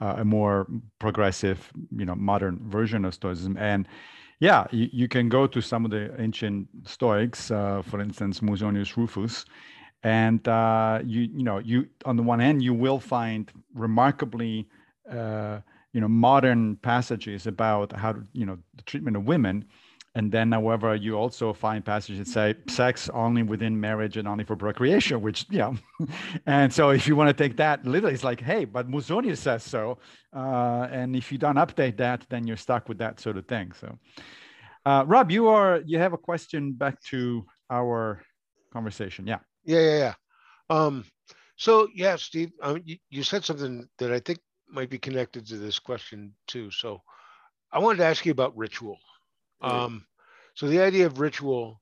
uh, 0.00 0.14
a 0.18 0.24
more 0.24 0.66
progressive, 0.98 1.70
you 1.96 2.06
know, 2.06 2.14
modern 2.14 2.58
version 2.70 3.04
of 3.04 3.14
Stoicism. 3.14 3.56
And 3.58 3.86
yeah, 4.42 4.66
you, 4.72 4.88
you 4.92 5.06
can 5.06 5.28
go 5.28 5.46
to 5.46 5.60
some 5.60 5.84
of 5.84 5.92
the 5.92 6.12
ancient 6.20 6.66
Stoics, 6.84 7.52
uh, 7.52 7.80
for 7.80 8.00
instance, 8.00 8.40
Musonius 8.40 8.96
Rufus, 8.96 9.44
and 10.02 10.46
uh, 10.48 10.98
you 11.06 11.28
you 11.32 11.44
know 11.44 11.58
you 11.58 11.86
on 12.04 12.16
the 12.16 12.24
one 12.24 12.40
hand 12.40 12.60
you 12.60 12.74
will 12.74 12.98
find 12.98 13.52
remarkably 13.72 14.66
uh, 15.08 15.60
you 15.92 16.00
know 16.00 16.08
modern 16.08 16.74
passages 16.82 17.46
about 17.46 17.92
how 17.92 18.16
you 18.32 18.44
know 18.44 18.58
the 18.74 18.82
treatment 18.82 19.16
of 19.16 19.28
women 19.28 19.64
and 20.14 20.30
then 20.30 20.52
however 20.52 20.94
you 20.94 21.14
also 21.14 21.52
find 21.52 21.84
passages 21.84 22.18
that 22.18 22.28
say 22.28 22.54
sex 22.68 23.08
only 23.14 23.42
within 23.42 23.78
marriage 23.78 24.16
and 24.16 24.28
only 24.28 24.44
for 24.44 24.56
procreation 24.56 25.20
which 25.20 25.50
know 25.50 25.74
and 26.46 26.72
so 26.72 26.90
if 26.90 27.06
you 27.06 27.16
want 27.16 27.28
to 27.28 27.34
take 27.34 27.56
that 27.56 27.84
literally 27.84 28.14
it's 28.14 28.24
like 28.24 28.40
hey 28.40 28.64
but 28.64 28.90
musonius 28.90 29.38
says 29.38 29.62
so 29.62 29.98
uh, 30.34 30.88
and 30.90 31.14
if 31.16 31.30
you 31.32 31.38
don't 31.38 31.56
update 31.56 31.96
that 31.96 32.24
then 32.28 32.46
you're 32.46 32.56
stuck 32.56 32.88
with 32.88 32.98
that 32.98 33.20
sort 33.20 33.36
of 33.36 33.46
thing 33.46 33.72
so 33.72 33.98
uh, 34.86 35.04
rob 35.06 35.30
you 35.30 35.48
are 35.48 35.82
you 35.86 35.98
have 35.98 36.12
a 36.12 36.18
question 36.18 36.72
back 36.72 37.00
to 37.02 37.44
our 37.70 38.22
conversation 38.72 39.26
yeah 39.26 39.38
yeah 39.64 39.80
yeah 39.80 39.98
yeah 39.98 40.14
um, 40.70 41.04
so 41.56 41.88
yeah 41.94 42.16
steve 42.16 42.50
um, 42.62 42.80
you, 42.84 42.96
you 43.10 43.22
said 43.22 43.44
something 43.44 43.86
that 43.98 44.12
i 44.12 44.18
think 44.18 44.38
might 44.72 44.90
be 44.90 44.98
connected 44.98 45.46
to 45.46 45.58
this 45.58 45.78
question 45.78 46.32
too. 46.46 46.70
So 46.70 47.02
I 47.70 47.78
wanted 47.78 47.98
to 47.98 48.06
ask 48.06 48.24
you 48.24 48.32
about 48.32 48.56
ritual. 48.56 48.98
Um, 49.62 50.06
so 50.54 50.66
the 50.66 50.80
idea 50.80 51.06
of 51.06 51.20
ritual, 51.20 51.80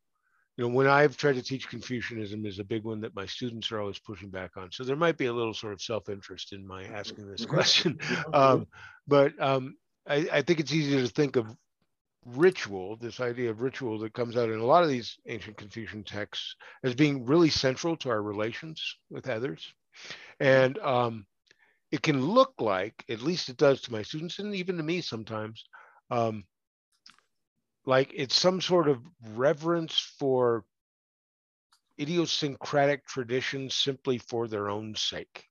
you 0.56 0.64
know, 0.64 0.74
when 0.74 0.86
I've 0.86 1.16
tried 1.16 1.36
to 1.36 1.42
teach 1.42 1.68
Confucianism 1.68 2.44
is 2.46 2.58
a 2.58 2.64
big 2.64 2.84
one 2.84 3.00
that 3.00 3.14
my 3.14 3.26
students 3.26 3.72
are 3.72 3.80
always 3.80 3.98
pushing 3.98 4.30
back 4.30 4.56
on. 4.56 4.70
So 4.70 4.84
there 4.84 4.96
might 4.96 5.16
be 5.16 5.26
a 5.26 5.32
little 5.32 5.54
sort 5.54 5.72
of 5.72 5.80
self-interest 5.80 6.52
in 6.52 6.66
my 6.66 6.84
asking 6.84 7.30
this 7.30 7.42
mm-hmm. 7.42 7.54
question. 7.54 7.98
Um, 8.32 8.66
but 9.08 9.32
um, 9.40 9.76
I, 10.06 10.28
I 10.32 10.42
think 10.42 10.60
it's 10.60 10.72
easy 10.72 11.00
to 11.00 11.08
think 11.08 11.36
of 11.36 11.46
ritual, 12.26 12.96
this 12.96 13.20
idea 13.20 13.50
of 13.50 13.60
ritual 13.60 13.98
that 14.00 14.12
comes 14.12 14.36
out 14.36 14.50
in 14.50 14.60
a 14.60 14.64
lot 14.64 14.84
of 14.84 14.90
these 14.90 15.16
ancient 15.26 15.56
Confucian 15.56 16.04
texts 16.04 16.54
as 16.84 16.94
being 16.94 17.24
really 17.24 17.50
central 17.50 17.96
to 17.96 18.10
our 18.10 18.22
relations 18.22 18.96
with 19.10 19.28
others. 19.28 19.72
And 20.38 20.78
um, 20.78 21.26
it 21.90 22.02
can 22.02 22.24
look 22.24 22.54
like, 22.58 23.04
at 23.08 23.22
least 23.22 23.48
it 23.48 23.56
does 23.56 23.80
to 23.82 23.92
my 23.92 24.02
students 24.02 24.38
and 24.38 24.54
even 24.54 24.76
to 24.76 24.82
me 24.82 25.00
sometimes, 25.00 25.64
um, 26.10 26.44
like 27.90 28.12
it's 28.14 28.38
some 28.38 28.60
sort 28.60 28.88
of 28.88 28.98
reverence 29.34 29.98
for 30.18 30.64
idiosyncratic 32.00 33.06
traditions 33.06 33.74
simply 33.74 34.16
for 34.16 34.48
their 34.48 34.70
own 34.70 34.94
sake 34.96 35.50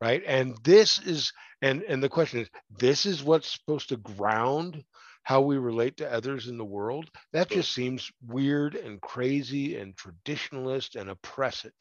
right? 0.00 0.22
And 0.26 0.56
this 0.64 0.98
is 1.00 1.32
and 1.62 1.82
and 1.82 2.02
the 2.02 2.08
question 2.08 2.40
is 2.40 2.50
this 2.78 3.06
is 3.06 3.22
what's 3.22 3.52
supposed 3.52 3.88
to 3.90 3.96
ground 3.96 4.82
how 5.22 5.42
we 5.42 5.58
relate 5.58 5.98
to 5.98 6.12
others 6.12 6.48
in 6.48 6.56
the 6.56 6.64
world? 6.64 7.08
That 7.32 7.50
just 7.50 7.72
seems 7.72 8.10
weird 8.26 8.74
and 8.74 9.00
crazy 9.00 9.76
and 9.76 9.94
traditionalist 9.96 10.98
and 10.98 11.10
oppressive. 11.10 11.72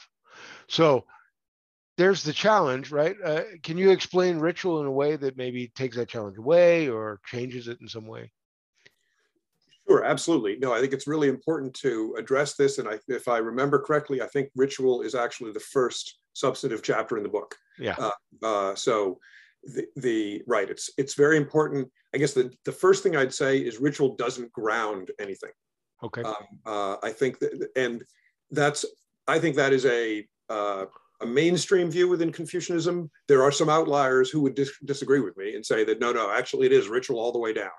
So 0.67 1.05
there's 1.97 2.23
the 2.23 2.33
challenge, 2.33 2.91
right? 2.91 3.15
Uh, 3.23 3.43
can 3.63 3.77
you 3.77 3.91
explain 3.91 4.39
ritual 4.39 4.81
in 4.81 4.85
a 4.85 4.91
way 4.91 5.15
that 5.15 5.37
maybe 5.37 5.69
takes 5.69 5.95
that 5.97 6.09
challenge 6.09 6.37
away 6.37 6.89
or 6.89 7.19
changes 7.25 7.67
it 7.67 7.79
in 7.81 7.87
some 7.87 8.07
way? 8.07 8.31
Sure, 9.89 10.03
absolutely. 10.03 10.57
No, 10.57 10.71
I 10.71 10.81
think 10.81 10.93
it's 10.93 11.07
really 11.07 11.29
important 11.29 11.73
to 11.75 12.15
address 12.17 12.55
this. 12.55 12.77
And 12.77 12.87
I, 12.87 12.99
if 13.07 13.27
I 13.27 13.39
remember 13.39 13.79
correctly, 13.79 14.21
I 14.21 14.27
think 14.27 14.49
ritual 14.55 15.01
is 15.01 15.15
actually 15.15 15.51
the 15.51 15.59
first 15.59 16.19
substantive 16.33 16.83
chapter 16.83 17.17
in 17.17 17.23
the 17.23 17.29
book. 17.29 17.55
Yeah. 17.79 17.95
Uh, 17.97 18.11
uh, 18.45 18.75
so 18.75 19.19
the, 19.63 19.87
the 19.95 20.43
right, 20.47 20.69
it's 20.69 20.91
it's 20.97 21.15
very 21.15 21.37
important. 21.37 21.89
I 22.13 22.19
guess 22.19 22.33
the, 22.33 22.53
the 22.65 22.71
first 22.71 23.01
thing 23.01 23.15
I'd 23.15 23.33
say 23.33 23.57
is 23.57 23.79
ritual 23.79 24.15
doesn't 24.15 24.51
ground 24.51 25.09
anything. 25.19 25.51
Okay. 26.03 26.21
Um, 26.21 26.35
uh, 26.65 26.97
I 27.01 27.11
think 27.11 27.39
that, 27.39 27.69
and 27.75 28.03
that's 28.51 28.85
I 29.27 29.39
think 29.39 29.55
that 29.55 29.73
is 29.73 29.85
a 29.87 30.25
uh, 30.49 30.85
a 31.21 31.25
mainstream 31.25 31.89
view 31.89 32.07
within 32.07 32.31
Confucianism. 32.31 33.09
There 33.27 33.43
are 33.43 33.51
some 33.51 33.69
outliers 33.69 34.29
who 34.29 34.41
would 34.41 34.55
dis 34.55 34.71
disagree 34.85 35.19
with 35.19 35.35
me 35.35 35.55
and 35.55 35.65
say 35.65 35.83
that 35.83 35.99
no, 35.99 36.11
no, 36.11 36.31
actually 36.31 36.67
it 36.67 36.73
is 36.73 36.87
ritual 36.87 37.19
all 37.19 37.31
the 37.31 37.39
way 37.39 37.53
down. 37.53 37.71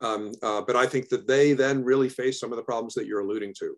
Um, 0.00 0.32
uh, 0.42 0.62
but 0.62 0.76
I 0.76 0.86
think 0.86 1.08
that 1.10 1.26
they 1.26 1.52
then 1.52 1.84
really 1.84 2.08
face 2.08 2.40
some 2.40 2.52
of 2.52 2.56
the 2.56 2.62
problems 2.62 2.94
that 2.94 3.06
you're 3.06 3.20
alluding 3.20 3.54
to. 3.58 3.76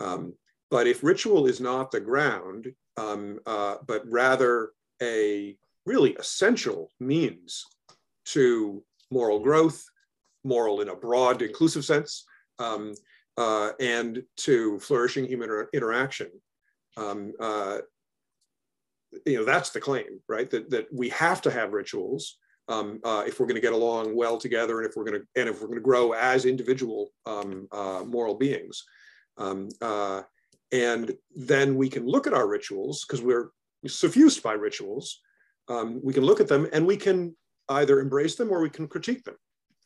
Um, 0.00 0.34
but 0.70 0.86
if 0.86 1.02
ritual 1.02 1.46
is 1.46 1.60
not 1.60 1.90
the 1.90 2.00
ground, 2.00 2.72
um, 2.96 3.38
uh, 3.46 3.76
but 3.86 4.02
rather 4.06 4.70
a 5.02 5.56
really 5.86 6.14
essential 6.14 6.90
means 7.00 7.64
to 8.26 8.82
moral 9.10 9.40
growth, 9.40 9.82
moral 10.44 10.80
in 10.80 10.88
a 10.88 10.96
broad, 10.96 11.40
inclusive 11.40 11.84
sense, 11.84 12.24
um, 12.58 12.94
uh, 13.36 13.70
and 13.80 14.22
to 14.36 14.78
flourishing 14.80 15.24
human 15.24 15.48
inter 15.48 15.68
interaction, 15.72 16.28
um, 16.96 17.32
uh, 17.40 17.78
you 19.24 19.38
know 19.38 19.44
that's 19.44 19.70
the 19.70 19.80
claim 19.80 20.20
right 20.28 20.50
that, 20.50 20.70
that 20.70 20.86
we 20.92 21.08
have 21.08 21.40
to 21.42 21.50
have 21.50 21.72
rituals 21.72 22.36
um, 22.68 23.00
uh, 23.04 23.24
if 23.26 23.38
we're 23.38 23.46
going 23.46 23.56
to 23.56 23.60
get 23.60 23.72
along 23.72 24.14
well 24.16 24.38
together 24.38 24.78
and 24.78 24.88
if 24.88 24.96
we're 24.96 25.04
going 25.04 25.20
to 25.20 25.26
and 25.40 25.48
if 25.48 25.60
we're 25.60 25.68
going 25.68 25.78
to 25.78 25.84
grow 25.84 26.12
as 26.12 26.44
individual 26.44 27.10
um, 27.26 27.68
uh, 27.72 28.02
moral 28.06 28.34
beings 28.34 28.84
um, 29.38 29.68
uh, 29.82 30.22
and 30.72 31.14
then 31.34 31.76
we 31.76 31.88
can 31.88 32.06
look 32.06 32.26
at 32.26 32.34
our 32.34 32.46
rituals 32.46 33.04
because 33.04 33.22
we're 33.22 33.50
suffused 33.86 34.42
by 34.42 34.52
rituals 34.52 35.20
um, 35.68 36.00
we 36.02 36.12
can 36.12 36.24
look 36.24 36.40
at 36.40 36.48
them 36.48 36.68
and 36.72 36.86
we 36.86 36.96
can 36.96 37.34
either 37.70 38.00
embrace 38.00 38.34
them 38.34 38.50
or 38.50 38.60
we 38.60 38.70
can 38.70 38.88
critique 38.88 39.24
them 39.24 39.36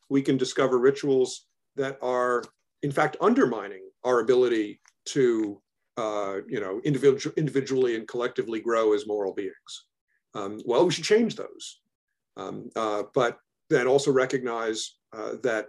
we 0.09 0.23
can 0.23 0.37
discover 0.37 0.79
rituals 0.79 1.47
that 1.77 1.99
are 2.03 2.43
in 2.83 2.93
fact 2.93 3.17
undermining 3.21 3.83
our 4.05 4.21
ability 4.21 4.81
to 5.05 5.61
uh, 5.97 6.39
you 6.49 6.61
know, 6.61 6.81
individual, 6.85 7.35
individually 7.37 7.97
and 7.97 8.09
collectively 8.09 8.61
grow 8.61 8.95
as 8.95 9.07
moral 9.07 9.35
beings. 9.35 9.87
Um, 10.35 10.61
well, 10.65 10.87
we 10.87 10.93
should 10.93 11.05
change 11.05 11.37
those. 11.37 11.82
Um, 12.37 12.71
uh, 12.77 13.05
but 13.15 13.39
then 13.71 13.87
also 13.87 14.11
recognize 14.11 14.97
uh, 15.13 15.35
that, 15.43 15.69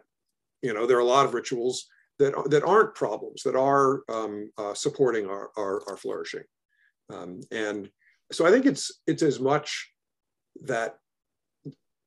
you 0.61 0.74
know, 0.74 0.86
there 0.86 0.97
are 0.97 1.01
a 1.01 1.05
lot 1.05 1.26
of 1.26 1.34
rituals 1.34 1.86
that, 2.20 2.34
that 2.49 2.64
aren't 2.64 2.95
problems, 2.95 3.43
that 3.43 3.55
are 3.55 4.03
um, 4.09 4.51
uh, 4.57 4.74
supporting 4.74 5.28
our, 5.28 5.51
our, 5.57 5.82
our 5.89 5.97
flourishing. 5.97 6.43
Um, 7.11 7.41
and 7.51 7.89
so 8.32 8.45
I 8.45 8.51
think 8.51 8.66
it's, 8.66 9.01
it's 9.07 9.24
as 9.24 9.39
much 9.39 9.91
that 10.64 10.97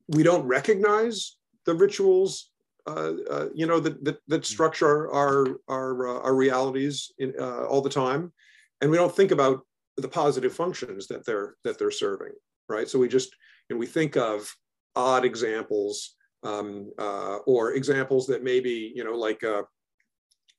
we 0.08 0.22
don't 0.22 0.46
recognize 0.46 1.36
the 1.66 1.74
rituals 1.74 2.50
uh, 2.86 3.14
uh, 3.28 3.48
you 3.52 3.66
know, 3.66 3.80
that, 3.80 4.04
that, 4.04 4.18
that 4.28 4.42
mm. 4.42 4.44
structure 4.44 5.12
our, 5.12 5.58
our, 5.66 6.08
uh, 6.08 6.20
our 6.20 6.34
realities 6.36 7.10
in, 7.18 7.34
all 7.40 7.82
the 7.82 7.90
time. 7.90 8.32
And 8.80 8.90
we 8.90 8.96
don't 8.96 9.14
think 9.14 9.32
about 9.32 9.66
the 9.96 10.08
positive 10.08 10.54
functions 10.54 11.08
that 11.08 11.26
they're, 11.26 11.56
that 11.64 11.78
they're 11.78 11.90
serving, 11.90 12.32
right? 12.68 12.88
So 12.88 12.98
we 12.98 13.08
just, 13.08 13.34
and 13.70 13.78
we 13.78 13.86
think 13.86 14.16
of 14.16 14.52
odd 14.94 15.24
examples 15.24 16.14
um, 16.42 16.90
uh, 16.98 17.38
or 17.46 17.72
examples 17.72 18.26
that 18.28 18.44
maybe, 18.44 18.92
you 18.94 19.04
know, 19.04 19.14
like 19.14 19.42
uh, 19.42 19.62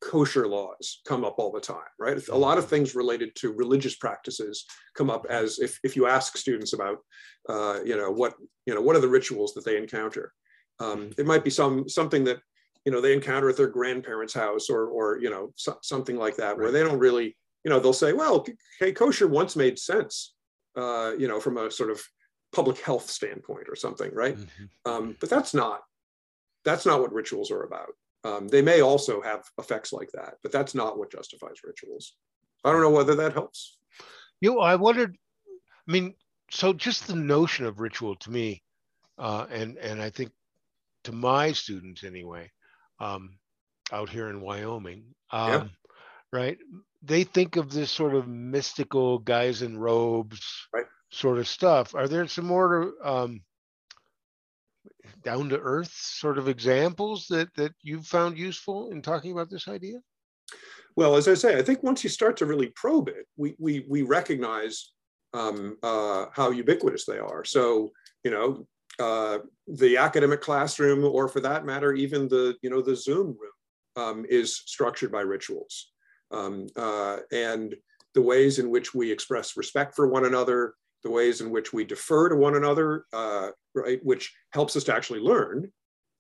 kosher 0.02 0.48
laws 0.48 1.02
come 1.08 1.24
up 1.24 1.36
all 1.38 1.52
the 1.52 1.60
time, 1.60 1.78
right? 2.00 2.28
A 2.28 2.38
lot 2.38 2.58
of 2.58 2.66
mm. 2.66 2.70
things 2.70 2.96
related 2.96 3.34
to 3.36 3.54
religious 3.54 3.96
practices 3.96 4.66
come 4.96 5.10
up 5.10 5.26
as 5.30 5.60
if, 5.60 5.80
if 5.84 5.96
you 5.96 6.08
ask 6.08 6.38
students 6.38 6.74
about, 6.74 6.98
uh, 7.50 7.80
you 7.86 7.96
know, 7.96 8.12
what, 8.12 8.36
you 8.66 8.76
know, 8.76 8.82
what 8.82 8.96
are 8.96 9.02
the 9.02 9.08
rituals 9.08 9.54
that 9.54 9.66
they 9.66 9.78
encounter? 9.78 10.34
Um, 10.80 11.12
it 11.18 11.26
might 11.26 11.44
be 11.44 11.50
some 11.50 11.90
something 11.90 12.24
that 12.26 12.40
you 12.86 12.92
know 12.92 13.02
they 13.02 13.14
encounter 13.14 13.50
at 13.50 13.58
their 13.58 13.68
grandparents' 13.68 14.34
house 14.34 14.70
or 14.70 14.88
or 14.88 15.20
you 15.20 15.30
know 15.30 15.52
so, 15.56 15.78
something 15.82 16.18
like 16.18 16.36
that, 16.38 16.58
where 16.58 16.72
they 16.72 16.84
don't 16.84 17.00
really 17.00 17.36
you 17.64 17.72
know 17.72 17.80
they'll 17.80 17.94
say, 17.94 18.14
well, 18.14 18.46
hey, 18.80 18.92
kosher 18.92 19.28
once 19.28 19.56
made 19.56 19.80
sense, 19.80 20.34
uh, 20.76 21.14
you 21.18 21.28
know, 21.28 21.40
from 21.40 21.58
a 21.58 21.72
sort 21.72 21.90
of 21.90 22.02
public 22.58 22.80
health 22.80 23.08
standpoint 23.08 23.68
or 23.70 23.76
something, 23.76 24.12
right? 24.16 24.36
Mm-hmm. 24.36 24.92
Um, 24.92 25.16
but 25.20 25.30
that's 25.30 25.54
not 25.54 25.82
that's 26.66 26.88
not 26.88 27.00
what 27.00 27.14
rituals 27.14 27.52
are 27.52 27.62
about. 27.62 27.94
Um, 28.24 28.48
they 28.48 28.64
may 28.64 28.82
also 28.82 29.22
have 29.22 29.44
effects 29.60 29.94
like 29.94 30.10
that, 30.14 30.34
but 30.42 30.52
that's 30.52 30.74
not 30.74 30.98
what 30.98 31.12
justifies 31.12 31.64
rituals. 31.64 32.16
I 32.66 32.72
don't 32.72 32.82
know 32.82 32.90
whether 32.90 33.14
that 33.16 33.34
helps. 33.34 33.78
You 34.42 34.56
know, 34.56 34.60
I 34.60 34.76
wondered. 34.76 35.16
I 35.88 35.92
mean, 35.92 36.16
so 36.50 36.74
just 36.74 37.06
the 37.06 37.16
notion 37.16 37.68
of 37.68 37.80
ritual 37.80 38.16
to 38.16 38.32
me, 38.32 38.64
uh, 39.20 39.46
and 39.52 39.78
and 39.78 40.02
I 40.02 40.10
think 40.10 40.32
to 41.04 41.12
my 41.12 41.52
students 41.52 42.04
anyway, 42.04 42.50
um, 43.00 43.38
out 43.92 44.10
here 44.10 44.30
in 44.30 44.42
Wyoming, 44.42 45.04
um, 45.32 45.52
yeah. 45.52 45.64
right? 46.34 46.58
They 47.04 47.24
think 47.24 47.56
of 47.56 47.72
this 47.72 47.92
sort 47.92 48.16
of 48.16 48.28
mystical 48.28 49.20
guys 49.20 49.62
in 49.62 49.78
robes, 49.78 50.42
right. 50.74 50.88
Sort 51.10 51.38
of 51.38 51.48
stuff. 51.48 51.96
Are 51.96 52.08
there 52.08 52.28
some 52.28 52.46
more 52.46 52.94
um, 53.04 53.42
down 55.24 55.50
to 55.50 55.60
earth 55.60 55.92
sort 55.94 56.38
of 56.38 56.48
examples 56.48 57.28
that 57.30 57.54
that 57.56 57.74
you've 57.82 58.06
found 58.06 58.38
useful 58.38 58.90
in 58.92 59.02
talking 59.02 59.32
about 59.32 59.50
this 59.50 59.68
idea? 59.68 60.00
Well, 60.96 61.16
as 61.16 61.28
I 61.28 61.36
say, 61.36 61.58
I 61.58 61.62
think 61.62 61.84
once 61.84 62.04
you 62.04 62.10
start 62.10 62.38
to 62.38 62.46
really 62.46 62.72
probe 62.76 63.08
it, 63.08 63.28
we 63.36 63.56
we 63.60 63.86
we 63.88 64.02
recognize 64.02 64.92
um, 65.34 65.78
uh, 65.84 66.26
how 66.34 66.52
ubiquitous 66.52 67.06
they 67.06 67.20
are. 67.20 67.44
So 67.46 67.92
you 68.24 68.32
know, 68.32 68.68
uh, 69.00 69.40
the 69.68 69.98
academic 69.98 70.42
classroom, 70.42 71.04
or 71.04 71.28
for 71.28 71.40
that 71.42 71.66
matter, 71.66 71.94
even 71.94 72.28
the 72.28 72.56
you 72.62 72.70
know 72.70 72.82
the 72.82 72.96
Zoom 72.96 73.28
room, 73.28 73.58
um, 73.96 74.26
is 74.30 74.64
structured 74.66 75.12
by 75.12 75.22
rituals, 75.22 75.92
um, 76.32 76.68
uh, 76.76 77.18
and 77.32 77.76
the 78.14 78.22
ways 78.22 78.58
in 78.58 78.72
which 78.72 78.96
we 78.96 79.12
express 79.12 79.56
respect 79.56 79.96
for 79.96 80.08
one 80.08 80.26
another, 80.26 80.74
the 81.08 81.14
ways 81.14 81.40
in 81.40 81.50
which 81.50 81.72
we 81.72 81.86
defer 81.86 82.28
to 82.28 82.36
one 82.36 82.56
another, 82.56 83.06
uh, 83.14 83.50
right, 83.74 84.04
which 84.04 84.34
helps 84.52 84.76
us 84.76 84.84
to 84.84 84.94
actually 84.94 85.22
learn. 85.22 85.72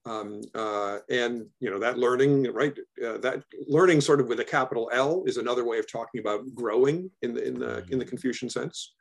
Um, 0.05 0.39
uh, 0.55 0.99
and 1.09 1.45
you 1.59 1.69
know 1.69 1.79
that 1.79 1.97
learning, 1.97 2.53
right? 2.53 2.73
Uh, 3.05 3.17
that 3.17 3.43
learning, 3.67 3.99
sort 3.99 4.21
of 4.21 4.29
with 4.29 4.39
a 4.39 4.45
capital 4.45 4.89
L, 4.93 5.23
is 5.25 5.35
another 5.35 5.65
way 5.65 5.79
of 5.79 5.91
talking 5.91 6.21
about 6.21 6.41
growing 6.55 7.11
in 7.21 7.33
the 7.33 7.43
in 7.45 7.59
the 7.59 7.85
in 7.91 7.99
the 7.99 8.05
Confucian 8.05 8.49
sense. 8.49 8.93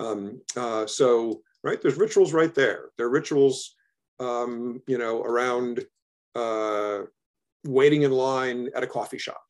Um, 0.00 0.40
uh, 0.56 0.86
so 0.86 1.42
right, 1.62 1.80
there's 1.82 1.98
rituals 1.98 2.32
right 2.32 2.54
there. 2.54 2.86
There 2.96 3.06
are 3.08 3.10
rituals, 3.20 3.74
um, 4.20 4.80
you 4.86 4.96
know, 4.96 5.20
around 5.20 5.84
uh, 6.34 7.00
waiting 7.66 8.02
in 8.02 8.12
line 8.12 8.70
at 8.74 8.82
a 8.82 8.86
coffee 8.86 9.18
shop, 9.18 9.44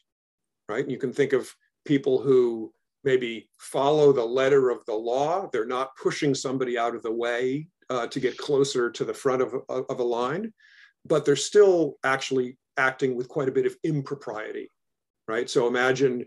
right? 0.69 0.83
And 0.83 0.91
You 0.91 0.99
can 0.99 1.13
think 1.13 1.33
of 1.33 1.55
people 1.85 2.21
who 2.21 2.73
maybe 3.09 3.49
follow 3.59 4.13
the 4.13 4.23
letter 4.23 4.69
of 4.69 4.85
the 4.85 4.95
law. 4.95 5.49
They're 5.51 5.65
not 5.65 5.97
pushing 5.97 6.35
somebody 6.35 6.77
out 6.77 6.95
of 6.95 7.03
the 7.03 7.11
way 7.11 7.67
uh, 7.89 8.07
to 8.09 8.21
get 8.21 8.37
closer 8.37 8.91
to 8.91 9.03
the 9.03 9.15
front 9.15 9.41
of, 9.41 9.55
of 9.71 9.99
a 9.99 10.03
line, 10.03 10.53
but 11.07 11.25
they're 11.25 11.35
still 11.35 11.95
actually 12.05 12.59
acting 12.77 13.17
with 13.17 13.27
quite 13.27 13.49
a 13.49 13.53
bit 13.53 13.65
of 13.65 13.75
impropriety, 13.83 14.71
right? 15.27 15.49
So 15.49 15.67
imagine 15.67 16.27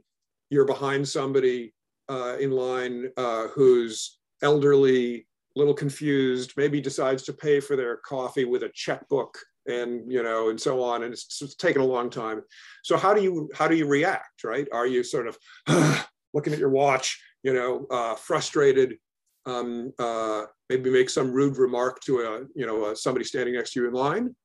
you're 0.49 0.65
behind 0.65 1.07
somebody 1.07 1.71
uh, 2.09 2.37
in 2.39 2.49
line 2.49 3.11
uh, 3.15 3.49
who's 3.49 4.17
elderly, 4.41 5.27
a 5.55 5.59
little 5.59 5.75
confused, 5.75 6.53
maybe 6.57 6.81
decides 6.81 7.21
to 7.23 7.33
pay 7.33 7.59
for 7.59 7.75
their 7.75 7.97
coffee 7.97 8.45
with 8.45 8.63
a 8.63 8.71
checkbook 8.73 9.37
and 9.67 10.11
you 10.11 10.23
know 10.23 10.49
and 10.49 10.59
so 10.59 10.81
on 10.81 11.03
and 11.03 11.13
it's, 11.13 11.39
it's 11.39 11.53
taken 11.53 11.83
a 11.83 11.85
long 11.85 12.09
time 12.09 12.41
so 12.83 12.97
how 12.97 13.13
do 13.13 13.21
you 13.21 13.47
how 13.53 13.67
do 13.67 13.75
you 13.75 13.85
react 13.85 14.43
right 14.43 14.67
are 14.73 14.87
you 14.87 15.03
sort 15.03 15.27
of 15.27 15.37
looking 16.33 16.53
at 16.53 16.59
your 16.59 16.69
watch, 16.69 17.21
you 17.43 17.53
know, 17.53 17.85
uh, 17.89 18.15
frustrated, 18.15 18.97
um, 19.45 19.91
uh, 19.99 20.43
maybe 20.69 20.89
make 20.89 21.09
some 21.09 21.31
rude 21.31 21.57
remark 21.57 22.01
to 22.01 22.19
a, 22.19 22.39
you 22.55 22.65
know, 22.65 22.93
somebody 22.93 23.25
standing 23.25 23.55
next 23.55 23.73
to 23.73 23.81
you 23.81 23.87
in 23.87 23.93
line. 23.93 24.35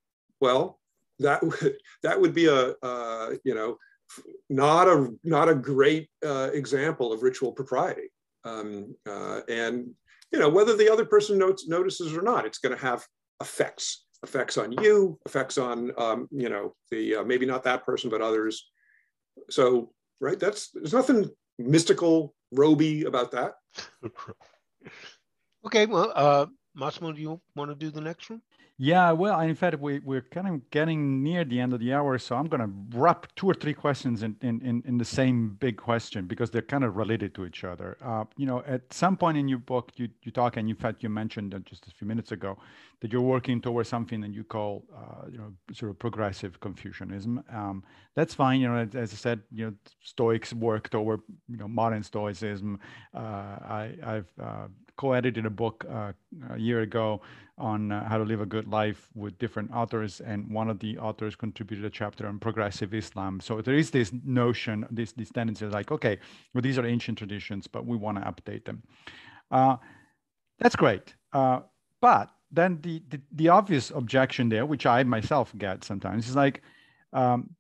Well, 0.40 0.78
that 1.18 1.42
would 1.42 1.76
that 2.02 2.20
would 2.20 2.34
be 2.34 2.46
a, 2.46 2.74
uh, 2.82 3.30
you 3.44 3.54
know, 3.54 3.76
not 4.48 4.88
a 4.88 5.08
not 5.24 5.48
a 5.48 5.54
great 5.54 6.08
uh, 6.24 6.50
example 6.52 7.12
of 7.12 7.22
ritual 7.22 7.52
propriety. 7.52 8.10
Um, 8.44 8.94
uh, 9.08 9.40
and 9.48 9.90
you 10.32 10.38
know, 10.38 10.48
whether 10.48 10.76
the 10.76 10.90
other 10.90 11.04
person 11.04 11.38
notes, 11.38 11.68
notices 11.68 12.16
or 12.16 12.22
not, 12.22 12.46
it's 12.46 12.58
going 12.58 12.76
to 12.76 12.82
have 12.82 13.04
effects 13.40 14.06
effects 14.22 14.56
on 14.56 14.72
you, 14.72 15.18
effects 15.26 15.58
on 15.58 15.92
um, 15.98 16.28
you 16.30 16.48
know 16.48 16.74
the 16.90 17.16
uh, 17.16 17.24
maybe 17.24 17.46
not 17.46 17.64
that 17.64 17.84
person 17.84 18.10
but 18.10 18.22
others. 18.22 18.70
So 19.50 19.92
right, 20.20 20.38
that's 20.38 20.70
there's 20.70 20.92
nothing 20.92 21.30
mystical, 21.58 22.34
roby 22.52 23.04
about 23.04 23.30
that. 23.32 23.54
okay, 25.66 25.86
well, 25.86 26.12
uh, 26.14 26.46
Massimo, 26.74 27.12
do 27.12 27.20
you 27.20 27.40
want 27.54 27.70
to 27.70 27.74
do 27.74 27.90
the 27.90 28.00
next 28.00 28.30
one? 28.30 28.42
Yeah, 28.78 29.12
well, 29.12 29.40
in 29.40 29.54
fact, 29.54 29.80
we, 29.80 30.00
we're 30.00 30.20
kind 30.20 30.46
of 30.46 30.70
getting 30.70 31.22
near 31.22 31.44
the 31.44 31.58
end 31.58 31.72
of 31.72 31.80
the 31.80 31.94
hour, 31.94 32.18
so 32.18 32.36
I'm 32.36 32.46
going 32.46 32.60
to 32.60 32.98
wrap 32.98 33.26
two 33.34 33.46
or 33.46 33.54
three 33.54 33.72
questions 33.72 34.22
in, 34.22 34.36
in, 34.42 34.60
in, 34.60 34.82
in, 34.86 34.98
the 34.98 35.04
same 35.04 35.56
big 35.58 35.78
question 35.78 36.26
because 36.26 36.50
they're 36.50 36.60
kind 36.60 36.84
of 36.84 36.94
related 36.94 37.34
to 37.36 37.46
each 37.46 37.64
other. 37.64 37.96
Uh, 38.04 38.24
you 38.36 38.44
know, 38.44 38.62
at 38.66 38.92
some 38.92 39.16
point 39.16 39.38
in 39.38 39.48
your 39.48 39.60
book, 39.60 39.92
you, 39.96 40.10
you 40.24 40.30
talk, 40.30 40.58
and 40.58 40.68
in 40.68 40.76
fact, 40.76 41.02
you 41.02 41.08
mentioned 41.08 41.58
just 41.64 41.86
a 41.86 41.90
few 41.90 42.06
minutes 42.06 42.32
ago 42.32 42.58
that 43.00 43.12
you're 43.12 43.20
working 43.20 43.60
towards 43.60 43.88
something 43.88 44.20
that 44.22 44.32
you 44.32 44.42
call, 44.42 44.84
uh, 44.94 45.26
you 45.30 45.36
know, 45.36 45.52
sort 45.72 45.90
of 45.90 45.98
progressive 45.98 46.58
Confucianism. 46.60 47.42
Um, 47.52 47.84
that's 48.14 48.34
fine. 48.34 48.60
You 48.60 48.68
know, 48.68 48.88
as, 48.94 49.12
I 49.12 49.16
said, 49.16 49.40
you 49.52 49.66
know, 49.66 49.72
Stoics 50.00 50.54
worked 50.54 50.94
over, 50.94 51.20
you 51.46 51.58
know, 51.58 51.68
modern 51.68 52.02
Stoicism. 52.02 52.78
Uh, 53.14 53.18
I, 53.18 53.94
have 54.02 54.26
uh, 54.42 54.68
co-edited 54.96 55.44
a 55.44 55.50
book 55.50 55.84
uh, 55.90 56.12
a 56.50 56.58
year 56.58 56.80
ago 56.80 57.20
on 57.58 57.92
uh, 57.92 58.08
how 58.08 58.16
to 58.16 58.24
live 58.24 58.40
a 58.40 58.46
good 58.46 58.66
life 58.68 59.08
with 59.14 59.38
different 59.38 59.70
authors, 59.72 60.20
and 60.20 60.50
one 60.50 60.70
of 60.70 60.78
the 60.78 60.96
authors 60.96 61.36
contributed 61.36 61.84
a 61.84 61.90
chapter 61.90 62.26
on 62.26 62.38
progressive 62.38 62.94
Islam. 62.94 63.40
So 63.40 63.60
there 63.60 63.74
is 63.74 63.90
this 63.90 64.10
notion, 64.24 64.86
this 64.90 65.12
this 65.12 65.30
tendency, 65.30 65.66
like, 65.66 65.92
okay, 65.92 66.18
well, 66.54 66.62
these 66.62 66.78
are 66.78 66.86
ancient 66.86 67.18
traditions, 67.18 67.66
but 67.66 67.86
we 67.86 67.96
want 67.96 68.16
to 68.18 68.24
update 68.24 68.64
them. 68.64 68.82
Uh, 69.50 69.76
that's 70.58 70.76
great, 70.76 71.14
but 71.32 72.30
then 72.56 72.78
the, 72.82 73.02
the, 73.08 73.20
the 73.32 73.48
obvious 73.48 73.90
objection 73.90 74.48
there, 74.48 74.66
which 74.66 74.86
I 74.86 75.02
myself 75.04 75.52
get 75.56 75.84
sometimes, 75.84 76.28
is 76.28 76.36
like, 76.36 76.62
um, 77.12 77.50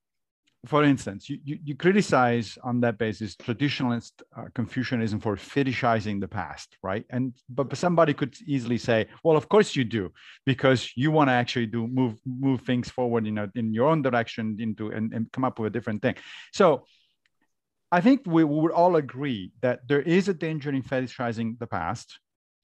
for 0.66 0.82
instance, 0.82 1.30
you, 1.30 1.38
you, 1.44 1.58
you, 1.64 1.76
criticize 1.76 2.58
on 2.64 2.80
that 2.80 2.98
basis 2.98 3.36
traditionalist 3.36 4.12
uh, 4.36 4.46
Confucianism 4.54 5.20
for 5.20 5.36
fetishizing 5.36 6.20
the 6.20 6.26
past, 6.26 6.76
right? 6.82 7.04
And 7.10 7.34
but 7.48 7.76
somebody 7.76 8.12
could 8.14 8.36
easily 8.46 8.78
say, 8.78 9.06
well, 9.22 9.36
of 9.36 9.48
course 9.48 9.76
you 9.76 9.84
do, 9.84 10.12
because 10.44 10.90
you 10.96 11.10
want 11.10 11.28
to 11.28 11.34
actually 11.34 11.66
do 11.66 11.86
move 11.86 12.18
move 12.26 12.62
things 12.62 12.88
forward, 12.90 13.26
in 13.26 13.34
know, 13.34 13.48
in 13.54 13.72
your 13.72 13.88
own 13.88 14.02
direction 14.02 14.56
into 14.58 14.90
and, 14.90 15.12
and 15.12 15.30
come 15.30 15.44
up 15.44 15.58
with 15.58 15.68
a 15.68 15.70
different 15.70 16.02
thing. 16.02 16.16
So 16.52 16.84
I 17.92 18.00
think 18.00 18.22
we 18.26 18.42
would 18.42 18.72
all 18.72 18.96
agree 18.96 19.52
that 19.60 19.86
there 19.86 20.02
is 20.02 20.28
a 20.28 20.34
danger 20.34 20.70
in 20.70 20.82
fetishizing 20.82 21.58
the 21.58 21.66
past. 21.66 22.18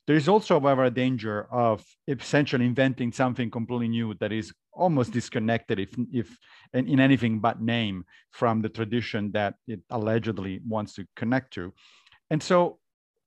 There 0.07 0.17
is 0.17 0.29
also, 0.29 0.59
however, 0.59 0.85
a 0.85 0.91
danger 0.91 1.47
of 1.53 1.85
essentially 2.09 2.67
inventing 2.67 3.13
something 3.13 3.51
completely 3.51 3.89
new 3.89 4.15
that 4.15 4.33
is 4.33 4.53
almost 4.73 5.13
disconnected, 5.13 5.79
if, 5.79 5.95
if 6.13 6.37
in, 6.73 6.89
in 6.89 7.01
anything 7.01 7.39
but 7.39 7.61
name, 7.61 8.05
from 8.31 8.63
the 8.63 8.69
tradition 8.69 9.31
that 9.33 9.55
it 9.69 9.81
allegedly 9.91 10.61
wants 10.67 10.95
to 10.95 11.07
connect 11.15 11.53
to. 11.55 11.73
And 12.31 12.43
so, 12.43 12.79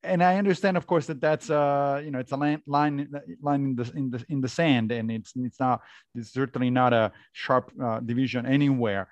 and 0.03 0.21
I 0.21 0.37
understand, 0.37 0.75
of 0.77 0.85
course, 0.85 1.07
that 1.07 1.21
that's 1.21 1.49
uh, 1.49 2.01
you 2.03 2.11
know 2.11 2.19
it's 2.19 2.31
a 2.31 2.37
line 2.37 2.61
line 2.67 3.09
line 3.41 3.63
in 3.63 3.75
the 3.75 3.91
in 3.95 4.11
the 4.11 4.25
in 4.29 4.41
the 4.41 4.47
sand, 4.47 4.91
and 4.91 5.09
it's 5.09 5.33
it's 5.35 5.59
not 5.59 5.81
it's 6.13 6.31
certainly 6.31 6.69
not 6.69 6.93
a 6.93 7.11
sharp 7.33 7.71
uh, 7.81 8.01
division 8.01 8.45
anywhere. 8.45 9.07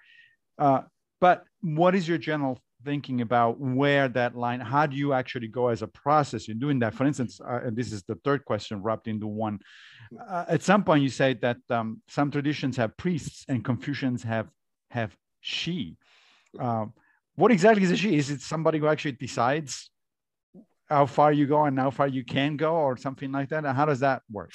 Uh, 0.60 0.82
but 1.20 1.46
what 1.62 1.96
is 1.96 2.08
your 2.08 2.18
general 2.18 2.60
thinking 2.84 3.22
about 3.22 3.60
where 3.60 4.08
that 4.08 4.36
line 4.36 4.60
how 4.60 4.86
do 4.86 4.96
you 4.96 5.14
actually 5.14 5.48
go 5.48 5.68
as 5.68 5.82
a 5.82 5.88
process 5.88 6.48
in 6.50 6.60
doing 6.60 6.80
that? 6.80 6.94
For 6.94 7.06
instance 7.06 7.40
uh, 7.42 7.62
and 7.66 7.76
this 7.76 7.92
is 7.92 8.04
the 8.04 8.16
third 8.24 8.46
question 8.46 8.82
wrapped 8.82 9.08
into 9.08 9.28
one. 9.28 9.60
Uh, 10.30 10.46
at 10.48 10.62
some 10.62 10.84
point 10.84 11.04
you 11.04 11.10
say 11.10 11.34
that 11.36 11.58
um, 11.70 12.02
some 12.08 12.32
traditions 12.32 12.78
have 12.78 12.96
priests 12.98 13.46
and 13.48 13.64
confucians 13.64 14.24
have 14.24 14.50
have 14.92 15.16
she. 15.42 15.98
Um, 16.60 16.94
what 17.36 17.52
exactly 17.52 17.84
is 17.84 17.92
a 17.92 17.98
shi 17.98 18.18
is 18.18 18.30
it 18.30 18.42
somebody 18.42 18.80
who 18.80 18.88
actually 18.88 19.14
decides 19.14 19.90
how 20.88 21.06
far 21.06 21.32
you 21.32 21.48
go 21.48 21.66
and 21.66 21.80
how 21.80 21.90
far 21.90 22.08
you 22.08 22.24
can 22.24 22.58
go 22.58 22.76
or 22.76 22.98
something 22.98 23.32
like 23.32 23.50
that? 23.50 23.66
And 23.66 23.76
how 23.76 23.86
does 23.86 24.02
that 24.02 24.22
work? 24.32 24.52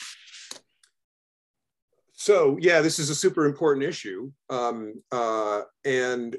So 2.13 2.59
yeah 2.61 2.81
this 2.81 2.99
is 2.99 3.11
a 3.11 3.15
super 3.15 3.47
important 3.47 3.85
issue. 3.85 4.31
Um, 4.51 5.03
uh, 5.11 5.63
and 5.85 6.37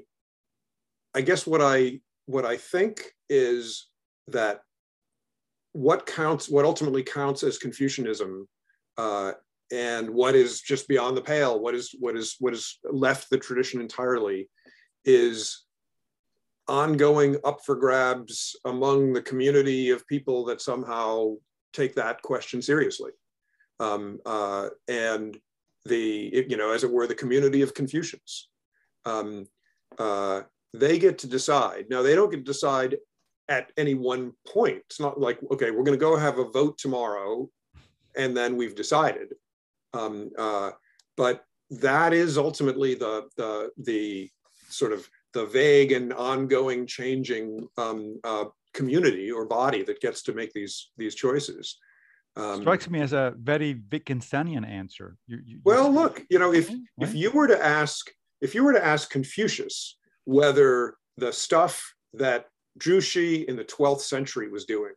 I 1.15 1.21
guess 1.21 1.47
what 1.47 1.61
I 1.61 1.99
what 2.25 2.45
I 2.45 2.57
think 2.57 3.11
is 3.29 3.87
that 4.27 4.61
what 5.73 6.05
counts, 6.05 6.49
what 6.49 6.65
ultimately 6.65 7.03
counts 7.03 7.43
as 7.43 7.57
Confucianism, 7.57 8.47
uh, 8.97 9.33
and 9.71 10.09
what 10.09 10.35
is 10.35 10.61
just 10.61 10.87
beyond 10.87 11.15
the 11.15 11.21
pale, 11.21 11.59
what 11.59 11.75
is 11.75 11.95
what 11.99 12.15
is 12.15 12.35
what 12.39 12.53
is 12.53 12.79
left 12.83 13.29
the 13.29 13.37
tradition 13.37 13.81
entirely, 13.81 14.49
is 15.05 15.65
ongoing 16.67 17.37
up 17.43 17.59
for 17.65 17.75
grabs 17.75 18.55
among 18.65 19.13
the 19.13 19.21
community 19.21 19.89
of 19.89 20.07
people 20.07 20.45
that 20.45 20.61
somehow 20.61 21.33
take 21.73 21.95
that 21.95 22.21
question 22.21 22.61
seriously. 22.61 23.11
Um, 23.79 24.19
uh, 24.25 24.69
and 24.87 25.37
the, 25.85 26.45
you 26.47 26.57
know, 26.57 26.71
as 26.71 26.83
it 26.83 26.91
were, 26.91 27.07
the 27.07 27.15
community 27.15 27.61
of 27.61 27.73
Confucians. 27.73 28.49
Um, 29.05 29.45
uh, 29.97 30.41
they 30.73 30.99
get 30.99 31.17
to 31.19 31.27
decide. 31.27 31.85
Now, 31.89 32.01
they 32.01 32.15
don't 32.15 32.29
get 32.29 32.37
to 32.37 32.43
decide 32.43 32.97
at 33.47 33.71
any 33.77 33.95
one 33.95 34.33
point. 34.47 34.83
It's 34.85 34.99
not 34.99 35.19
like, 35.19 35.39
okay, 35.51 35.71
we're 35.71 35.83
going 35.83 35.97
to 35.97 36.05
go 36.05 36.15
have 36.15 36.37
a 36.37 36.49
vote 36.49 36.77
tomorrow 36.77 37.49
and 38.15 38.35
then 38.35 38.55
we've 38.55 38.75
decided. 38.75 39.33
Um, 39.93 40.29
uh, 40.37 40.71
but 41.17 41.43
that 41.71 42.13
is 42.13 42.37
ultimately 42.37 42.95
the, 42.95 43.27
the, 43.37 43.71
the 43.77 44.29
sort 44.69 44.93
of 44.93 45.09
the 45.33 45.45
vague 45.45 45.91
and 45.91 46.13
ongoing 46.13 46.85
changing 46.85 47.67
um, 47.77 48.19
uh, 48.23 48.45
community 48.73 49.31
or 49.31 49.45
body 49.45 49.83
that 49.83 50.01
gets 50.01 50.23
to 50.23 50.33
make 50.33 50.53
these 50.53 50.91
these 50.97 51.15
choices. 51.15 51.77
Um, 52.35 52.61
Strikes 52.61 52.89
me 52.89 53.01
as 53.01 53.13
a 53.13 53.33
very 53.37 53.75
Wittgensteinian 53.75 54.67
answer. 54.67 55.17
You, 55.27 55.39
you, 55.43 55.59
well, 55.65 55.91
look, 55.91 56.23
you 56.29 56.39
know, 56.39 56.53
if 56.53 56.71
if 56.99 57.13
you 57.13 57.31
were 57.31 57.47
to 57.47 57.63
ask 57.63 58.09
if 58.41 58.55
you 58.55 58.63
were 58.63 58.73
to 58.73 58.83
ask 58.83 59.09
Confucius 59.09 59.97
whether 60.29 60.95
the 61.17 61.33
stuff 61.33 61.95
that 62.13 62.45
Zhu 62.79 63.01
Xi 63.01 63.41
in 63.47 63.55
the 63.55 63.65
12th 63.65 64.01
century 64.01 64.47
was 64.47 64.65
doing 64.65 64.93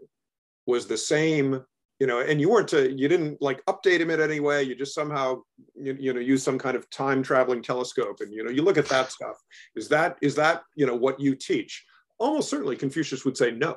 was 0.66 0.87
the 0.87 0.99
same 0.99 1.64
you 2.01 2.09
know, 2.09 2.18
and 2.18 2.41
you 2.41 2.51
weren't 2.51 2.66
to, 2.66 2.91
you 2.91 3.07
didn't 3.07 3.41
like 3.41 3.64
update 3.66 4.01
him 4.01 4.11
in 4.11 4.20
any 4.20 4.41
way. 4.41 4.64
You 4.64 4.74
just 4.74 4.93
somehow, 4.93 5.43
you, 5.76 5.97
you 6.01 6.12
know, 6.12 6.18
use 6.18 6.43
some 6.43 6.59
kind 6.59 6.76
of 6.76 6.91
time 6.91 7.22
traveling 7.22 7.62
telescope, 7.62 8.16
and 8.20 8.33
you 8.33 8.43
know, 8.43 8.51
you 8.51 8.62
look 8.62 8.76
at 8.76 8.89
that 8.89 9.12
stuff. 9.12 9.37
Is 9.76 9.89
that 9.91 10.16
is 10.20 10.35
that 10.35 10.64
you 10.74 10.85
know 10.85 10.97
what 10.97 11.20
you 11.20 11.37
teach? 11.37 11.85
Almost 12.18 12.51
certainly, 12.51 12.74
Confucius 12.74 13.24
would 13.24 13.37
say 13.37 13.53
no, 13.53 13.76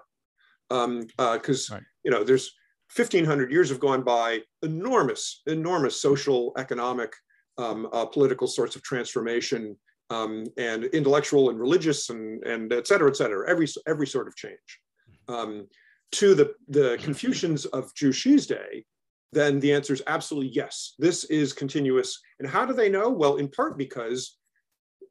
because 0.70 0.84
um, 0.86 1.08
uh, 1.20 1.38
right. 1.76 1.84
you 2.04 2.10
know, 2.10 2.24
there's 2.24 2.52
1500 2.96 3.52
years 3.52 3.70
have 3.70 3.80
gone 3.80 4.02
by, 4.02 4.40
enormous, 4.64 5.44
enormous 5.46 6.02
social, 6.02 6.52
economic, 6.58 7.14
um, 7.60 7.88
uh, 7.94 8.08
political 8.08 8.48
sorts 8.48 8.76
of 8.76 8.82
transformation, 8.82 9.78
um, 10.10 10.46
and 10.58 10.86
intellectual 10.86 11.50
and 11.50 11.60
religious, 11.60 12.10
and 12.10 12.44
and 12.46 12.72
et 12.74 12.88
cetera, 12.88 13.10
et 13.10 13.16
cetera. 13.16 13.50
Every 13.50 13.68
every 13.88 14.08
sort 14.08 14.28
of 14.28 14.36
change. 14.36 14.80
Um, 15.28 15.68
to 16.12 16.36
the, 16.36 16.54
the 16.70 16.98
Confucians 17.02 17.66
of 17.66 17.94
Zhu 17.94 18.14
Xi's 18.14 18.48
day, 18.48 18.86
then 19.34 19.60
the 19.60 19.74
answer 19.74 19.92
is 19.92 20.04
absolutely 20.08 20.52
yes. 20.54 20.94
This 20.98 21.26
is 21.26 21.52
continuous. 21.52 22.20
And 22.40 22.48
how 22.48 22.66
do 22.66 22.74
they 22.74 22.90
know? 22.90 23.10
Well, 23.10 23.38
in 23.38 23.50
part 23.50 23.78
because 23.78 24.38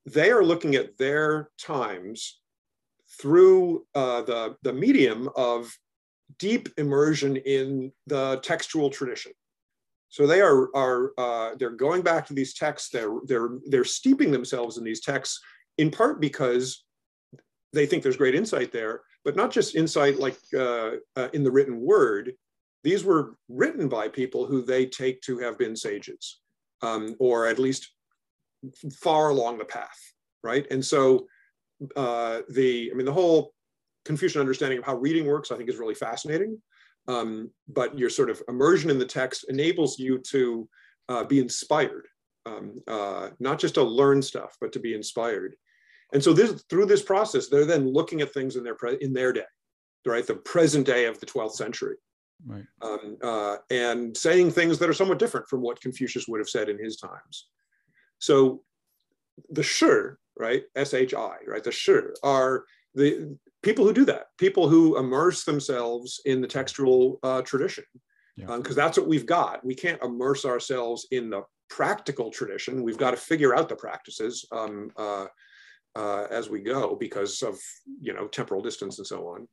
they 0.06 0.30
are 0.30 0.44
looking 0.44 0.76
at 0.76 0.96
their 0.96 1.50
times 1.58 2.40
through 3.20 3.84
uh, 3.94 4.22
the, 4.22 4.56
the 4.62 4.72
medium 4.72 5.28
of 5.36 5.76
deep 6.38 6.68
immersion 6.78 7.36
in 7.36 7.92
the 8.06 8.40
textual 8.42 8.88
tradition. 8.88 9.32
So 10.14 10.28
they 10.28 10.40
are, 10.40 10.68
are 10.76 11.10
uh, 11.18 11.56
they're 11.58 11.70
going 11.70 12.02
back 12.02 12.24
to 12.26 12.34
these 12.34 12.54
texts, 12.54 12.88
they're, 12.88 13.16
they're, 13.26 13.58
they're 13.66 13.82
steeping 13.82 14.30
themselves 14.30 14.78
in 14.78 14.84
these 14.84 15.00
texts, 15.00 15.40
in 15.76 15.90
part 15.90 16.20
because 16.20 16.84
they 17.72 17.84
think 17.84 18.04
there's 18.04 18.16
great 18.16 18.36
insight 18.36 18.70
there, 18.70 19.00
but 19.24 19.34
not 19.34 19.50
just 19.50 19.74
insight 19.74 20.20
like 20.20 20.38
uh, 20.56 20.90
uh, 21.16 21.30
in 21.32 21.42
the 21.42 21.50
written 21.50 21.80
word. 21.80 22.32
These 22.84 23.02
were 23.02 23.34
written 23.48 23.88
by 23.88 24.06
people 24.06 24.46
who 24.46 24.62
they 24.62 24.86
take 24.86 25.20
to 25.22 25.38
have 25.40 25.58
been 25.58 25.74
sages, 25.74 26.38
um, 26.80 27.16
or 27.18 27.48
at 27.48 27.58
least 27.58 27.90
far 29.00 29.30
along 29.30 29.58
the 29.58 29.64
path, 29.64 29.98
right? 30.44 30.64
And 30.70 30.84
so 30.84 31.26
uh, 31.96 32.42
the, 32.50 32.88
I 32.92 32.94
mean, 32.94 33.06
the 33.06 33.12
whole 33.12 33.52
Confucian 34.04 34.40
understanding 34.40 34.78
of 34.78 34.84
how 34.84 34.94
reading 34.94 35.26
works, 35.26 35.50
I 35.50 35.56
think, 35.56 35.68
is 35.68 35.76
really 35.78 35.96
fascinating. 35.96 36.62
Um, 37.06 37.50
but 37.68 37.98
your 37.98 38.10
sort 38.10 38.30
of 38.30 38.42
immersion 38.48 38.90
in 38.90 38.98
the 38.98 39.04
text 39.04 39.46
enables 39.48 39.98
you 39.98 40.18
to 40.30 40.68
uh, 41.08 41.24
be 41.24 41.38
inspired, 41.38 42.06
um, 42.46 42.80
uh, 42.88 43.30
not 43.40 43.58
just 43.58 43.74
to 43.74 43.82
learn 43.82 44.22
stuff, 44.22 44.56
but 44.60 44.72
to 44.72 44.80
be 44.80 44.94
inspired. 44.94 45.54
And 46.12 46.22
so 46.22 46.32
this, 46.32 46.64
through 46.70 46.86
this 46.86 47.02
process, 47.02 47.48
they're 47.48 47.66
then 47.66 47.92
looking 47.92 48.20
at 48.20 48.32
things 48.32 48.56
in 48.56 48.64
their, 48.64 48.76
in 49.00 49.12
their 49.12 49.32
day, 49.32 49.44
right? 50.06 50.26
The 50.26 50.36
present 50.36 50.86
day 50.86 51.06
of 51.06 51.20
the 51.20 51.26
12th 51.26 51.54
century. 51.54 51.96
Right. 52.46 52.64
Um, 52.82 53.16
uh, 53.22 53.56
and 53.70 54.16
saying 54.16 54.50
things 54.50 54.78
that 54.78 54.88
are 54.88 54.94
somewhat 54.94 55.18
different 55.18 55.48
from 55.48 55.62
what 55.62 55.80
Confucius 55.80 56.28
would 56.28 56.40
have 56.40 56.48
said 56.48 56.68
in 56.68 56.82
his 56.82 56.96
times. 56.96 57.48
So 58.18 58.62
the 59.50 59.62
shi, 59.62 59.90
right, 60.38 60.62
S-H-I, 60.76 61.36
right, 61.46 61.64
the 61.64 61.72
shi 61.72 61.98
are 62.22 62.64
the 62.94 63.36
people 63.62 63.84
who 63.84 63.92
do 63.92 64.04
that, 64.04 64.26
people 64.38 64.68
who 64.68 64.98
immerse 64.98 65.44
themselves 65.44 66.20
in 66.24 66.40
the 66.40 66.48
textual 66.48 67.18
uh, 67.22 67.42
tradition, 67.42 67.84
because 68.36 68.46
yeah. 68.46 68.54
um, 68.54 68.62
that's 68.74 68.98
what 68.98 69.08
we've 69.08 69.26
got. 69.26 69.64
We 69.64 69.74
can't 69.74 70.02
immerse 70.02 70.44
ourselves 70.44 71.06
in 71.10 71.30
the 71.30 71.42
practical 71.70 72.30
tradition. 72.30 72.82
We've 72.82 72.98
got 72.98 73.12
to 73.12 73.16
figure 73.16 73.56
out 73.56 73.68
the 73.68 73.76
practices. 73.76 74.44
Um, 74.52 74.90
uh, 74.96 75.26
uh, 75.96 76.26
as 76.30 76.50
we 76.50 76.60
go 76.60 76.96
because 76.98 77.42
of 77.42 77.58
you 78.00 78.12
know 78.12 78.26
temporal 78.26 78.62
distance 78.62 78.98
and 78.98 79.06
so 79.06 79.28
on. 79.28 79.48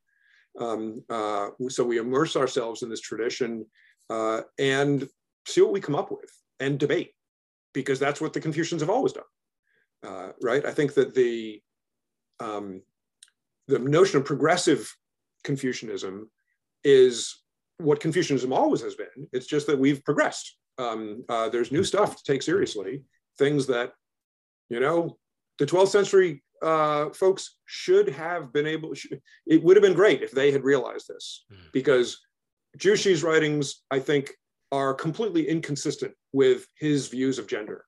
Um, 0.60 1.04
uh, 1.10 1.50
so 1.70 1.84
we 1.84 1.98
immerse 1.98 2.36
ourselves 2.36 2.84
in 2.84 2.90
this 2.90 3.00
tradition 3.00 3.66
uh, 4.10 4.42
and 4.60 5.08
see 5.48 5.62
what 5.62 5.72
we 5.72 5.80
come 5.80 5.96
up 5.96 6.12
with 6.12 6.32
and 6.60 6.78
debate 6.78 7.14
because 7.74 8.00
that's 8.00 8.20
what 8.20 8.34
the 8.34 8.42
Confucians 8.42 8.82
have 8.82 8.90
always 8.90 9.14
done, 9.14 9.24
uh, 10.06 10.32
right? 10.42 10.66
I 10.66 10.72
think 10.72 10.94
that 10.96 11.14
the 11.14 11.62
um, 12.42 12.82
the 13.72 13.80
notion 13.80 14.20
of 14.20 14.26
progressive 14.26 14.96
Confucianism 15.44 16.30
is 16.84 17.42
what 17.78 18.00
Confucianism 18.00 18.54
always 18.54 18.82
has 18.82 18.96
been. 18.96 19.28
It's 19.34 19.48
just 19.48 19.68
that 19.68 19.80
we've 19.80 20.04
progressed. 20.04 20.58
Um, 20.78 21.24
uh, 21.30 21.50
there's 21.50 21.72
new 21.72 21.84
stuff 21.84 22.18
to 22.18 22.24
take 22.24 22.42
seriously, 22.42 23.04
things 23.38 23.68
that 23.68 23.94
you 24.70 24.80
know 24.80 25.18
the 25.58 25.66
12th 25.66 25.90
century 25.90 26.44
uh, 26.62 27.10
folks 27.10 27.58
should 27.66 28.10
have 28.10 28.54
been 28.54 28.68
able, 28.68 28.94
should, 28.94 29.22
it 29.48 29.64
would 29.64 29.76
have 29.76 29.84
been 29.84 29.94
great 29.94 30.22
if 30.22 30.32
they 30.32 30.52
had 30.52 30.64
realized 30.64 31.08
this 31.08 31.46
mm. 31.52 31.58
because 31.74 32.20
Zhu 32.78 32.98
Xi's 32.98 33.24
writings, 33.24 33.82
I 33.90 34.00
think, 34.00 34.32
are 34.72 34.94
completely 34.94 35.48
inconsistent 35.48 36.14
with 36.32 36.66
his 36.80 37.08
views 37.08 37.40
of 37.40 37.48
gender. 37.48 37.86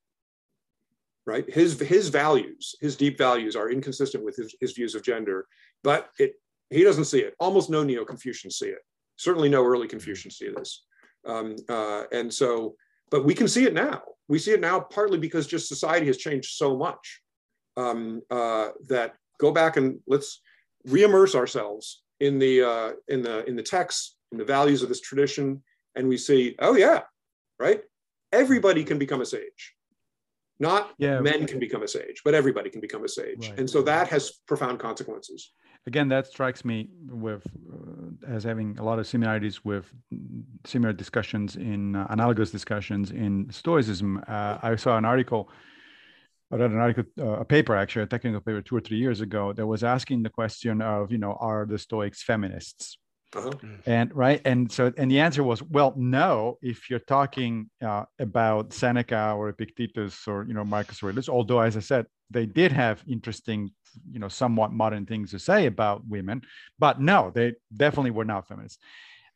Right? 1.26 1.50
His, 1.50 1.80
his 1.80 2.10
values, 2.10 2.76
his 2.82 2.98
deep 2.98 3.18
values 3.18 3.56
are 3.56 3.72
inconsistent 3.72 4.26
with 4.26 4.36
his, 4.36 4.54
his 4.60 4.74
views 4.74 4.94
of 4.94 5.04
gender, 5.04 5.48
but 5.84 6.10
it, 6.20 6.34
he 6.70 6.84
doesn't 6.84 7.06
see 7.06 7.20
it. 7.20 7.36
Almost 7.40 7.70
no 7.70 7.84
Neo 7.84 8.06
Confucians 8.06 8.58
see 8.58 8.68
it. 8.68 8.80
Certainly 9.18 9.50
no 9.50 9.64
early 9.64 9.88
Confucians 9.88 10.38
see 10.38 10.50
this. 10.50 10.86
Um, 11.26 11.56
uh, 11.70 12.04
and 12.12 12.34
so, 12.34 12.76
but 13.10 13.26
we 13.26 13.34
can 13.34 13.48
see 13.48 13.66
it 13.66 13.74
now. 13.74 14.02
We 14.28 14.40
see 14.40 14.52
it 14.52 14.62
now 14.62 14.80
partly 14.80 15.18
because 15.18 15.48
just 15.48 15.68
society 15.68 16.08
has 16.08 16.18
changed 16.18 16.52
so 16.52 16.76
much 16.76 17.22
um, 17.78 18.22
uh, 18.32 18.70
that 18.88 19.14
go 19.40 19.52
back 19.52 19.78
and 19.78 20.00
let's 20.08 20.42
reimmerse 20.88 21.36
ourselves 21.36 22.04
in 22.20 22.40
the 22.40 22.64
uh, 22.64 22.92
in 23.08 23.22
the 23.22 23.46
in 23.46 23.56
the 23.56 23.64
texts, 23.64 24.16
in 24.32 24.38
the 24.38 24.46
values 24.46 24.82
of 24.82 24.90
this 24.90 25.02
tradition, 25.02 25.62
and 25.96 26.08
we 26.08 26.18
see, 26.18 26.56
oh 26.60 26.76
yeah, 26.76 27.02
right. 27.60 27.82
Everybody 28.32 28.84
can 28.84 28.98
become 28.98 29.22
a 29.22 29.26
sage. 29.26 29.76
Not 30.60 30.92
yeah. 30.98 31.20
men 31.20 31.46
can 31.46 31.60
become 31.60 31.84
a 31.84 31.88
sage, 31.88 32.22
but 32.24 32.34
everybody 32.34 32.70
can 32.70 32.82
become 32.82 33.04
a 33.04 33.10
sage, 33.10 33.50
right. 33.50 33.60
and 33.60 33.70
so 33.70 33.82
that 33.84 34.08
has 34.08 34.40
profound 34.48 34.80
consequences. 34.80 35.52
Again, 35.86 36.08
that 36.10 36.28
strikes 36.28 36.64
me 36.64 36.90
with 37.10 37.46
uh, 37.46 38.34
as 38.36 38.44
having 38.44 38.78
a 38.80 38.84
lot 38.84 39.00
of 39.00 39.08
similarities 39.08 39.66
with 39.66 39.86
similar 40.66 40.94
discussions 40.94 41.58
in 41.58 41.96
uh, 41.96 42.08
analogous 42.10 42.52
discussions 42.52 43.12
in 43.12 43.50
Stoicism. 43.52 44.24
Uh, 44.28 44.60
I 44.62 44.76
saw 44.78 44.98
an 44.98 45.06
article 45.06 45.50
I 46.54 46.56
read 46.58 46.72
an 46.72 46.78
article, 46.78 47.06
uh, 47.20 47.40
a 47.40 47.46
paper 47.46 47.76
actually, 47.76 48.04
a 48.04 48.06
technical 48.06 48.40
paper 48.40 48.62
two 48.62 48.76
or 48.76 48.80
three 48.80 48.98
years 48.98 49.22
ago 49.22 49.54
that 49.54 49.66
was 49.66 49.84
asking 49.84 50.22
the 50.22 50.30
question 50.30 50.84
of, 50.84 51.12
you 51.12 51.18
know, 51.18 51.36
are 51.40 51.66
the 51.66 51.80
Stoics 51.80 52.22
feminists? 52.22 53.00
Uh-huh. 53.36 53.50
Mm. 53.50 53.80
And 53.88 54.16
right, 54.16 54.40
and 54.46 54.72
so, 54.72 54.94
and 54.96 55.10
the 55.10 55.20
answer 55.20 55.44
was, 55.44 55.64
well, 55.64 55.96
no. 55.98 56.60
If 56.62 56.92
you're 56.92 57.00
talking 57.00 57.72
uh, 57.84 58.04
about 58.20 58.72
Seneca 58.74 59.34
or 59.36 59.50
Epictetus 59.50 60.28
or 60.28 60.46
you 60.48 60.54
know 60.54 60.64
Marcus 60.64 61.02
Aurelius, 61.02 61.30
although 61.30 61.60
as 61.60 61.76
I 61.76 61.80
said, 61.80 62.06
they 62.30 62.46
did 62.46 62.72
have 62.72 63.04
interesting, 63.08 63.72
you 64.12 64.20
know, 64.20 64.28
somewhat 64.28 64.72
modern 64.72 65.06
things 65.06 65.32
to 65.32 65.40
say 65.40 65.66
about 65.66 66.06
women, 66.08 66.42
but 66.80 67.00
no, 67.00 67.32
they 67.34 67.54
definitely 67.76 68.12
were 68.12 68.26
not 68.26 68.48
feminists. 68.48 68.80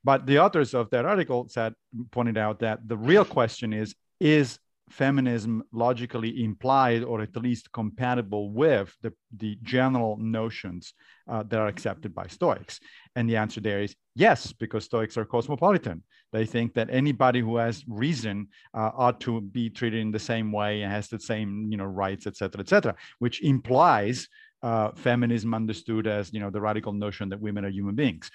But 0.03 0.25
the 0.25 0.39
authors 0.39 0.73
of 0.73 0.89
that 0.91 1.05
article 1.05 1.47
said, 1.49 1.73
pointed 2.11 2.37
out 2.37 2.59
that 2.59 2.87
the 2.87 2.97
real 2.97 3.25
question 3.25 3.73
is, 3.73 3.95
is 4.19 4.59
feminism 4.89 5.63
logically 5.73 6.43
implied 6.45 7.03
or 7.03 7.21
at 7.21 7.35
least 7.35 7.71
compatible 7.73 8.51
with 8.51 8.95
the, 9.01 9.11
the 9.35 9.57
general 9.61 10.15
notions 10.17 10.93
uh, 11.29 11.43
that 11.43 11.59
are 11.59 11.67
accepted 11.67 12.15
by 12.15 12.25
Stoics? 12.27 12.79
And 13.15 13.29
the 13.29 13.35
answer 13.35 13.59
there 13.59 13.81
is 13.81 13.95
yes, 14.15 14.53
because 14.53 14.85
Stoics 14.85 15.17
are 15.17 15.25
cosmopolitan. 15.25 16.03
They 16.31 16.45
think 16.45 16.73
that 16.75 16.89
anybody 16.89 17.41
who 17.41 17.57
has 17.57 17.83
reason 17.87 18.47
uh, 18.73 18.91
ought 18.95 19.19
to 19.21 19.41
be 19.41 19.69
treated 19.69 19.99
in 19.99 20.11
the 20.11 20.19
same 20.19 20.51
way 20.51 20.83
and 20.83 20.91
has 20.91 21.07
the 21.09 21.19
same, 21.19 21.67
you 21.69 21.77
know, 21.77 21.85
rights, 21.85 22.27
et 22.27 22.37
cetera, 22.37 22.61
et 22.61 22.69
cetera, 22.69 22.95
which 23.19 23.41
implies 23.43 24.27
uh, 24.63 24.91
feminism 24.91 25.53
understood 25.53 26.07
as 26.07 26.33
you 26.33 26.39
know 26.39 26.49
the 26.49 26.61
radical 26.61 26.93
notion 26.93 27.29
that 27.29 27.39
women 27.39 27.65
are 27.65 27.69
human 27.69 27.95
beings. 27.95 28.31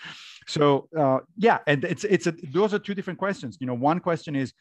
So 0.47 0.89
uh, 0.97 1.21
yeah, 1.37 1.59
and 1.67 1.85
it's 1.85 2.05
it's 2.05 2.27
a, 2.27 2.35
those 2.53 2.75
are 2.75 2.79
two 2.79 2.95
different 2.95 3.19
questions. 3.19 3.59
You 3.61 3.67
know, 3.67 3.75
one 3.75 4.01
question 4.01 4.37
is, 4.37 4.53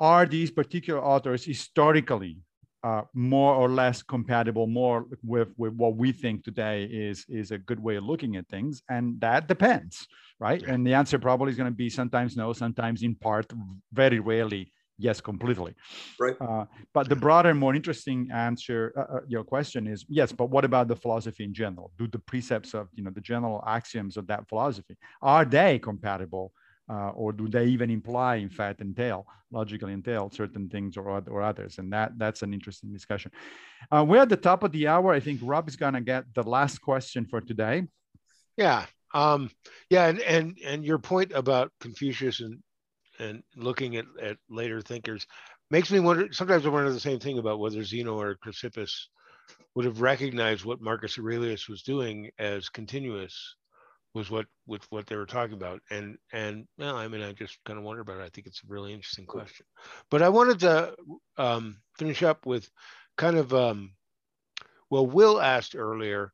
are 0.00 0.26
these 0.26 0.50
particular 0.50 1.02
authors 1.02 1.44
historically 1.44 2.38
uh, 2.84 3.02
more 3.12 3.54
or 3.54 3.68
less 3.68 4.02
compatible 4.02 4.66
more 4.66 5.06
with, 5.24 5.48
with 5.56 5.72
what 5.74 5.96
we 5.96 6.12
think 6.12 6.44
today 6.44 6.84
is 6.84 7.24
is 7.28 7.50
a 7.50 7.58
good 7.58 7.80
way 7.80 7.96
of 7.96 8.04
looking 8.04 8.36
at 8.36 8.48
things 8.48 8.82
and 8.88 9.20
that 9.20 9.48
depends 9.48 10.06
right 10.38 10.62
and 10.62 10.86
the 10.86 10.94
answer 10.94 11.18
probably 11.18 11.50
is 11.50 11.56
going 11.56 11.70
to 11.70 11.76
be 11.76 11.90
sometimes 11.90 12.36
no 12.36 12.52
sometimes 12.52 13.02
in 13.02 13.16
part 13.16 13.50
very 13.92 14.20
rarely 14.20 14.70
yes 14.98 15.20
completely. 15.20 15.74
Right. 16.18 16.36
Uh, 16.40 16.64
but 16.92 17.08
the 17.08 17.16
broader 17.16 17.54
more 17.54 17.74
interesting 17.74 18.28
answer 18.32 18.92
uh, 18.96 19.16
uh, 19.16 19.20
your 19.26 19.44
question 19.44 19.86
is 19.86 20.04
yes 20.08 20.32
but 20.32 20.50
what 20.50 20.64
about 20.64 20.88
the 20.88 20.96
philosophy 20.96 21.44
in 21.44 21.54
general? 21.54 21.92
Do 21.98 22.06
the 22.06 22.18
precepts 22.18 22.74
of 22.74 22.88
you 22.94 23.04
know 23.04 23.10
the 23.10 23.20
general 23.20 23.62
axioms 23.66 24.16
of 24.16 24.26
that 24.26 24.48
philosophy 24.48 24.96
are 25.22 25.44
they 25.44 25.78
compatible 25.78 26.52
uh, 26.90 27.10
or 27.10 27.32
do 27.32 27.48
they 27.48 27.66
even 27.66 27.90
imply 27.90 28.36
in 28.36 28.50
fact 28.50 28.80
entail 28.80 29.26
logically 29.50 29.94
entail 29.94 30.30
certain 30.30 30.68
things 30.68 30.96
or, 30.96 31.08
or 31.08 31.42
others? 31.42 31.78
And 31.78 31.92
that 31.92 32.12
that's 32.18 32.42
an 32.42 32.52
interesting 32.52 32.92
discussion. 32.92 33.30
Uh, 33.90 34.04
we're 34.06 34.20
at 34.20 34.28
the 34.28 34.36
top 34.36 34.62
of 34.62 34.72
the 34.72 34.88
hour. 34.88 35.12
I 35.12 35.20
think 35.20 35.40
rob 35.42 35.68
is 35.68 35.76
going 35.76 35.94
to 35.94 36.02
get 36.02 36.24
the 36.34 36.42
last 36.42 36.80
question 36.80 37.24
for 37.24 37.40
today. 37.40 37.84
Yeah 38.56 38.84
um 39.14 39.50
yeah 39.88 40.06
and 40.06 40.20
and 40.20 40.58
and 40.64 40.84
your 40.84 40.98
point 40.98 41.32
about 41.34 41.72
confucius 41.80 42.40
and 42.40 42.58
and 43.18 43.42
looking 43.56 43.96
at, 43.96 44.06
at 44.20 44.36
later 44.48 44.80
thinkers 44.80 45.26
makes 45.70 45.90
me 45.90 46.00
wonder 46.00 46.32
sometimes 46.32 46.64
i 46.64 46.68
wonder 46.68 46.92
the 46.92 47.00
same 47.00 47.18
thing 47.18 47.38
about 47.38 47.58
whether 47.58 47.82
zeno 47.82 48.18
or 48.18 48.36
chrysippus 48.36 49.08
would 49.74 49.84
have 49.84 50.00
recognized 50.00 50.64
what 50.64 50.80
marcus 50.80 51.18
aurelius 51.18 51.68
was 51.68 51.82
doing 51.82 52.30
as 52.38 52.68
continuous 52.68 53.56
was 54.14 54.30
what 54.30 54.46
with 54.66 54.84
what 54.90 55.06
they 55.06 55.16
were 55.16 55.26
talking 55.26 55.54
about. 55.54 55.80
And 55.90 56.18
and 56.32 56.66
well 56.78 56.96
i 56.96 57.08
mean 57.08 57.22
i 57.22 57.32
just 57.32 57.58
kind 57.64 57.78
of 57.78 57.84
wonder 57.84 58.02
about 58.02 58.18
it. 58.18 58.24
I 58.24 58.28
think 58.30 58.46
it's 58.46 58.62
a 58.64 58.72
really 58.72 58.92
interesting 58.92 59.26
question. 59.26 59.66
But 60.10 60.22
i 60.22 60.28
wanted 60.28 60.60
to 60.60 60.94
um, 61.36 61.78
finish 61.98 62.22
up 62.22 62.46
with 62.46 62.68
kind 63.16 63.36
of 63.36 63.54
um, 63.54 63.92
well 64.90 65.06
will 65.06 65.40
asked 65.40 65.76
earlier 65.76 66.32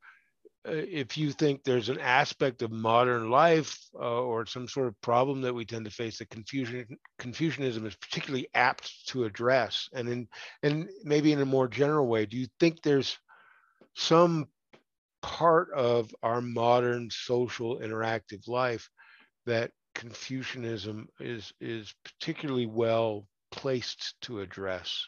if 0.64 1.18
you 1.18 1.30
think 1.32 1.62
there's 1.62 1.88
an 1.88 2.00
aspect 2.00 2.62
of 2.62 2.70
modern 2.70 3.30
life 3.30 3.78
uh, 3.94 4.22
or 4.22 4.46
some 4.46 4.66
sort 4.66 4.88
of 4.88 5.00
problem 5.00 5.42
that 5.42 5.54
we 5.54 5.64
tend 5.64 5.84
to 5.84 5.90
face 5.90 6.18
that 6.18 6.30
confucianism 7.18 7.86
is 7.86 7.94
particularly 7.96 8.48
apt 8.54 9.06
to 9.08 9.24
address 9.24 9.88
and 9.92 10.08
in 10.08 10.28
and 10.62 10.88
maybe 11.02 11.32
in 11.32 11.40
a 11.40 11.46
more 11.46 11.68
general 11.68 12.06
way 12.06 12.24
do 12.24 12.36
you 12.36 12.46
think 12.58 12.80
there's 12.80 13.18
some 13.94 14.46
part 15.22 15.70
of 15.72 16.14
our 16.22 16.40
modern 16.40 17.08
social 17.10 17.78
interactive 17.80 18.48
life 18.48 18.88
that 19.46 19.70
Confucianism 19.94 21.08
is 21.20 21.52
is 21.60 21.94
particularly 22.04 22.66
well 22.66 23.26
placed 23.52 24.14
to 24.22 24.40
address. 24.40 25.06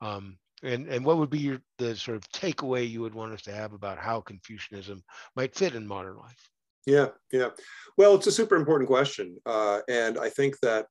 Um, 0.00 0.38
and 0.62 0.86
and 0.88 1.04
what 1.04 1.18
would 1.18 1.30
be 1.30 1.38
your, 1.38 1.60
the 1.78 1.96
sort 1.96 2.16
of 2.16 2.28
takeaway 2.30 2.88
you 2.88 3.00
would 3.02 3.14
want 3.14 3.32
us 3.32 3.42
to 3.42 3.52
have 3.52 3.72
about 3.72 3.98
how 3.98 4.20
Confucianism 4.20 5.02
might 5.34 5.54
fit 5.54 5.74
in 5.74 5.86
modern 5.86 6.16
life? 6.16 6.50
Yeah, 6.86 7.08
yeah. 7.32 7.50
Well, 7.96 8.14
it's 8.14 8.28
a 8.28 8.32
super 8.32 8.56
important 8.56 8.88
question, 8.88 9.36
uh, 9.44 9.80
and 9.88 10.18
I 10.18 10.30
think 10.30 10.58
that 10.60 10.86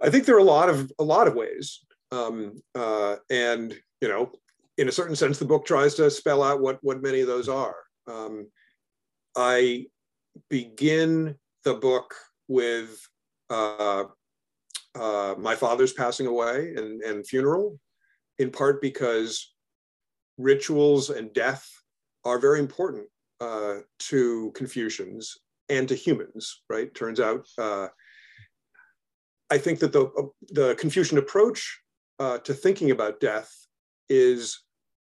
I 0.00 0.10
think 0.10 0.26
there 0.26 0.36
are 0.36 0.40
a 0.40 0.44
lot 0.44 0.68
of 0.68 0.90
a 0.98 1.04
lot 1.04 1.28
of 1.28 1.34
ways, 1.34 1.80
um, 2.10 2.60
uh, 2.74 3.16
and 3.30 3.74
you 4.00 4.08
know, 4.08 4.32
in 4.78 4.88
a 4.88 4.92
certain 4.92 5.16
sense, 5.16 5.38
the 5.38 5.44
book 5.44 5.64
tries 5.64 5.94
to 5.94 6.10
spell 6.10 6.42
out 6.42 6.60
what, 6.60 6.78
what 6.82 7.02
many 7.02 7.20
of 7.20 7.28
those 7.28 7.48
are. 7.48 7.76
Um, 8.08 8.48
I 9.36 9.86
begin 10.50 11.36
the 11.64 11.74
book 11.74 12.14
with 12.48 13.00
uh, 13.48 14.04
uh, 14.94 15.34
my 15.38 15.54
father's 15.54 15.92
passing 15.92 16.26
away 16.26 16.74
and, 16.76 17.00
and 17.02 17.26
funeral, 17.26 17.78
in 18.38 18.50
part 18.50 18.80
because 18.80 19.54
rituals 20.38 21.10
and 21.10 21.32
death 21.32 21.68
are 22.24 22.38
very 22.38 22.58
important 22.58 23.06
uh, 23.40 23.78
to 23.98 24.52
Confucians 24.54 25.38
and 25.68 25.88
to 25.88 25.94
humans, 25.94 26.62
right? 26.68 26.94
Turns 26.94 27.20
out, 27.20 27.46
uh, 27.58 27.88
I 29.50 29.58
think 29.58 29.80
that 29.80 29.92
the, 29.92 30.30
the 30.50 30.74
Confucian 30.76 31.18
approach 31.18 31.80
uh, 32.18 32.38
to 32.38 32.54
thinking 32.54 32.90
about 32.90 33.20
death 33.20 33.52
is, 34.08 34.62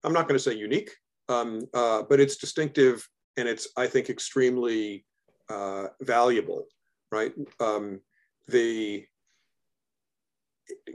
I'm 0.03 0.13
not 0.13 0.28
going 0.28 0.38
to 0.38 0.43
say 0.43 0.53
unique, 0.53 0.91
um, 1.28 1.61
uh, 1.74 2.03
but 2.09 2.20
it's 2.20 2.38
distinctive 2.38 3.07
and 3.38 3.47
it's, 3.47 3.67
I 3.78 3.88
think, 3.88 4.09
extremely 4.09 5.05
uh, 5.49 5.88
valuable, 6.01 6.65
right? 7.11 7.34
Um, 7.59 8.01
the 8.47 9.05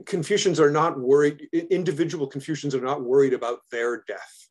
Confucians 0.06 0.60
are 0.60 0.70
not 0.70 0.98
worried, 0.98 1.48
individual 1.52 2.26
Confucians 2.26 2.74
are 2.74 2.80
not 2.80 3.02
worried 3.02 3.32
about 3.32 3.60
their 3.70 4.02
death 4.06 4.48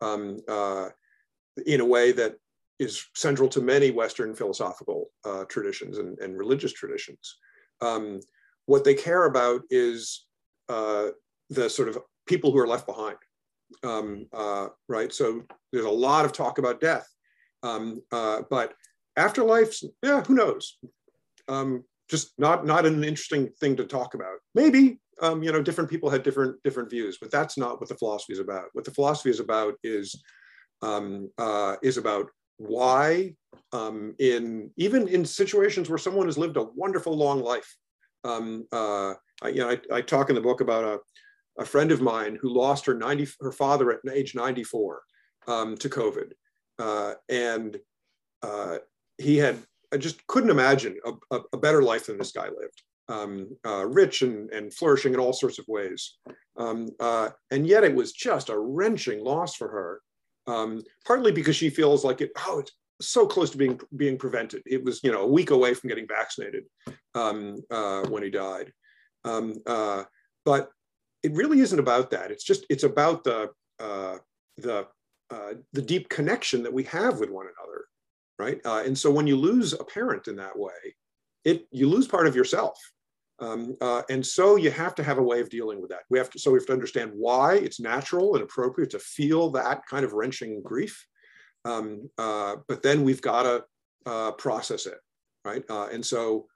um, 0.00 0.38
uh, 0.48 0.88
in 1.66 1.80
a 1.80 1.84
way 1.84 2.12
that 2.12 2.36
is 2.78 3.06
central 3.14 3.48
to 3.48 3.60
many 3.60 3.90
Western 3.90 4.34
philosophical 4.34 5.10
uh, 5.24 5.44
traditions 5.44 5.98
and, 5.98 6.18
and, 6.18 6.36
religious 6.36 6.72
traditions. 6.72 7.38
Um, 7.80 8.20
what 8.66 8.84
they 8.84 8.94
care 8.94 9.24
about 9.24 9.62
is 9.70 10.26
uh, 10.68 11.08
the 11.48 11.70
sort 11.70 11.88
of 11.88 11.98
people 12.26 12.52
who 12.52 12.58
are 12.58 12.66
left 12.66 12.86
behind, 12.86 13.16
um, 13.82 14.26
uh, 14.32 14.68
right? 14.88 15.12
So 15.12 15.42
there's 15.72 15.86
a 15.86 15.90
lot 15.90 16.24
of 16.26 16.32
talk 16.32 16.58
about 16.58 16.80
death, 16.80 17.08
um, 17.62 18.02
uh, 18.12 18.42
but 18.50 18.74
afterlife, 19.16 19.78
yeah, 20.02 20.22
who 20.22 20.34
knows? 20.34 20.78
Just 22.08 22.32
not 22.38 22.64
not 22.64 22.86
an 22.86 23.02
interesting 23.04 23.50
thing 23.60 23.76
to 23.76 23.84
talk 23.84 24.14
about. 24.14 24.38
Maybe 24.54 25.00
um, 25.20 25.42
you 25.42 25.52
know 25.52 25.62
different 25.62 25.90
people 25.90 26.10
had 26.10 26.22
different 26.22 26.62
different 26.62 26.90
views, 26.90 27.18
but 27.20 27.30
that's 27.30 27.58
not 27.58 27.80
what 27.80 27.88
the 27.88 27.96
philosophy 27.96 28.32
is 28.32 28.38
about. 28.38 28.66
What 28.72 28.84
the 28.84 28.92
philosophy 28.92 29.30
is 29.30 29.40
about 29.40 29.74
is 29.82 30.22
um, 30.82 31.30
uh, 31.38 31.76
is 31.82 31.96
about 31.96 32.30
why 32.58 33.34
um, 33.72 34.14
in 34.18 34.70
even 34.76 35.08
in 35.08 35.24
situations 35.24 35.88
where 35.88 35.98
someone 35.98 36.26
has 36.26 36.38
lived 36.38 36.56
a 36.56 36.62
wonderful 36.62 37.16
long 37.16 37.42
life. 37.42 37.76
Um, 38.24 38.66
uh, 38.72 39.14
I, 39.42 39.48
you 39.48 39.58
know, 39.58 39.70
I, 39.70 39.78
I, 39.92 40.00
talk 40.00 40.30
in 40.30 40.34
the 40.34 40.40
book 40.40 40.60
about 40.60 40.84
a, 40.84 41.62
a 41.62 41.64
friend 41.64 41.92
of 41.92 42.00
mine 42.00 42.36
who 42.40 42.52
lost 42.52 42.84
her 42.86 42.94
90, 42.94 43.28
her 43.40 43.52
father 43.52 43.92
at 43.92 44.00
age 44.12 44.34
94 44.34 45.00
um, 45.46 45.76
to 45.76 45.88
COVID. 45.88 46.32
Uh, 46.78 47.14
and 47.28 47.78
uh, 48.42 48.78
he 49.18 49.36
had, 49.36 49.58
I 49.92 49.96
just 49.96 50.26
couldn't 50.26 50.50
imagine 50.50 50.96
a, 51.04 51.36
a, 51.36 51.40
a 51.52 51.56
better 51.56 51.82
life 51.82 52.06
than 52.06 52.18
this 52.18 52.32
guy 52.32 52.46
lived. 52.46 52.82
Um, 53.08 53.56
uh, 53.64 53.86
rich 53.86 54.22
and, 54.22 54.50
and 54.50 54.74
flourishing 54.74 55.14
in 55.14 55.20
all 55.20 55.32
sorts 55.32 55.60
of 55.60 55.64
ways. 55.68 56.16
Um, 56.56 56.88
uh, 56.98 57.30
and 57.52 57.64
yet 57.66 57.84
it 57.84 57.94
was 57.94 58.12
just 58.12 58.48
a 58.48 58.58
wrenching 58.58 59.22
loss 59.22 59.54
for 59.54 59.68
her, 59.68 60.00
um, 60.52 60.82
partly 61.04 61.30
because 61.30 61.54
she 61.54 61.70
feels 61.70 62.04
like 62.04 62.20
it, 62.20 62.32
oh, 62.46 62.58
it's 62.58 62.72
so 63.00 63.24
close 63.26 63.50
to 63.50 63.58
being, 63.58 63.80
being 63.96 64.18
prevented. 64.18 64.62
It 64.66 64.82
was, 64.82 65.04
you 65.04 65.12
know, 65.12 65.22
a 65.22 65.26
week 65.26 65.50
away 65.50 65.74
from 65.74 65.88
getting 65.88 66.08
vaccinated 66.08 66.64
um, 67.14 67.58
uh, 67.70 68.06
when 68.08 68.24
he 68.24 68.30
died. 68.30 68.72
Um, 69.24 69.54
uh, 69.66 70.04
but 70.44 70.70
it 71.22 71.32
really 71.32 71.60
isn't 71.60 71.78
about 71.78 72.10
that. 72.10 72.30
It's 72.30 72.44
just 72.44 72.64
it's 72.70 72.84
about 72.84 73.24
the 73.24 73.50
uh, 73.80 74.18
the 74.56 74.86
uh, 75.30 75.54
the 75.72 75.82
deep 75.82 76.08
connection 76.08 76.62
that 76.62 76.72
we 76.72 76.84
have 76.84 77.18
with 77.18 77.30
one 77.30 77.46
another, 77.46 77.75
right? 78.38 78.60
Uh, 78.64 78.82
and 78.84 78.96
so 78.96 79.10
when 79.10 79.26
you 79.26 79.36
lose 79.36 79.72
a 79.72 79.84
parent 79.84 80.28
in 80.28 80.36
that 80.36 80.58
way, 80.58 80.94
it 81.44 81.66
you 81.70 81.88
lose 81.88 82.08
part 82.08 82.26
of 82.26 82.36
yourself. 82.36 82.78
Um, 83.38 83.76
uh, 83.82 84.02
and 84.08 84.24
so 84.24 84.56
you 84.56 84.70
have 84.70 84.94
to 84.94 85.02
have 85.02 85.18
a 85.18 85.22
way 85.22 85.40
of 85.40 85.50
dealing 85.50 85.80
with 85.80 85.90
that. 85.90 86.04
We 86.08 86.18
have 86.18 86.30
to 86.30 86.38
so 86.38 86.50
we 86.50 86.58
have 86.58 86.66
to 86.66 86.72
understand 86.72 87.12
why 87.14 87.56
it's 87.56 87.80
natural 87.80 88.34
and 88.34 88.42
appropriate 88.42 88.90
to 88.90 88.98
feel 88.98 89.50
that 89.50 89.86
kind 89.86 90.04
of 90.04 90.12
wrenching 90.12 90.62
grief. 90.62 91.06
Um, 91.64 92.08
uh, 92.16 92.56
but 92.68 92.82
then 92.82 93.02
we've 93.02 93.22
got 93.22 93.42
to 93.42 93.64
uh, 94.06 94.32
process 94.32 94.86
it, 94.86 94.98
right? 95.44 95.64
and 95.68 96.04
so 96.04 96.46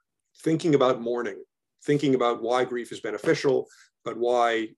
thinking 0.43 0.73
about 0.75 1.01
mourning, 1.01 1.43
thinking 1.83 2.15
about 2.15 2.41
why 2.41 2.63
grief 2.63 2.91
is 2.91 3.01
beneficial, 3.01 3.67
but 4.05 4.17
why 4.17 4.69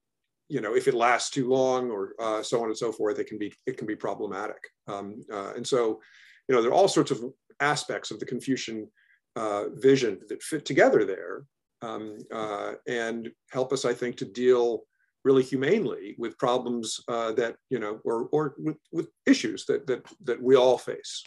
you 0.48 0.60
know 0.60 0.74
if 0.74 0.88
it 0.88 0.94
lasts 0.94 1.30
too 1.30 1.48
long 1.48 1.90
or 1.90 2.14
uh, 2.20 2.42
so 2.42 2.62
on 2.62 2.68
and 2.68 2.76
so 2.76 2.92
forth 2.92 3.18
it 3.18 3.26
can 3.26 3.38
be 3.38 3.52
it 3.66 3.76
can 3.76 3.86
be 3.86 3.96
problematic 3.96 4.58
um, 4.88 5.22
uh, 5.32 5.52
and 5.56 5.66
so 5.66 6.00
you 6.48 6.54
know 6.54 6.62
there 6.62 6.70
are 6.70 6.74
all 6.74 6.88
sorts 6.88 7.10
of 7.10 7.22
aspects 7.60 8.10
of 8.10 8.18
the 8.20 8.26
confucian 8.26 8.88
uh, 9.36 9.64
vision 9.74 10.20
that 10.28 10.42
fit 10.42 10.64
together 10.64 11.04
there 11.04 11.44
um, 11.82 12.18
uh, 12.32 12.72
and 12.86 13.30
help 13.50 13.72
us, 13.72 13.84
I 13.84 13.92
think, 13.92 14.16
to 14.16 14.24
deal 14.24 14.84
really 15.24 15.42
humanely 15.42 16.14
with 16.18 16.38
problems 16.38 17.00
uh, 17.08 17.32
that 17.32 17.56
you 17.70 17.78
know, 17.78 18.00
or 18.04 18.28
or 18.32 18.54
with, 18.58 18.76
with 18.92 19.08
issues 19.26 19.64
that 19.66 19.86
that 19.86 20.06
that 20.24 20.42
we 20.42 20.56
all 20.56 20.78
face. 20.78 21.24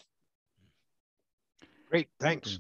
Great, 1.90 2.10
thanks. 2.20 2.60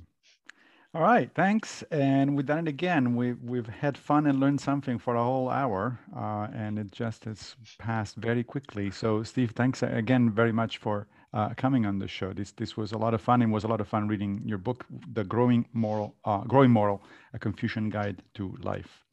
All 0.93 1.01
right, 1.01 1.29
thanks. 1.35 1.83
And 1.91 2.35
we've 2.35 2.45
done 2.45 2.59
it 2.59 2.69
again. 2.69 3.15
We've 3.15 3.41
we've 3.43 3.67
had 3.67 3.97
fun 3.97 4.25
and 4.25 4.39
learned 4.39 4.61
something 4.61 4.97
for 4.97 5.15
a 5.15 5.23
whole 5.23 5.49
hour, 5.49 5.99
uh, 6.15 6.47
and 6.53 6.79
it 6.79 6.91
just 6.91 7.25
has 7.25 7.55
passed 7.77 8.15
very 8.15 8.43
quickly. 8.43 8.89
So, 8.89 9.23
Steve, 9.23 9.51
thanks 9.51 9.83
again 9.83 10.31
very 10.31 10.51
much 10.51 10.77
for 10.77 11.07
uh, 11.37 11.53
coming 11.55 11.85
on 11.85 11.99
the 11.99 12.07
show. 12.07 12.33
This 12.33 12.51
this 12.51 12.75
was 12.75 12.93
a 12.93 12.97
lot 12.97 13.13
of 13.13 13.21
fun. 13.21 13.41
and 13.43 13.53
was 13.53 13.63
a 13.63 13.67
lot 13.67 13.79
of 13.79 13.87
fun 13.87 14.07
reading 14.07 14.41
your 14.43 14.57
book, 14.57 14.85
The 15.13 15.23
Growing 15.23 15.65
Moral, 15.71 16.15
uh, 16.25 16.39
Growing 16.39 16.71
Moral: 16.71 17.03
A 17.33 17.39
Confucian 17.39 17.89
Guide 17.89 18.23
to 18.33 18.55
Life. 18.63 19.05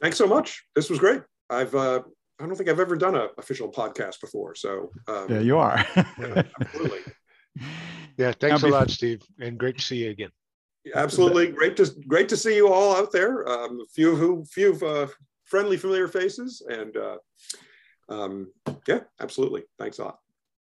Thanks 0.00 0.16
so 0.16 0.28
much. 0.28 0.64
This 0.76 0.88
was 0.88 1.00
great. 1.00 1.22
I've 1.50 1.74
uh, 1.74 2.02
I 2.40 2.46
don't 2.46 2.54
think 2.54 2.68
I've 2.70 2.78
ever 2.78 2.96
done 2.96 3.16
an 3.16 3.28
official 3.36 3.68
podcast 3.68 4.20
before. 4.20 4.54
So 4.54 4.92
um, 5.08 5.26
there 5.28 5.42
you 5.42 5.58
are. 5.58 5.84
yeah, 5.96 6.42
absolutely. 6.60 7.00
Yeah, 8.16 8.32
thanks 8.32 8.64
a 8.64 8.68
lot, 8.68 8.90
Steve, 8.90 9.22
and 9.40 9.56
great 9.58 9.78
to 9.78 9.84
see 9.84 9.98
you 10.04 10.10
again. 10.10 10.30
Absolutely, 10.94 11.52
great 11.52 11.76
to 11.76 11.86
great 12.08 12.28
to 12.28 12.36
see 12.36 12.54
you 12.56 12.66
all 12.72 12.96
out 12.96 13.12
there. 13.12 13.48
Um, 13.48 13.80
a 13.80 13.86
few 13.94 14.16
who 14.16 14.44
few 14.44 14.74
uh, 14.84 15.06
friendly, 15.44 15.76
familiar 15.76 16.08
faces, 16.08 16.62
and 16.68 16.96
uh, 16.96 17.18
um, 18.08 18.52
yeah, 18.88 19.00
absolutely. 19.20 19.62
Thanks 19.78 19.98
a 19.98 20.04
lot. 20.04 20.18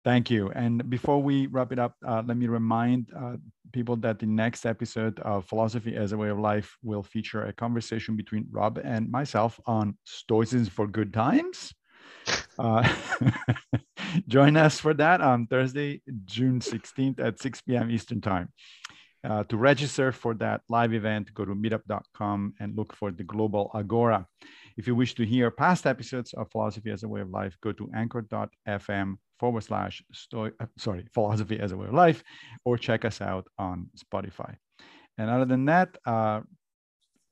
Thank 0.04 0.30
you. 0.30 0.52
And 0.52 0.90
before 0.90 1.24
we 1.24 1.48
wrap 1.48 1.72
it 1.72 1.80
up, 1.80 1.96
uh, 2.06 2.22
let 2.26 2.36
me 2.36 2.48
remind 2.48 3.10
uh, 3.18 3.38
people 3.72 3.96
that 3.98 4.20
the 4.20 4.26
next 4.26 4.66
episode 4.66 5.18
of 5.20 5.46
Philosophy 5.46 5.96
as 5.96 6.12
a 6.12 6.18
Way 6.18 6.30
of 6.30 6.40
Life 6.40 6.76
will 6.84 7.04
feature 7.04 7.46
a 7.46 7.54
conversation 7.54 8.18
between 8.18 8.46
Rob 8.52 8.80
and 8.84 9.10
myself 9.10 9.60
on 9.66 9.98
Stoicism 10.04 10.68
for 10.72 10.88
Good 10.88 11.14
Times. 11.14 11.74
Uh, 12.60 12.88
join 14.28 14.56
us 14.56 14.80
for 14.80 14.94
that 14.94 15.20
on 15.22 15.48
Thursday, 15.48 16.00
June 16.24 16.60
16th 16.60 17.20
at 17.20 17.42
6 17.42 17.62
p.m. 17.62 17.90
Eastern 17.90 18.22
Time. 18.22 18.50
Uh, 19.28 19.44
to 19.46 19.58
register 19.58 20.12
for 20.12 20.36
that 20.36 20.62
live 20.70 20.94
event, 20.94 21.34
go 21.34 21.44
to 21.46 21.56
meetup.com 21.56 22.54
and 22.60 22.78
look 22.78 22.94
for 22.94 23.10
the 23.10 23.24
Global 23.24 23.72
Agora. 23.74 24.28
If 24.76 24.88
you 24.88 24.96
wish 24.96 25.14
to 25.16 25.26
hear 25.26 25.52
past 25.52 25.86
episodes 25.86 26.34
of 26.34 26.50
Philosophy 26.52 26.92
as 26.92 27.04
a 27.04 27.08
Way 27.08 27.22
of 27.22 27.30
Life, 27.30 27.58
go 27.62 27.72
to 27.74 27.90
anchor.fm 27.96 29.18
forward 29.40 29.64
slash 29.64 30.04
story, 30.12 30.52
uh, 30.60 30.66
sorry, 30.78 31.06
philosophy 31.14 31.60
as 31.60 31.72
a 31.72 31.78
way 31.78 31.88
of 31.88 31.94
life, 31.94 32.24
or 32.66 32.78
check 32.78 33.06
us 33.06 33.22
out 33.22 33.48
on 33.58 33.90
Spotify. 33.98 34.56
And 35.18 35.30
other 35.30 35.46
than 35.46 35.66
that, 35.66 35.98
uh, 36.06 36.42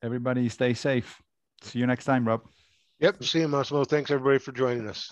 everybody 0.02 0.48
stay 0.48 0.74
safe. 0.74 1.20
See 1.62 1.78
you 1.78 1.86
next 1.86 2.04
time, 2.04 2.26
Rob. 2.26 2.42
Yep. 3.00 3.24
See 3.24 3.40
you, 3.40 3.48
Massimo. 3.48 3.84
Thanks 3.84 4.10
everybody 4.10 4.38
for 4.38 4.52
joining 4.52 4.88
us. 4.88 5.10